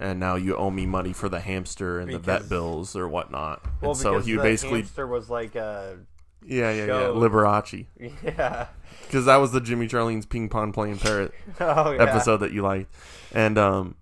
And 0.00 0.18
now 0.18 0.34
you 0.36 0.56
owe 0.56 0.70
me 0.70 0.86
money 0.86 1.12
for 1.12 1.28
the 1.28 1.40
hamster 1.40 2.00
and 2.00 2.10
the 2.10 2.18
vet 2.18 2.48
bills 2.48 2.96
or 2.96 3.06
whatnot. 3.06 3.62
Well, 3.82 3.90
and 3.90 4.00
so 4.00 4.12
because 4.12 4.26
he 4.26 4.32
the 4.34 4.42
basically, 4.42 4.80
hamster 4.80 5.06
was 5.06 5.28
like 5.28 5.54
uh 5.54 5.92
yeah, 6.44 6.72
yeah, 6.72 6.86
show- 6.86 7.14
yeah, 7.14 7.28
Liberace, 7.28 7.86
yeah. 8.24 8.66
because 9.02 9.26
that 9.26 9.36
was 9.36 9.52
the 9.52 9.60
Jimmy 9.60 9.86
Charlene's 9.88 10.24
ping 10.24 10.48
pong 10.48 10.72
playing 10.72 10.96
parrot 11.00 11.32
Oh 11.60 11.90
yeah. 11.92 12.02
episode 12.02 12.38
that 12.38 12.52
you 12.52 12.62
liked, 12.62 12.92
and 13.32 13.58
um, 13.58 13.94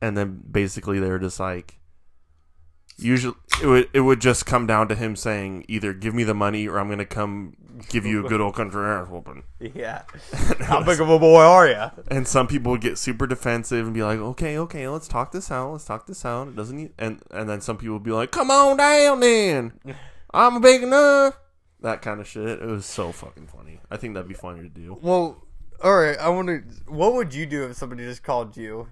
and 0.00 0.16
then 0.16 0.40
basically 0.48 1.00
they 1.00 1.10
were 1.10 1.18
just 1.18 1.40
like, 1.40 1.80
usually 2.96 3.34
it 3.60 3.66
would 3.66 3.88
it 3.92 4.00
would 4.00 4.20
just 4.20 4.46
come 4.46 4.66
down 4.68 4.86
to 4.88 4.94
him 4.94 5.16
saying 5.16 5.64
either 5.68 5.92
give 5.92 6.14
me 6.14 6.22
the 6.22 6.34
money 6.34 6.68
or 6.68 6.78
I'm 6.78 6.88
gonna 6.88 7.04
come 7.04 7.56
give 7.88 8.06
you 8.06 8.24
a 8.24 8.28
good 8.28 8.40
old 8.40 8.54
country 8.54 8.84
ass 8.84 9.08
whooping. 9.08 9.42
Yeah. 9.58 10.02
How 10.60 10.82
big 10.82 11.00
of 11.00 11.08
a 11.08 11.18
boy 11.18 11.40
are 11.40 11.68
you? 11.68 11.90
And 12.08 12.26
some 12.26 12.46
people 12.46 12.72
would 12.72 12.80
get 12.80 12.98
super 12.98 13.26
defensive 13.26 13.86
and 13.86 13.94
be 13.94 14.02
like, 14.02 14.18
okay, 14.18 14.58
okay, 14.58 14.88
let's 14.88 15.08
talk 15.08 15.32
this 15.32 15.50
out, 15.50 15.72
let's 15.72 15.84
talk 15.84 16.06
this 16.06 16.24
out. 16.24 16.48
It 16.48 16.56
doesn't 16.56 16.76
need, 16.76 16.92
and 16.98 17.22
and 17.30 17.48
then 17.48 17.60
some 17.60 17.76
people 17.76 17.94
would 17.94 18.02
be 18.02 18.12
like, 18.12 18.30
come 18.30 18.50
on 18.50 18.76
down 18.76 19.20
then, 19.20 19.72
I'm 20.32 20.56
a 20.56 20.60
big 20.60 20.82
enough. 20.82 21.38
That 21.80 22.02
kind 22.02 22.20
of 22.20 22.28
shit. 22.28 22.60
It 22.60 22.66
was 22.66 22.84
so 22.84 23.10
fucking 23.10 23.46
funny. 23.46 23.80
I 23.90 23.96
think 23.96 24.14
that'd 24.14 24.28
be 24.28 24.34
funny 24.34 24.60
to 24.60 24.68
do. 24.68 24.98
Well, 25.00 25.46
all 25.82 25.96
right. 25.96 26.18
I 26.18 26.28
want 26.28 26.48
to. 26.48 26.62
What 26.92 27.14
would 27.14 27.32
you 27.32 27.46
do 27.46 27.64
if 27.64 27.76
somebody 27.76 28.04
just 28.04 28.22
called 28.22 28.56
you? 28.56 28.88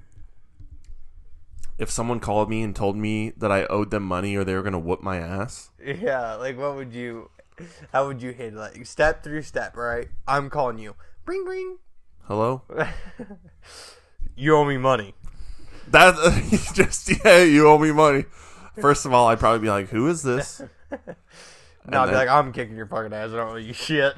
if 1.79 1.91
someone 1.91 2.19
called 2.19 2.51
me 2.51 2.63
and 2.63 2.75
told 2.75 2.97
me 2.97 3.31
that 3.37 3.53
I 3.53 3.65
owed 3.67 3.91
them 3.91 4.03
money 4.03 4.37
or 4.37 4.45
they 4.45 4.55
were 4.55 4.63
gonna 4.63 4.79
whoop 4.79 5.03
my 5.03 5.19
ass, 5.19 5.71
Yeah, 5.85 6.35
like 6.35 6.59
what 6.59 6.75
would 6.75 6.93
you? 6.93 7.31
How 7.93 8.07
would 8.07 8.23
you 8.23 8.33
handle 8.33 8.63
it? 8.65 8.77
Like, 8.77 8.87
step 8.87 9.23
through 9.23 9.43
step, 9.43 9.77
right? 9.77 10.09
I'm 10.27 10.51
calling 10.51 10.79
you. 10.79 10.95
Bring, 11.25 11.45
bring. 11.45 11.79
hello. 12.27 12.63
you 14.37 14.57
owe 14.57 14.65
me 14.65 14.77
money. 14.79 15.15
That 15.89 16.15
just 16.75 17.11
yeah, 17.25 17.43
you 17.43 17.67
owe 17.69 17.79
me 17.79 17.93
money. 17.93 18.25
First 18.81 19.07
of 19.07 19.13
all, 19.13 19.29
I'd 19.29 19.39
probably 19.41 19.61
be 19.61 19.69
like, 19.71 19.89
"Who 19.89 20.07
is 20.09 20.23
this?" 20.23 20.61
No, 20.91 22.03
I'd 22.03 22.07
be 22.07 22.11
then- 22.13 22.15
like, 22.15 22.29
I'm 22.29 22.53
kicking 22.53 22.77
your 22.77 22.87
fucking 22.87 23.13
ass. 23.13 23.31
I 23.31 23.37
don't 23.37 23.51
owe 23.53 23.57
you 23.57 23.73
shit. 23.73 24.15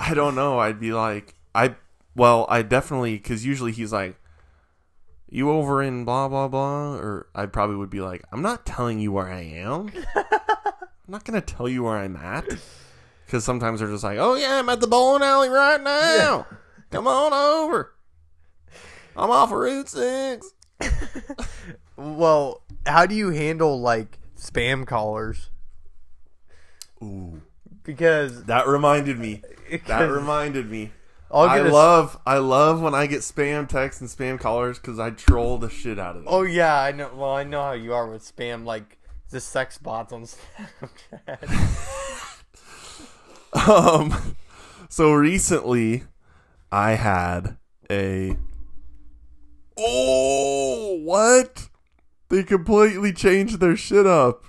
I 0.00 0.14
don't 0.14 0.34
know. 0.34 0.58
I'd 0.58 0.80
be 0.80 0.92
like, 0.92 1.34
I 1.54 1.74
well, 2.14 2.46
I 2.48 2.62
definitely 2.62 3.16
because 3.16 3.44
usually 3.44 3.72
he's 3.72 3.92
like, 3.92 4.16
"You 5.28 5.50
over 5.50 5.82
in 5.82 6.04
blah 6.04 6.28
blah 6.28 6.48
blah," 6.48 6.94
or 6.94 7.28
I 7.34 7.46
probably 7.46 7.76
would 7.76 7.90
be 7.90 8.00
like, 8.00 8.22
"I'm 8.32 8.42
not 8.42 8.64
telling 8.66 8.98
you 8.98 9.12
where 9.12 9.28
I 9.28 9.42
am. 9.42 9.90
I'm 11.06 11.12
not 11.12 11.24
gonna 11.24 11.40
tell 11.40 11.68
you 11.68 11.84
where 11.84 11.96
I'm 11.98 12.16
at." 12.16 12.44
Because 13.24 13.44
sometimes 13.44 13.80
they're 13.80 13.88
just 13.90 14.04
like, 14.04 14.18
"Oh 14.18 14.34
yeah, 14.34 14.58
I'm 14.58 14.68
at 14.68 14.80
the 14.80 14.86
bowling 14.86 15.22
alley 15.22 15.48
right 15.48 15.80
now. 15.82 16.46
Come 16.90 17.06
on 17.06 17.32
over. 17.32 17.94
I'm 19.16 19.30
off 19.30 19.50
of 19.50 19.58
Route 19.58 19.88
Six. 19.88 20.52
well, 21.96 22.62
how 22.86 23.06
do 23.06 23.14
you 23.14 23.30
handle 23.30 23.80
like 23.80 24.18
spam 24.38 24.86
callers? 24.86 25.50
Ooh, 27.02 27.42
Because 27.82 28.44
that 28.44 28.66
reminded 28.66 29.18
me. 29.18 29.42
That 29.86 30.10
reminded 30.10 30.70
me. 30.70 30.92
Get 31.32 31.66
a- 31.66 31.70
love 31.70 32.18
I 32.24 32.38
love 32.38 32.80
when 32.80 32.94
I 32.94 33.06
get 33.06 33.20
spam 33.20 33.68
texts 33.68 34.00
and 34.00 34.08
spam 34.08 34.38
callers 34.38 34.78
because 34.78 34.98
I 34.98 35.10
troll 35.10 35.58
the 35.58 35.68
shit 35.68 35.98
out 35.98 36.16
of 36.16 36.24
them. 36.24 36.32
Oh 36.32 36.42
yeah, 36.42 36.80
I 36.80 36.92
know. 36.92 37.10
Well, 37.14 37.32
I 37.32 37.42
know 37.42 37.62
how 37.62 37.72
you 37.72 37.92
are 37.92 38.06
with 38.08 38.22
spam, 38.22 38.64
like 38.64 38.98
the 39.36 39.40
sex 39.40 39.76
bots 39.76 40.14
on 40.14 40.22
Snapchat. 40.22 41.82
Um, 43.68 44.36
so 44.90 45.14
recently, 45.14 46.02
I 46.70 46.90
had 46.90 47.56
a. 47.90 48.36
Oh, 49.78 51.00
what? 51.02 51.70
They 52.28 52.42
completely 52.42 53.14
changed 53.14 53.58
their 53.58 53.74
shit 53.74 54.06
up. 54.06 54.44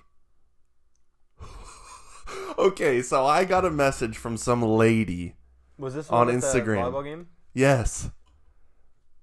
okay, 2.58 3.02
so 3.02 3.26
I 3.26 3.46
got 3.46 3.64
a 3.64 3.72
message 3.72 4.18
from 4.18 4.36
some 4.36 4.62
lady. 4.62 5.36
Was 5.78 5.96
this 5.96 6.10
On 6.10 6.28
one 6.28 6.36
with 6.36 6.42
the 6.42 6.48
Instagram. 6.48 7.28
Yes. 7.54 8.10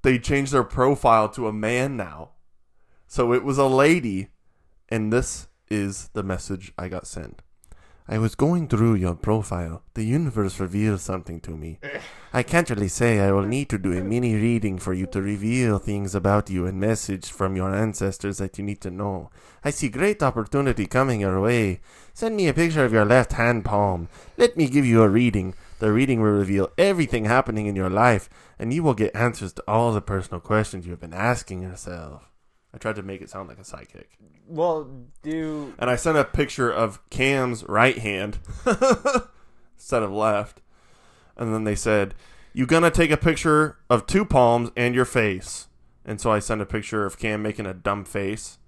They 0.01 0.19
changed 0.19 0.53
their 0.53 0.65
profile 0.65 1.29
to 1.31 1.47
a 1.47 1.53
man 1.53 1.97
now. 1.97 2.31
So 3.07 3.35
it 3.35 3.45
was 3.45 3.59
a 3.59 3.67
lady, 3.67 4.29
and 4.89 5.13
this 5.13 5.49
is 5.69 6.09
the 6.13 6.23
message 6.23 6.73
I 6.79 6.89
got 6.89 7.07
sent. 7.07 7.43
I 8.07 8.19
was 8.19 8.35
going 8.35 8.69
through 8.69 8.97
your 8.97 9.15
profile. 9.15 9.83
The 9.95 10.05
universe 10.05 10.61
revealed 10.61 11.01
something 11.01 11.41
to 11.41 11.53
me. 11.53 11.79
I 12.35 12.43
can't 12.43 12.69
really 12.69 12.89
say 12.89 13.19
I 13.19 13.33
will 13.33 13.47
need 13.47 13.71
to 13.71 13.79
do 13.79 13.97
a 13.97 14.05
mini 14.05 14.35
reading 14.35 14.79
for 14.79 14.93
you 14.93 15.07
to 15.07 15.23
reveal 15.23 15.79
things 15.79 16.15
about 16.15 16.51
you 16.51 16.67
and 16.67 16.79
message 16.79 17.33
from 17.33 17.57
your 17.57 17.75
ancestors 17.75 18.37
that 18.39 18.59
you 18.59 18.65
need 18.65 18.83
to 18.83 18.91
know. 18.91 19.31
I 19.65 19.71
see 19.71 19.89
great 19.89 20.23
opportunity 20.23 20.85
coming 20.85 21.21
your 21.21 21.41
way. 21.41 21.81
Send 22.13 22.37
me 22.37 22.47
a 22.47 22.53
picture 22.53 22.85
of 22.85 22.93
your 22.93 23.07
left 23.07 23.33
hand 23.33 23.65
palm. 23.65 24.09
Let 24.37 24.55
me 24.55 24.69
give 24.69 24.85
you 24.85 25.03
a 25.03 25.09
reading. 25.09 25.55
The 25.79 25.91
reading 25.91 26.21
will 26.21 26.33
reveal 26.33 26.73
everything 26.77 27.25
happening 27.25 27.67
in 27.67 27.75
your 27.75 27.91
life, 27.91 28.29
and 28.59 28.71
you 28.75 28.83
will 28.83 28.93
get 28.93 29.17
answers 29.17 29.55
to 29.55 29.65
all 29.67 29.93
the 29.93 30.03
personal 30.03 30.41
questions 30.41 30.85
you 30.85 30.91
have 30.91 31.01
been 31.01 31.15
asking 31.15 31.63
yourself. 31.63 32.34
I 32.75 32.79
tried 32.79 32.97
to 32.97 33.03
make 33.03 33.23
it 33.23 33.31
sound 33.31 33.49
like 33.49 33.59
a 33.59 33.63
sidekick. 33.63 34.07
Well, 34.49 34.91
do 35.23 35.75
And 35.79 35.89
I 35.89 35.95
sent 35.95 36.19
a 36.19 36.25
picture 36.25 36.71
of 36.71 37.09
Kam's 37.09 37.63
right 37.69 37.97
hand 37.97 38.39
instead 39.77 40.03
of 40.03 40.11
left. 40.11 40.61
And 41.37 41.55
then 41.55 41.63
they 41.65 41.77
said, 41.77 42.15
You 42.53 42.67
gonna 42.67 42.91
take 42.91 43.13
a 43.13 43.17
picture 43.17 43.79
of 43.89 44.07
two 44.07 44.25
palms 44.25 44.71
and 44.77 44.95
your 44.95 45.05
face. 45.05 45.69
And 46.05 46.21
so 46.21 46.33
I 46.33 46.41
sent 46.41 46.61
a 46.61 46.67
picture 46.67 47.07
of 47.07 47.19
Kam 47.19 47.43
making 47.43 47.67
a 47.67 47.75
dumb 47.75 48.05
face. 48.05 48.59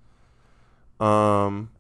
Um 1.00 1.70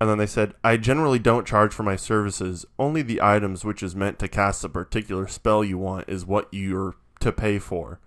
and 0.00 0.10
then 0.10 0.18
they 0.18 0.26
said, 0.26 0.54
I 0.62 0.76
generally 0.76 1.18
don't 1.20 1.46
charge 1.46 1.72
for 1.72 1.84
my 1.84 1.96
services. 1.96 2.66
Only 2.78 3.00
the 3.00 3.22
items 3.22 3.64
which 3.64 3.82
is 3.82 3.96
meant 3.96 4.18
to 4.18 4.28
cast 4.28 4.64
a 4.64 4.68
particular 4.68 5.26
spell 5.28 5.64
you 5.64 5.78
want 5.78 6.08
is 6.08 6.26
what 6.26 6.48
you're 6.50 6.96
to 7.20 7.32
pay 7.32 7.58
for. 7.58 8.00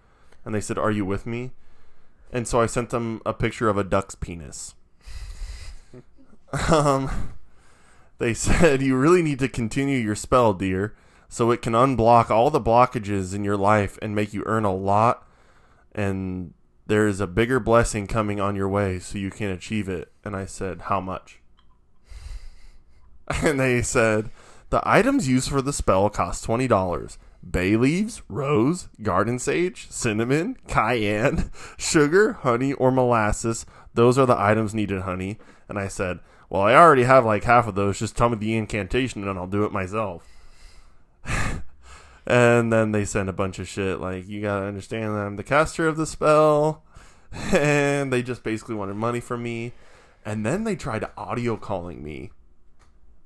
And 0.43 0.53
they 0.53 0.61
said, 0.61 0.77
Are 0.77 0.91
you 0.91 1.05
with 1.05 1.25
me? 1.25 1.51
And 2.31 2.47
so 2.47 2.61
I 2.61 2.67
sent 2.67 2.91
them 2.91 3.21
a 3.25 3.33
picture 3.33 3.69
of 3.69 3.77
a 3.77 3.83
duck's 3.83 4.15
penis. 4.15 4.75
um, 6.69 7.33
they 8.19 8.33
said 8.33 8.81
you 8.81 8.95
really 8.95 9.21
need 9.21 9.39
to 9.39 9.47
continue 9.47 9.97
your 9.97 10.15
spell, 10.15 10.53
dear, 10.53 10.95
so 11.27 11.51
it 11.51 11.61
can 11.61 11.73
unblock 11.73 12.29
all 12.29 12.49
the 12.49 12.61
blockages 12.61 13.33
in 13.33 13.43
your 13.43 13.57
life 13.57 13.97
and 14.01 14.15
make 14.15 14.33
you 14.33 14.43
earn 14.45 14.65
a 14.65 14.75
lot. 14.75 15.27
And 15.93 16.53
there 16.85 17.07
is 17.07 17.19
a 17.19 17.27
bigger 17.27 17.59
blessing 17.59 18.07
coming 18.07 18.39
on 18.39 18.55
your 18.55 18.69
way, 18.69 18.99
so 18.99 19.17
you 19.17 19.31
can 19.31 19.49
achieve 19.49 19.89
it. 19.89 20.11
And 20.23 20.35
I 20.35 20.45
said, 20.45 20.81
How 20.81 20.99
much? 20.99 21.39
And 23.43 23.59
they 23.59 23.83
said, 23.83 24.31
The 24.71 24.81
items 24.83 25.27
used 25.27 25.49
for 25.49 25.61
the 25.61 25.73
spell 25.73 26.09
cost 26.09 26.45
$20 26.45 27.17
bay 27.47 27.75
leaves, 27.75 28.21
rose, 28.29 28.89
garden 29.01 29.39
sage, 29.39 29.87
cinnamon, 29.89 30.57
cayenne, 30.67 31.51
sugar, 31.77 32.33
honey, 32.33 32.73
or 32.73 32.91
molasses. 32.91 33.65
Those 33.93 34.17
are 34.17 34.25
the 34.25 34.39
items 34.39 34.73
needed, 34.73 35.01
honey. 35.01 35.37
And 35.67 35.77
I 35.79 35.87
said, 35.87 36.19
Well, 36.49 36.61
I 36.61 36.73
already 36.73 37.03
have 37.03 37.25
like 37.25 37.43
half 37.43 37.67
of 37.67 37.75
those. 37.75 37.99
Just 37.99 38.17
tell 38.17 38.29
me 38.29 38.37
the 38.37 38.55
incantation 38.55 39.27
and 39.27 39.37
I'll 39.37 39.47
do 39.47 39.63
it 39.63 39.71
myself. 39.71 40.27
and 42.25 42.71
then 42.71 42.91
they 42.91 43.05
sent 43.05 43.29
a 43.29 43.33
bunch 43.33 43.59
of 43.59 43.67
shit 43.67 43.99
like, 43.99 44.27
You 44.27 44.41
gotta 44.41 44.65
understand 44.65 45.15
that 45.15 45.25
I'm 45.25 45.35
the 45.35 45.43
caster 45.43 45.87
of 45.87 45.97
the 45.97 46.05
spell. 46.05 46.83
And 47.51 48.11
they 48.11 48.23
just 48.23 48.41
basically 48.41 48.73
wanted 48.73 48.95
money 48.95 49.19
from 49.19 49.43
me. 49.43 49.73
And 50.25 50.43
then 50.43 50.63
they 50.63 50.75
tried 50.75 51.05
audio 51.15 51.57
calling 51.57 52.03
me 52.03 52.31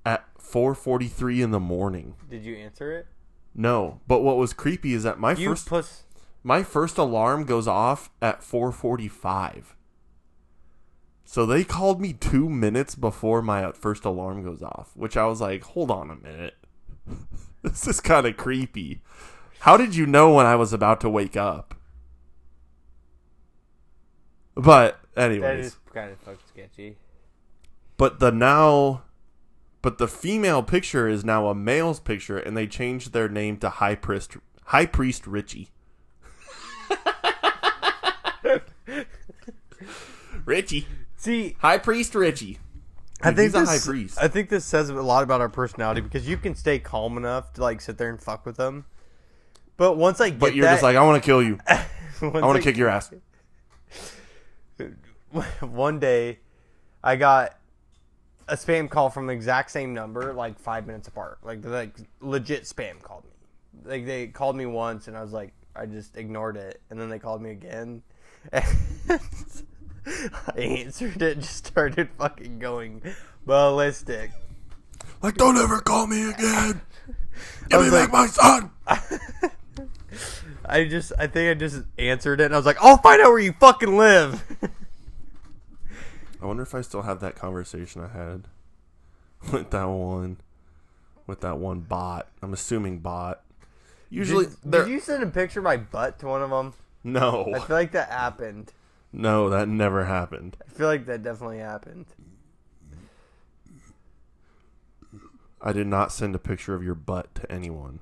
at 0.05 0.25
4:43 0.37 1.41
in 1.41 1.51
the 1.51 1.59
morning. 1.59 2.15
did 2.29 2.43
you 2.43 2.55
answer 2.55 2.91
it? 2.91 3.07
No, 3.55 4.01
but 4.07 4.21
what 4.21 4.37
was 4.37 4.53
creepy 4.53 4.93
is 4.93 5.03
that 5.03 5.19
my 5.19 5.33
You 5.33 5.49
first 5.49 5.67
puss. 5.69 6.03
my 6.43 6.63
first 6.63 6.97
alarm 6.97 7.45
goes 7.45 7.67
off 7.67 8.09
at 8.21 8.41
4:45. 8.41 9.75
So 11.25 11.45
they 11.45 11.63
called 11.63 12.01
me 12.01 12.13
2 12.13 12.49
minutes 12.49 12.95
before 12.95 13.41
my 13.41 13.71
first 13.71 14.05
alarm 14.05 14.43
goes 14.43 14.61
off, 14.61 14.91
which 14.95 15.15
I 15.17 15.25
was 15.25 15.39
like, 15.41 15.63
"Hold 15.63 15.89
on 15.91 16.09
a 16.11 16.15
minute. 16.15 16.55
this 17.61 17.87
is 17.87 17.99
kind 18.01 18.25
of 18.27 18.37
creepy. 18.37 19.01
How 19.59 19.77
did 19.77 19.95
you 19.95 20.05
know 20.05 20.33
when 20.33 20.45
I 20.45 20.55
was 20.55 20.73
about 20.73 20.99
to 21.01 21.09
wake 21.09 21.37
up?" 21.37 21.75
But 24.55 24.99
anyways, 25.17 25.65
is 25.67 25.77
kind 25.93 26.11
of 26.11 26.19
fucking 26.19 26.39
sketchy. 26.47 26.97
but 27.97 28.19
the 28.19 28.31
now 28.31 29.03
but 29.83 29.99
the 29.99 30.07
female 30.07 30.63
picture 30.63 31.07
is 31.07 31.23
now 31.23 31.47
a 31.47 31.53
male's 31.53 31.99
picture 31.99 32.39
and 32.39 32.57
they 32.57 32.65
changed 32.65 33.13
their 33.13 33.29
name 33.29 33.57
to 33.57 33.69
high 33.69 33.93
priest 33.93 34.37
high 34.65 34.87
priest 34.87 35.27
richie. 35.27 35.69
Richie. 40.45 40.87
See, 41.15 41.55
high 41.59 41.77
priest 41.77 42.15
richie. 42.15 42.59
I 43.21 43.31
think 43.31 43.53
this, 43.53 43.69
high 43.69 43.79
priest. 43.79 44.17
I 44.21 44.27
think 44.27 44.49
this 44.49 44.65
says 44.65 44.89
a 44.89 44.93
lot 44.93 45.23
about 45.23 45.39
our 45.39 45.47
personality 45.49 46.01
because 46.01 46.27
you 46.27 46.35
can 46.37 46.55
stay 46.55 46.79
calm 46.79 47.15
enough 47.17 47.53
to 47.53 47.61
like 47.61 47.79
sit 47.79 47.97
there 47.97 48.09
and 48.09 48.21
fuck 48.21 48.45
with 48.45 48.57
them. 48.57 48.85
But 49.77 49.97
once 49.97 50.19
I 50.19 50.31
get 50.31 50.39
but 50.39 50.55
you're 50.55 50.65
that, 50.65 50.73
just 50.73 50.83
like 50.83 50.95
i 50.95 51.03
want 51.03 51.21
to 51.21 51.25
kill 51.25 51.41
you. 51.41 51.59
I 51.67 51.85
want 52.21 52.57
to 52.57 52.61
kick 52.61 52.77
your 52.77 52.89
ass. 52.89 53.11
One 55.61 55.99
day 55.99 56.39
I 57.03 57.15
got 57.15 57.57
a 58.47 58.55
spam 58.55 58.89
call 58.89 59.09
from 59.09 59.27
the 59.27 59.33
exact 59.33 59.71
same 59.71 59.93
number, 59.93 60.33
like 60.33 60.59
five 60.59 60.87
minutes 60.87 61.07
apart. 61.07 61.39
Like 61.43 61.65
like 61.65 61.95
legit 62.21 62.63
spam 62.63 63.01
called 63.01 63.23
me. 63.23 63.89
Like 63.91 64.05
they 64.05 64.27
called 64.27 64.55
me 64.55 64.65
once, 64.65 65.07
and 65.07 65.17
I 65.17 65.21
was 65.21 65.33
like, 65.33 65.53
I 65.75 65.85
just 65.85 66.17
ignored 66.17 66.57
it, 66.57 66.81
and 66.89 66.99
then 66.99 67.09
they 67.09 67.19
called 67.19 67.41
me 67.41 67.51
again. 67.51 68.03
And 68.51 69.19
I 70.57 70.59
answered 70.59 71.21
it, 71.21 71.31
and 71.31 71.41
just 71.41 71.65
started 71.65 72.09
fucking 72.17 72.59
going 72.59 73.01
ballistic. 73.45 74.31
like 75.21 75.35
don't 75.35 75.55
ever 75.55 75.79
call 75.79 76.07
me 76.07 76.29
again 76.29 76.81
give 77.69 77.79
me 77.79 77.89
was 77.89 77.91
back 77.91 78.11
my 78.11 78.27
son 78.27 78.69
I 80.65 80.85
just, 80.85 81.11
I 81.19 81.27
think 81.27 81.51
I 81.51 81.59
just 81.59 81.83
answered 81.97 82.39
it, 82.39 82.45
and 82.45 82.53
I 82.53 82.57
was 82.57 82.65
like, 82.65 82.77
I'll 82.81 82.97
find 82.97 83.21
out 83.21 83.29
where 83.29 83.39
you 83.39 83.53
fucking 83.59 83.97
live. 83.97 84.43
I 86.43 86.45
wonder 86.45 86.61
if 86.63 86.75
i 86.75 86.81
still 86.81 87.01
have 87.01 87.19
that 87.19 87.35
conversation 87.35 88.03
i 88.03 88.07
had 88.07 88.47
with 89.51 89.71
that 89.71 89.85
one 89.85 90.37
with 91.25 91.41
that 91.41 91.57
one 91.57 91.79
bot 91.79 92.27
i'm 92.41 92.53
assuming 92.53 92.99
bot 92.99 93.41
usually 94.09 94.45
did, 94.45 94.71
did 94.71 94.87
you 94.89 94.99
send 94.99 95.23
a 95.23 95.27
picture 95.27 95.59
of 95.59 95.63
my 95.63 95.77
butt 95.77 96.19
to 96.19 96.27
one 96.27 96.43
of 96.43 96.51
them? 96.51 96.73
no 97.03 97.51
I 97.55 97.59
feel 97.59 97.75
like 97.75 97.91
that 97.93 98.09
happened. 98.09 98.71
No, 99.15 99.47
that 99.51 99.67
never 99.67 100.05
happened. 100.05 100.57
I 100.65 100.71
feel 100.71 100.87
like 100.87 101.05
that 101.05 101.21
definitely 101.21 101.59
happened. 101.59 102.07
I 105.61 105.71
did 105.71 105.85
not 105.85 106.11
send 106.11 106.33
a 106.33 106.39
picture 106.39 106.73
of 106.73 106.83
your 106.83 106.95
butt 106.95 107.33
to 107.35 107.49
anyone. 107.51 108.01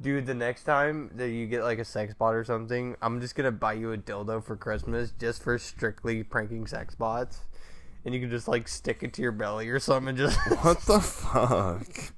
Dude, 0.00 0.26
the 0.26 0.34
next 0.34 0.62
time 0.62 1.10
that 1.16 1.30
you 1.30 1.46
get 1.46 1.64
like 1.64 1.80
a 1.80 1.84
sex 1.84 2.14
bot 2.14 2.34
or 2.34 2.44
something, 2.44 2.96
I'm 3.02 3.20
just 3.20 3.34
gonna 3.34 3.50
buy 3.50 3.72
you 3.72 3.92
a 3.92 3.98
dildo 3.98 4.44
for 4.44 4.54
Christmas 4.56 5.12
just 5.18 5.42
for 5.42 5.58
strictly 5.58 6.22
pranking 6.22 6.68
sex 6.68 6.94
bots. 6.94 7.40
And 8.04 8.14
you 8.14 8.20
can 8.20 8.30
just 8.30 8.46
like 8.46 8.68
stick 8.68 9.02
it 9.02 9.12
to 9.14 9.22
your 9.22 9.32
belly 9.32 9.68
or 9.68 9.80
something 9.80 10.10
and 10.10 10.18
just 10.18 10.38
What 10.62 10.80
the 10.82 11.00
fuck? 11.00 12.12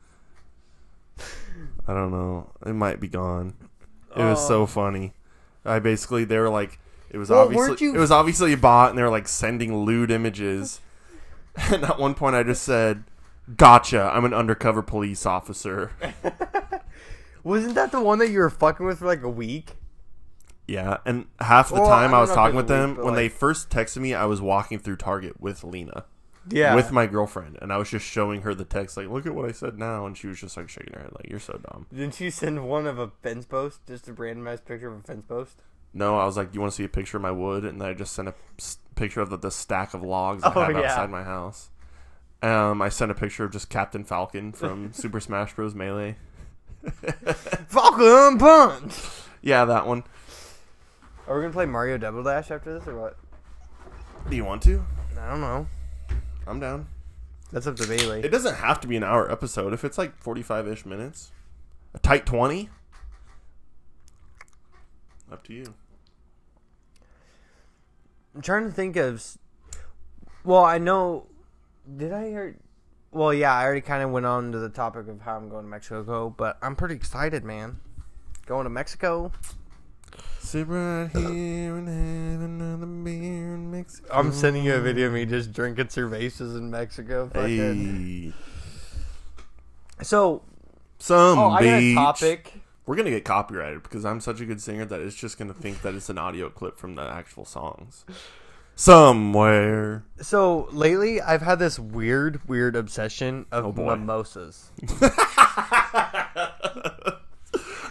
I 1.88 1.94
don't 1.94 2.10
know. 2.10 2.50
It 2.66 2.74
might 2.74 3.00
be 3.00 3.08
gone. 3.08 3.54
It 4.14 4.22
was 4.22 4.46
so 4.46 4.62
oh. 4.62 4.66
funny. 4.66 5.14
I 5.64 5.78
basically 5.78 6.24
they 6.24 6.38
were 6.38 6.50
like 6.50 6.78
it 7.08 7.16
was 7.16 7.30
Well, 7.30 7.40
obviously 7.40 7.86
you- 7.86 7.94
it 7.94 7.98
was 7.98 8.10
obviously 8.10 8.52
a 8.52 8.58
bot 8.58 8.90
and 8.90 8.98
they 8.98 9.02
were 9.02 9.10
like 9.10 9.26
sending 9.26 9.84
lewd 9.84 10.10
images. 10.10 10.80
And 11.70 11.82
at 11.84 11.98
one 11.98 12.14
point 12.14 12.36
I 12.36 12.44
just 12.44 12.62
said, 12.62 13.02
"Gotcha. 13.56 14.10
I'm 14.14 14.24
an 14.24 14.32
undercover 14.32 14.82
police 14.82 15.26
officer." 15.26 15.90
Wasn't 17.44 17.74
that 17.74 17.92
the 17.92 18.00
one 18.00 18.18
that 18.18 18.30
you 18.30 18.38
were 18.40 18.50
fucking 18.50 18.84
with 18.86 18.98
for 19.00 19.06
like 19.06 19.22
a 19.22 19.28
week? 19.30 19.76
Yeah, 20.68 20.98
and 21.04 21.26
half 21.40 21.68
the 21.70 21.74
Well, 21.74 21.86
time 21.88 22.14
I 22.14 22.18
I, 22.18 22.20
was 22.20 22.30
don't 22.30 22.36
know 22.36 22.42
if 22.42 22.52
talking 22.52 22.54
it 22.54 22.56
with 22.58 22.64
was 22.66 22.70
a 22.70 22.80
them 22.80 22.88
week, 22.90 22.96
but, 22.98 23.04
when 23.06 23.14
they 23.14 23.22
like- 23.24 23.32
first 23.32 23.70
texted 23.70 23.96
me, 23.98 24.14
I 24.14 24.24
was 24.26 24.40
walking 24.40 24.78
through 24.78 24.96
Target 24.96 25.40
with 25.40 25.64
Lena. 25.64 26.04
Yeah. 26.48 26.74
with 26.74 26.90
my 26.90 27.06
girlfriend, 27.06 27.58
and 27.60 27.70
I 27.72 27.76
was 27.76 27.90
just 27.90 28.04
showing 28.06 28.42
her 28.42 28.54
the 28.54 28.64
text, 28.64 28.96
like, 28.96 29.08
"Look 29.08 29.26
at 29.26 29.34
what 29.34 29.44
I 29.46 29.52
said 29.52 29.78
now," 29.78 30.06
and 30.06 30.16
she 30.16 30.26
was 30.26 30.40
just 30.40 30.56
like 30.56 30.70
shaking 30.70 30.94
her 30.94 31.00
head, 31.02 31.12
like, 31.12 31.28
"You're 31.28 31.38
so 31.38 31.60
dumb." 31.70 31.86
Didn't 31.94 32.18
you 32.18 32.30
send 32.30 32.66
one 32.66 32.86
of 32.86 32.98
a 32.98 33.10
fence 33.22 33.44
post? 33.44 33.86
Just 33.86 34.08
a 34.08 34.14
randomized 34.14 34.64
picture 34.64 34.88
of 34.90 34.98
a 35.00 35.02
fence 35.02 35.24
post? 35.26 35.62
No, 35.92 36.18
I 36.18 36.24
was 36.24 36.38
like, 36.38 36.50
"Do 36.50 36.56
"You 36.56 36.60
want 36.62 36.72
to 36.72 36.76
see 36.76 36.84
a 36.84 36.88
picture 36.88 37.18
of 37.18 37.22
my 37.22 37.30
wood?" 37.30 37.64
And 37.66 37.78
then 37.80 37.88
I 37.88 37.92
just 37.94 38.14
sent 38.14 38.26
a 38.28 38.34
s- 38.58 38.78
picture 38.94 39.20
of 39.20 39.28
the, 39.28 39.36
the 39.36 39.50
stack 39.50 39.92
of 39.92 40.02
logs 40.02 40.42
I 40.42 40.52
Oh, 40.54 40.60
have 40.62 40.72
yeah. 40.76 40.90
outside 40.90 41.10
my 41.10 41.22
house. 41.24 41.68
Um, 42.42 42.80
I 42.80 42.88
sent 42.88 43.10
a 43.10 43.14
picture 43.14 43.44
of 43.44 43.52
just 43.52 43.68
Captain 43.68 44.02
Falcon 44.02 44.52
from 44.52 44.92
Super 44.94 45.20
Smash 45.20 45.54
Bros. 45.54 45.74
Melee. 45.74 46.16
Falcon 47.68 48.38
Punch! 48.38 48.94
Yeah, 49.42 49.64
that 49.66 49.86
one. 49.86 50.04
Are 51.26 51.36
we 51.36 51.42
gonna 51.42 51.52
play 51.52 51.66
Mario 51.66 51.98
Double 51.98 52.22
Dash 52.22 52.50
after 52.50 52.78
this 52.78 52.86
or 52.88 52.98
what? 52.98 53.16
Do 54.28 54.36
you 54.36 54.44
want 54.44 54.62
to? 54.62 54.84
I 55.18 55.30
don't 55.30 55.40
know. 55.40 55.66
I'm 56.46 56.60
down. 56.60 56.86
That's 57.52 57.66
up 57.66 57.76
to 57.76 57.86
Bailey. 57.86 58.20
It 58.20 58.28
doesn't 58.30 58.54
have 58.56 58.80
to 58.80 58.88
be 58.88 58.96
an 58.96 59.04
hour 59.04 59.30
episode. 59.30 59.72
If 59.72 59.84
it's 59.84 59.98
like 59.98 60.16
45 60.22 60.68
ish 60.68 60.86
minutes, 60.86 61.32
a 61.94 61.98
tight 61.98 62.26
20, 62.26 62.68
up 65.32 65.42
to 65.44 65.52
you. 65.54 65.74
I'm 68.34 68.42
trying 68.42 68.64
to 68.66 68.72
think 68.72 68.96
of. 68.96 69.16
s- 69.16 69.38
Well, 70.44 70.64
I 70.64 70.78
know. 70.78 71.26
Did 71.96 72.12
I 72.12 72.28
hear? 72.28 72.56
Well, 73.12 73.34
yeah, 73.34 73.52
I 73.52 73.64
already 73.64 73.80
kind 73.80 74.02
of 74.04 74.10
went 74.10 74.26
on 74.26 74.52
to 74.52 74.58
the 74.58 74.68
topic 74.68 75.08
of 75.08 75.20
how 75.22 75.36
I'm 75.36 75.48
going 75.48 75.64
to 75.64 75.68
Mexico, 75.68 76.30
but 76.36 76.58
I'm 76.62 76.76
pretty 76.76 76.94
excited, 76.94 77.44
man. 77.44 77.80
Going 78.46 78.64
to 78.64 78.70
Mexico. 78.70 79.32
Sit 80.38 80.66
right 80.68 81.08
here 81.12 81.76
and 81.76 81.88
have 81.88 82.40
another 82.42 82.86
beer 82.86 83.54
in 83.54 83.70
Mexico. 83.70 84.08
I'm 84.12 84.32
sending 84.32 84.64
you 84.64 84.74
a 84.74 84.80
video 84.80 85.08
of 85.08 85.12
me 85.12 85.26
just 85.26 85.52
drinking 85.52 85.86
cervezas 85.86 86.56
in 86.56 86.70
Mexico. 86.70 87.28
Fucking. 87.32 88.32
Hey, 89.98 90.04
So, 90.04 90.42
some 90.98 91.38
oh, 91.38 91.50
I 91.50 91.64
got 91.64 91.74
a 91.74 91.78
beach. 91.80 91.94
topic. 91.96 92.52
We're 92.86 92.96
gonna 92.96 93.10
get 93.10 93.24
copyrighted 93.24 93.82
because 93.84 94.04
I'm 94.04 94.20
such 94.20 94.40
a 94.40 94.44
good 94.44 94.60
singer 94.60 94.84
that 94.84 95.00
it's 95.00 95.14
just 95.14 95.38
gonna 95.38 95.54
think 95.54 95.82
that 95.82 95.94
it's 95.94 96.08
an 96.08 96.18
audio 96.18 96.48
clip 96.48 96.76
from 96.78 96.94
the 96.96 97.02
actual 97.02 97.44
songs. 97.44 98.04
Somewhere. 98.80 100.04
So 100.22 100.66
lately, 100.72 101.20
I've 101.20 101.42
had 101.42 101.58
this 101.58 101.78
weird, 101.78 102.48
weird 102.48 102.74
obsession 102.74 103.44
of 103.52 103.78
Oh, 103.78 103.96
mimosas. 103.96 104.70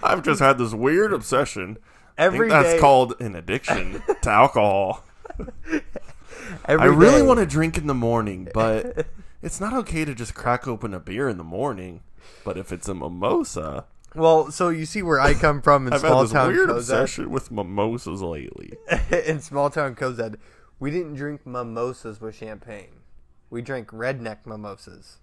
I've 0.02 0.24
just 0.24 0.40
had 0.40 0.58
this 0.58 0.74
weird 0.74 1.14
obsession. 1.14 1.78
Every 2.18 2.50
that's 2.50 2.74
day- 2.74 2.80
called 2.80 3.14
an 3.22 3.36
addiction 3.36 4.02
to 4.24 4.30
alcohol. 4.32 5.06
every 6.66 6.82
I 6.82 6.86
really 6.86 7.22
day- 7.22 7.28
want 7.28 7.40
to 7.40 7.46
drink 7.46 7.78
in 7.78 7.86
the 7.86 7.94
morning, 7.94 8.48
but 8.52 9.06
it's 9.44 9.62
not 9.62 9.74
okay 9.74 10.06
to 10.06 10.16
just 10.16 10.34
crack 10.34 10.68
open 10.68 10.96
a 10.96 11.00
beer 11.00 11.30
in 11.30 11.38
the 11.38 11.44
morning. 11.44 12.02
But 12.44 12.58
if 12.58 12.72
it's 12.72 12.88
a 12.90 12.96
mimosa, 12.96 13.86
Well, 14.16 14.50
so 14.52 14.70
you 14.70 14.88
see 14.88 15.04
where 15.04 15.20
I 15.20 15.36
come 15.36 15.62
from 15.62 15.86
in 15.86 15.94
I've 15.94 16.02
had 16.02 16.08
small 16.10 16.24
this 16.24 16.32
town 16.32 16.48
weird 16.52 16.70
Cozad. 16.70 16.78
obsession 16.78 17.30
with 17.30 17.52
mimosas 17.52 18.24
lately. 18.24 18.74
in 19.12 19.40
small 19.40 19.70
town 19.70 19.94
Cozad, 19.94 20.38
we 20.80 20.91
didn't 20.91 21.15
drink 21.15 21.45
mimosas 21.45 22.21
with 22.21 22.36
champagne. 22.36 23.01
We 23.49 23.61
drank 23.61 23.89
redneck 23.89 24.45
mimosas. 24.45 25.17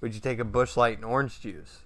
Would 0.00 0.14
you 0.14 0.20
take 0.20 0.38
a 0.38 0.44
Busch 0.44 0.76
Light 0.76 0.96
and 0.96 1.04
orange 1.04 1.40
juice? 1.40 1.80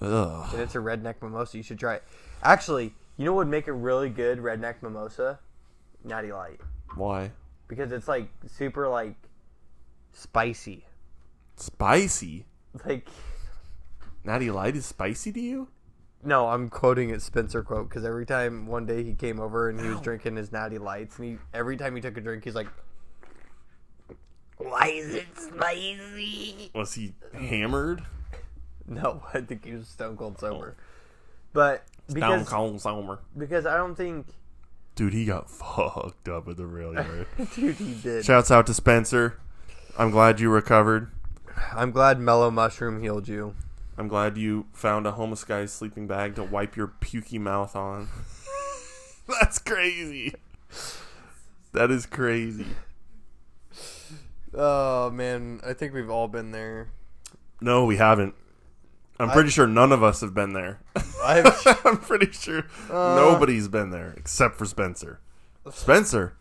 Ugh. 0.00 0.48
And 0.52 0.62
it's 0.62 0.74
a 0.74 0.78
redneck 0.78 1.16
mimosa. 1.22 1.56
You 1.56 1.62
should 1.62 1.78
try 1.78 1.94
it. 1.94 2.04
Actually, 2.42 2.94
you 3.16 3.24
know 3.24 3.32
what 3.32 3.46
would 3.46 3.50
make 3.50 3.66
a 3.66 3.72
really 3.72 4.08
good 4.08 4.38
redneck 4.38 4.82
mimosa? 4.82 5.38
Natty 6.04 6.32
Light. 6.32 6.60
Why? 6.94 7.32
Because 7.66 7.92
it's 7.92 8.08
like 8.08 8.28
super 8.46 8.88
like 8.88 9.16
spicy. 10.12 10.84
Spicy. 11.56 12.44
Like 12.86 13.08
Natty 14.24 14.50
Light 14.50 14.76
is 14.76 14.86
spicy 14.86 15.32
to 15.32 15.40
you? 15.40 15.68
No, 16.24 16.48
I'm 16.48 16.68
quoting 16.68 17.10
it 17.10 17.22
Spencer 17.22 17.62
quote 17.62 17.88
because 17.88 18.04
every 18.04 18.26
time 18.26 18.66
one 18.66 18.86
day 18.86 19.04
he 19.04 19.14
came 19.14 19.38
over 19.40 19.68
and 19.68 19.80
he 19.80 19.88
was 19.88 20.00
drinking 20.00 20.36
his 20.36 20.52
Natty 20.52 20.78
Lights 20.78 21.18
and 21.18 21.28
he 21.28 21.38
every 21.54 21.76
time 21.76 21.94
he 21.94 22.02
took 22.02 22.16
a 22.16 22.20
drink 22.20 22.44
he's 22.44 22.54
like, 22.54 22.68
"Why 24.56 24.88
is 24.88 25.14
it 25.14 25.26
spicy?" 25.36 26.70
Was 26.74 26.94
he 26.94 27.14
hammered? 27.32 28.02
No, 28.86 29.22
I 29.34 29.40
think 29.40 29.64
he 29.64 29.72
was 29.72 29.88
stone 29.88 30.16
cold 30.16 30.36
oh. 30.38 30.40
sober. 30.40 30.76
But 31.52 31.84
because 32.12 32.48
cold 32.48 32.80
sober. 32.80 33.20
because 33.36 33.66
I 33.66 33.76
don't 33.76 33.94
think 33.94 34.26
Dude, 34.98 35.12
he 35.12 35.26
got 35.26 35.48
fucked 35.48 36.28
up 36.28 36.48
at 36.48 36.56
the 36.56 36.66
rail 36.66 36.92
yard. 36.92 37.28
dude 37.54 37.76
he 37.76 37.94
did. 37.94 38.24
Shouts 38.24 38.50
out 38.50 38.66
to 38.66 38.74
Spencer. 38.74 39.38
I'm 39.96 40.10
glad 40.10 40.40
you 40.40 40.50
recovered. 40.50 41.12
I'm 41.72 41.92
glad 41.92 42.18
Mellow 42.18 42.50
Mushroom 42.50 43.00
healed 43.00 43.28
you. 43.28 43.54
I'm 43.98 44.06
glad 44.08 44.38
you 44.38 44.66
found 44.72 45.06
a 45.06 45.12
homeless 45.12 45.42
guy's 45.44 45.72
sleeping 45.72 46.06
bag 46.06 46.36
to 46.36 46.44
wipe 46.44 46.76
your 46.76 46.86
pukey 46.86 47.40
mouth 47.40 47.74
on. 47.74 48.08
That's 49.40 49.58
crazy. 49.58 50.34
That 51.72 51.90
is 51.90 52.06
crazy. 52.06 52.66
Oh 54.54 55.10
man, 55.10 55.60
I 55.66 55.72
think 55.72 55.92
we've 55.92 56.08
all 56.10 56.28
been 56.28 56.52
there. 56.52 56.88
No, 57.60 57.84
we 57.84 57.96
haven't. 57.96 58.34
I'm 59.20 59.30
pretty 59.30 59.50
sure 59.50 59.66
none 59.66 59.90
of 59.90 60.02
us 60.02 60.20
have 60.20 60.32
been 60.32 60.52
there. 60.52 60.78
I've 61.24 61.46
I'm 61.84 61.96
pretty 61.98 62.30
sure 62.30 62.64
Uh. 62.88 63.16
nobody's 63.16 63.66
been 63.68 63.90
there 63.90 64.14
except 64.16 64.56
for 64.56 64.64
Spencer. 64.64 65.18
Spencer, 65.72 66.34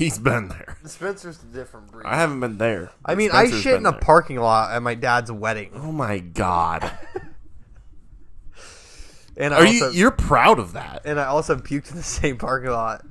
he's 0.00 0.18
been 0.18 0.48
there. 0.48 0.76
Spencer's 0.84 1.40
a 1.42 1.46
different 1.46 1.90
breed. 1.92 2.06
I 2.06 2.16
haven't 2.16 2.40
been 2.40 2.58
there. 2.58 2.90
I 3.04 3.14
mean, 3.14 3.30
I 3.32 3.44
Spencer's 3.46 3.62
shit 3.62 3.74
in 3.76 3.82
been 3.82 3.86
a 3.86 3.90
there. 3.92 4.00
parking 4.00 4.36
lot 4.38 4.72
at 4.72 4.82
my 4.82 4.94
dad's 4.94 5.30
wedding, 5.30 5.70
Oh 5.74 5.92
my 5.92 6.18
god. 6.18 6.90
and 9.36 9.54
I 9.54 9.58
Are 9.58 9.66
also, 9.66 9.90
you 9.90 9.98
you're 9.98 10.10
proud 10.10 10.58
of 10.58 10.72
that? 10.72 11.02
and 11.04 11.18
I 11.20 11.26
also 11.26 11.56
puked 11.56 11.90
in 11.90 11.96
the 11.96 12.02
same 12.02 12.36
parking 12.36 12.70
lot. 12.70 13.04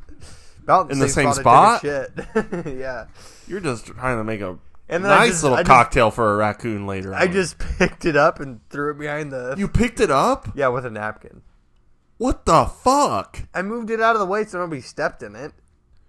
About 0.63 0.91
In 0.91 0.99
the 0.99 1.09
same 1.09 1.27
I 1.27 1.31
spot? 1.31 1.81
took 1.81 2.19
a 2.35 2.63
Shit. 2.65 2.65
yeah. 2.77 3.05
You're 3.47 3.61
just 3.61 3.87
trying 3.87 4.17
to 4.17 4.23
make 4.23 4.41
a 4.41 4.59
And 4.87 5.03
then 5.03 5.11
I 5.11 5.19
nice 5.19 5.29
just- 5.29 5.43
little 5.43 5.57
I 5.57 5.61
just- 5.61 5.69
cocktail 5.69 6.11
for 6.11 6.33
a 6.33 6.37
raccoon 6.37 6.85
later. 6.85 7.13
I 7.15 7.25
on. 7.25 7.31
just 7.31 7.57
picked 7.79 8.05
it 8.05 8.15
up 8.15 8.39
and 8.39 8.59
threw 8.69 8.91
it 8.91 8.99
behind 8.99 9.31
the. 9.31 9.55
You 9.57 9.67
picked 9.67 9.99
it 9.99 10.11
up? 10.11 10.49
yeah, 10.55 10.67
with 10.67 10.85
a 10.85 10.91
napkin. 10.91 11.41
What 12.17 12.45
the 12.45 12.65
fuck? 12.65 13.39
I 13.53 13.61
moved 13.61 13.89
it 13.89 14.01
out 14.01 14.15
of 14.15 14.19
the 14.19 14.25
way 14.25 14.43
so 14.43 14.59
nobody 14.59 14.81
stepped 14.81 15.23
in 15.23 15.35
it. 15.35 15.53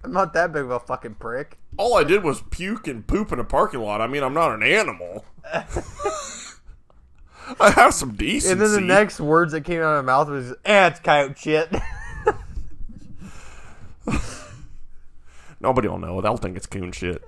I'm 0.02 0.12
not 0.12 0.32
that 0.32 0.52
big 0.52 0.62
of 0.62 0.70
a 0.70 0.80
fucking 0.80 1.16
prick. 1.16 1.58
All 1.76 1.96
I 1.96 2.04
did 2.04 2.22
was 2.24 2.42
puke 2.50 2.86
and 2.86 3.06
poop 3.06 3.32
in 3.32 3.38
a 3.38 3.44
parking 3.44 3.80
lot. 3.80 4.00
I 4.00 4.06
mean, 4.06 4.22
I'm 4.22 4.32
not 4.34 4.54
an 4.54 4.62
animal. 4.62 5.24
I 7.60 7.70
have 7.70 7.92
some 7.94 8.14
decency. 8.14 8.52
And 8.52 8.60
then 8.60 8.72
the 8.72 8.80
next 8.80 9.20
words 9.20 9.52
that 9.52 9.62
came 9.62 9.80
out 9.80 9.96
of 9.98 10.04
my 10.04 10.12
mouth 10.12 10.28
was, 10.28 10.52
"Eh, 10.64 10.86
it's 10.86 11.00
coyote 11.00 11.34
shit." 11.38 11.74
Nobody 15.62 15.88
will 15.88 15.98
know. 15.98 16.20
They'll 16.22 16.38
think 16.38 16.56
it's 16.56 16.66
coon 16.66 16.90
shit. 16.92 17.22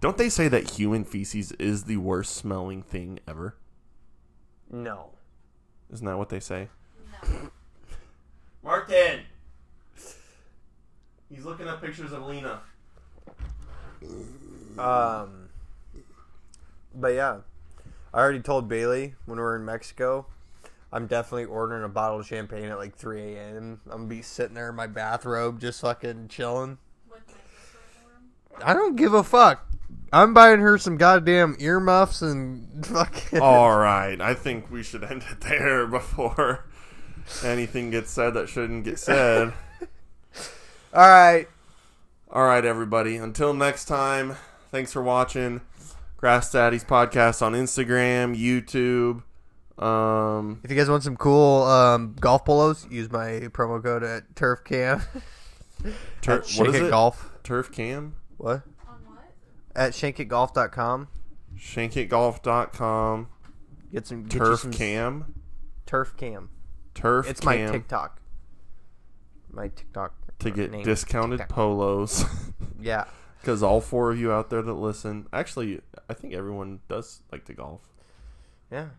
Don't 0.00 0.16
they 0.16 0.28
say 0.28 0.48
that 0.48 0.70
human 0.70 1.04
feces 1.04 1.52
is 1.52 1.84
the 1.84 1.98
worst 1.98 2.34
smelling 2.34 2.82
thing 2.82 3.20
ever? 3.28 3.56
no. 4.70 5.10
Isn't 5.90 6.04
that 6.04 6.18
what 6.18 6.28
they 6.28 6.40
say? 6.40 6.68
No. 7.22 7.50
Martin! 8.62 9.20
He's 11.30 11.44
looking 11.44 11.68
up 11.68 11.82
pictures 11.82 12.12
of 12.12 12.24
Lena. 12.24 12.60
Um, 14.78 15.48
but 16.94 17.08
yeah, 17.08 17.38
I 18.14 18.18
already 18.18 18.40
told 18.40 18.68
Bailey 18.68 19.14
when 19.26 19.38
we 19.38 19.42
were 19.42 19.56
in 19.56 19.64
Mexico. 19.64 20.26
I'm 20.90 21.06
definitely 21.06 21.44
ordering 21.44 21.84
a 21.84 21.88
bottle 21.88 22.20
of 22.20 22.26
champagne 22.26 22.64
at 22.64 22.78
like 22.78 22.96
3 22.96 23.34
a.m. 23.34 23.80
I'm 23.86 23.90
gonna 23.90 24.08
be 24.08 24.22
sitting 24.22 24.54
there 24.54 24.70
in 24.70 24.74
my 24.74 24.86
bathrobe, 24.86 25.60
just 25.60 25.82
fucking 25.82 26.28
chilling. 26.28 26.78
I 28.64 28.72
don't 28.72 28.96
give 28.96 29.12
a 29.12 29.22
fuck. 29.22 29.66
I'm 30.12 30.32
buying 30.32 30.60
her 30.60 30.78
some 30.78 30.96
goddamn 30.96 31.56
earmuffs 31.60 32.22
and 32.22 32.86
fucking. 32.86 33.38
All 33.42 33.76
right, 33.76 34.18
I 34.20 34.32
think 34.34 34.70
we 34.70 34.82
should 34.82 35.04
end 35.04 35.24
it 35.30 35.40
there 35.42 35.86
before 35.86 36.64
anything 37.44 37.90
gets 37.90 38.10
said 38.10 38.34
that 38.34 38.48
shouldn't 38.48 38.84
get 38.84 38.98
said. 38.98 39.52
All 40.92 41.06
right. 41.08 41.46
All 42.30 42.44
right, 42.44 42.64
everybody. 42.64 43.16
Until 43.16 43.54
next 43.54 43.86
time, 43.86 44.36
thanks 44.70 44.92
for 44.92 45.02
watching 45.02 45.60
Grass 46.16 46.50
Daddies 46.52 46.84
podcast 46.84 47.42
on 47.42 47.52
Instagram, 47.54 48.36
YouTube. 48.36 49.22
Um, 49.82 50.60
If 50.64 50.70
you 50.70 50.76
guys 50.76 50.90
want 50.90 51.02
some 51.04 51.16
cool 51.16 51.62
um, 51.64 52.16
golf 52.20 52.44
polos, 52.44 52.86
use 52.90 53.10
my 53.10 53.48
promo 53.52 53.82
code 53.82 54.02
at 54.02 54.34
TurfCam. 54.34 55.04
tur- 56.20 56.32
at 56.40 56.50
what 56.56 56.68
is 56.68 56.74
it? 56.76 56.90
Golf. 56.90 57.30
Turf 57.44 57.70
Cam? 57.72 58.14
What? 58.36 58.62
On 58.88 58.98
what? 59.06 59.24
At 59.74 59.92
shankitgolf.com. 59.92 61.08
Shankitgolf.com. 61.56 63.28
Get 63.92 64.06
some 64.06 64.24
get 64.24 64.34
you 64.34 64.38
Turf 64.40 64.60
some 64.60 64.72
Cam. 64.72 65.34
Turf 65.86 66.14
Cam. 66.16 66.50
Turf 66.94 67.28
It's 67.30 67.40
Cam. 67.40 67.66
my 67.66 67.72
TikTok. 67.72 68.20
My 69.50 69.68
TikTok 69.68 70.14
to 70.40 70.50
get 70.50 70.70
name 70.72 70.84
discounted 70.84 71.40
TikTok. 71.40 71.54
polos. 71.54 72.24
Yeah. 72.80 73.06
Because 73.40 73.60
all 73.62 73.80
four 73.80 74.12
of 74.12 74.20
you 74.20 74.30
out 74.30 74.50
there 74.50 74.62
that 74.62 74.72
listen, 74.72 75.26
actually, 75.32 75.80
I 76.08 76.14
think 76.14 76.32
everyone 76.32 76.78
does 76.88 77.22
like 77.32 77.44
to 77.46 77.54
golf. 77.54 77.80
Yeah. 78.70 78.90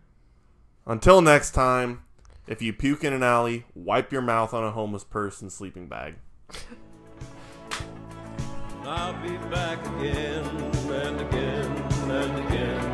Until 0.86 1.22
next 1.22 1.52
time, 1.52 2.02
if 2.46 2.60
you 2.60 2.72
puke 2.74 3.02
in 3.04 3.12
an 3.14 3.22
alley, 3.22 3.64
wipe 3.74 4.12
your 4.12 4.20
mouth 4.22 4.52
on 4.52 4.64
a 4.64 4.70
homeless 4.70 5.04
person's 5.04 5.54
sleeping 5.54 5.88
bag. 5.88 6.16
I'll 8.82 9.12
be 9.22 9.36
back 9.48 9.80
again 9.96 10.44
and 10.44 11.20
again 11.20 11.66
and 12.10 12.46
again. 12.46 12.89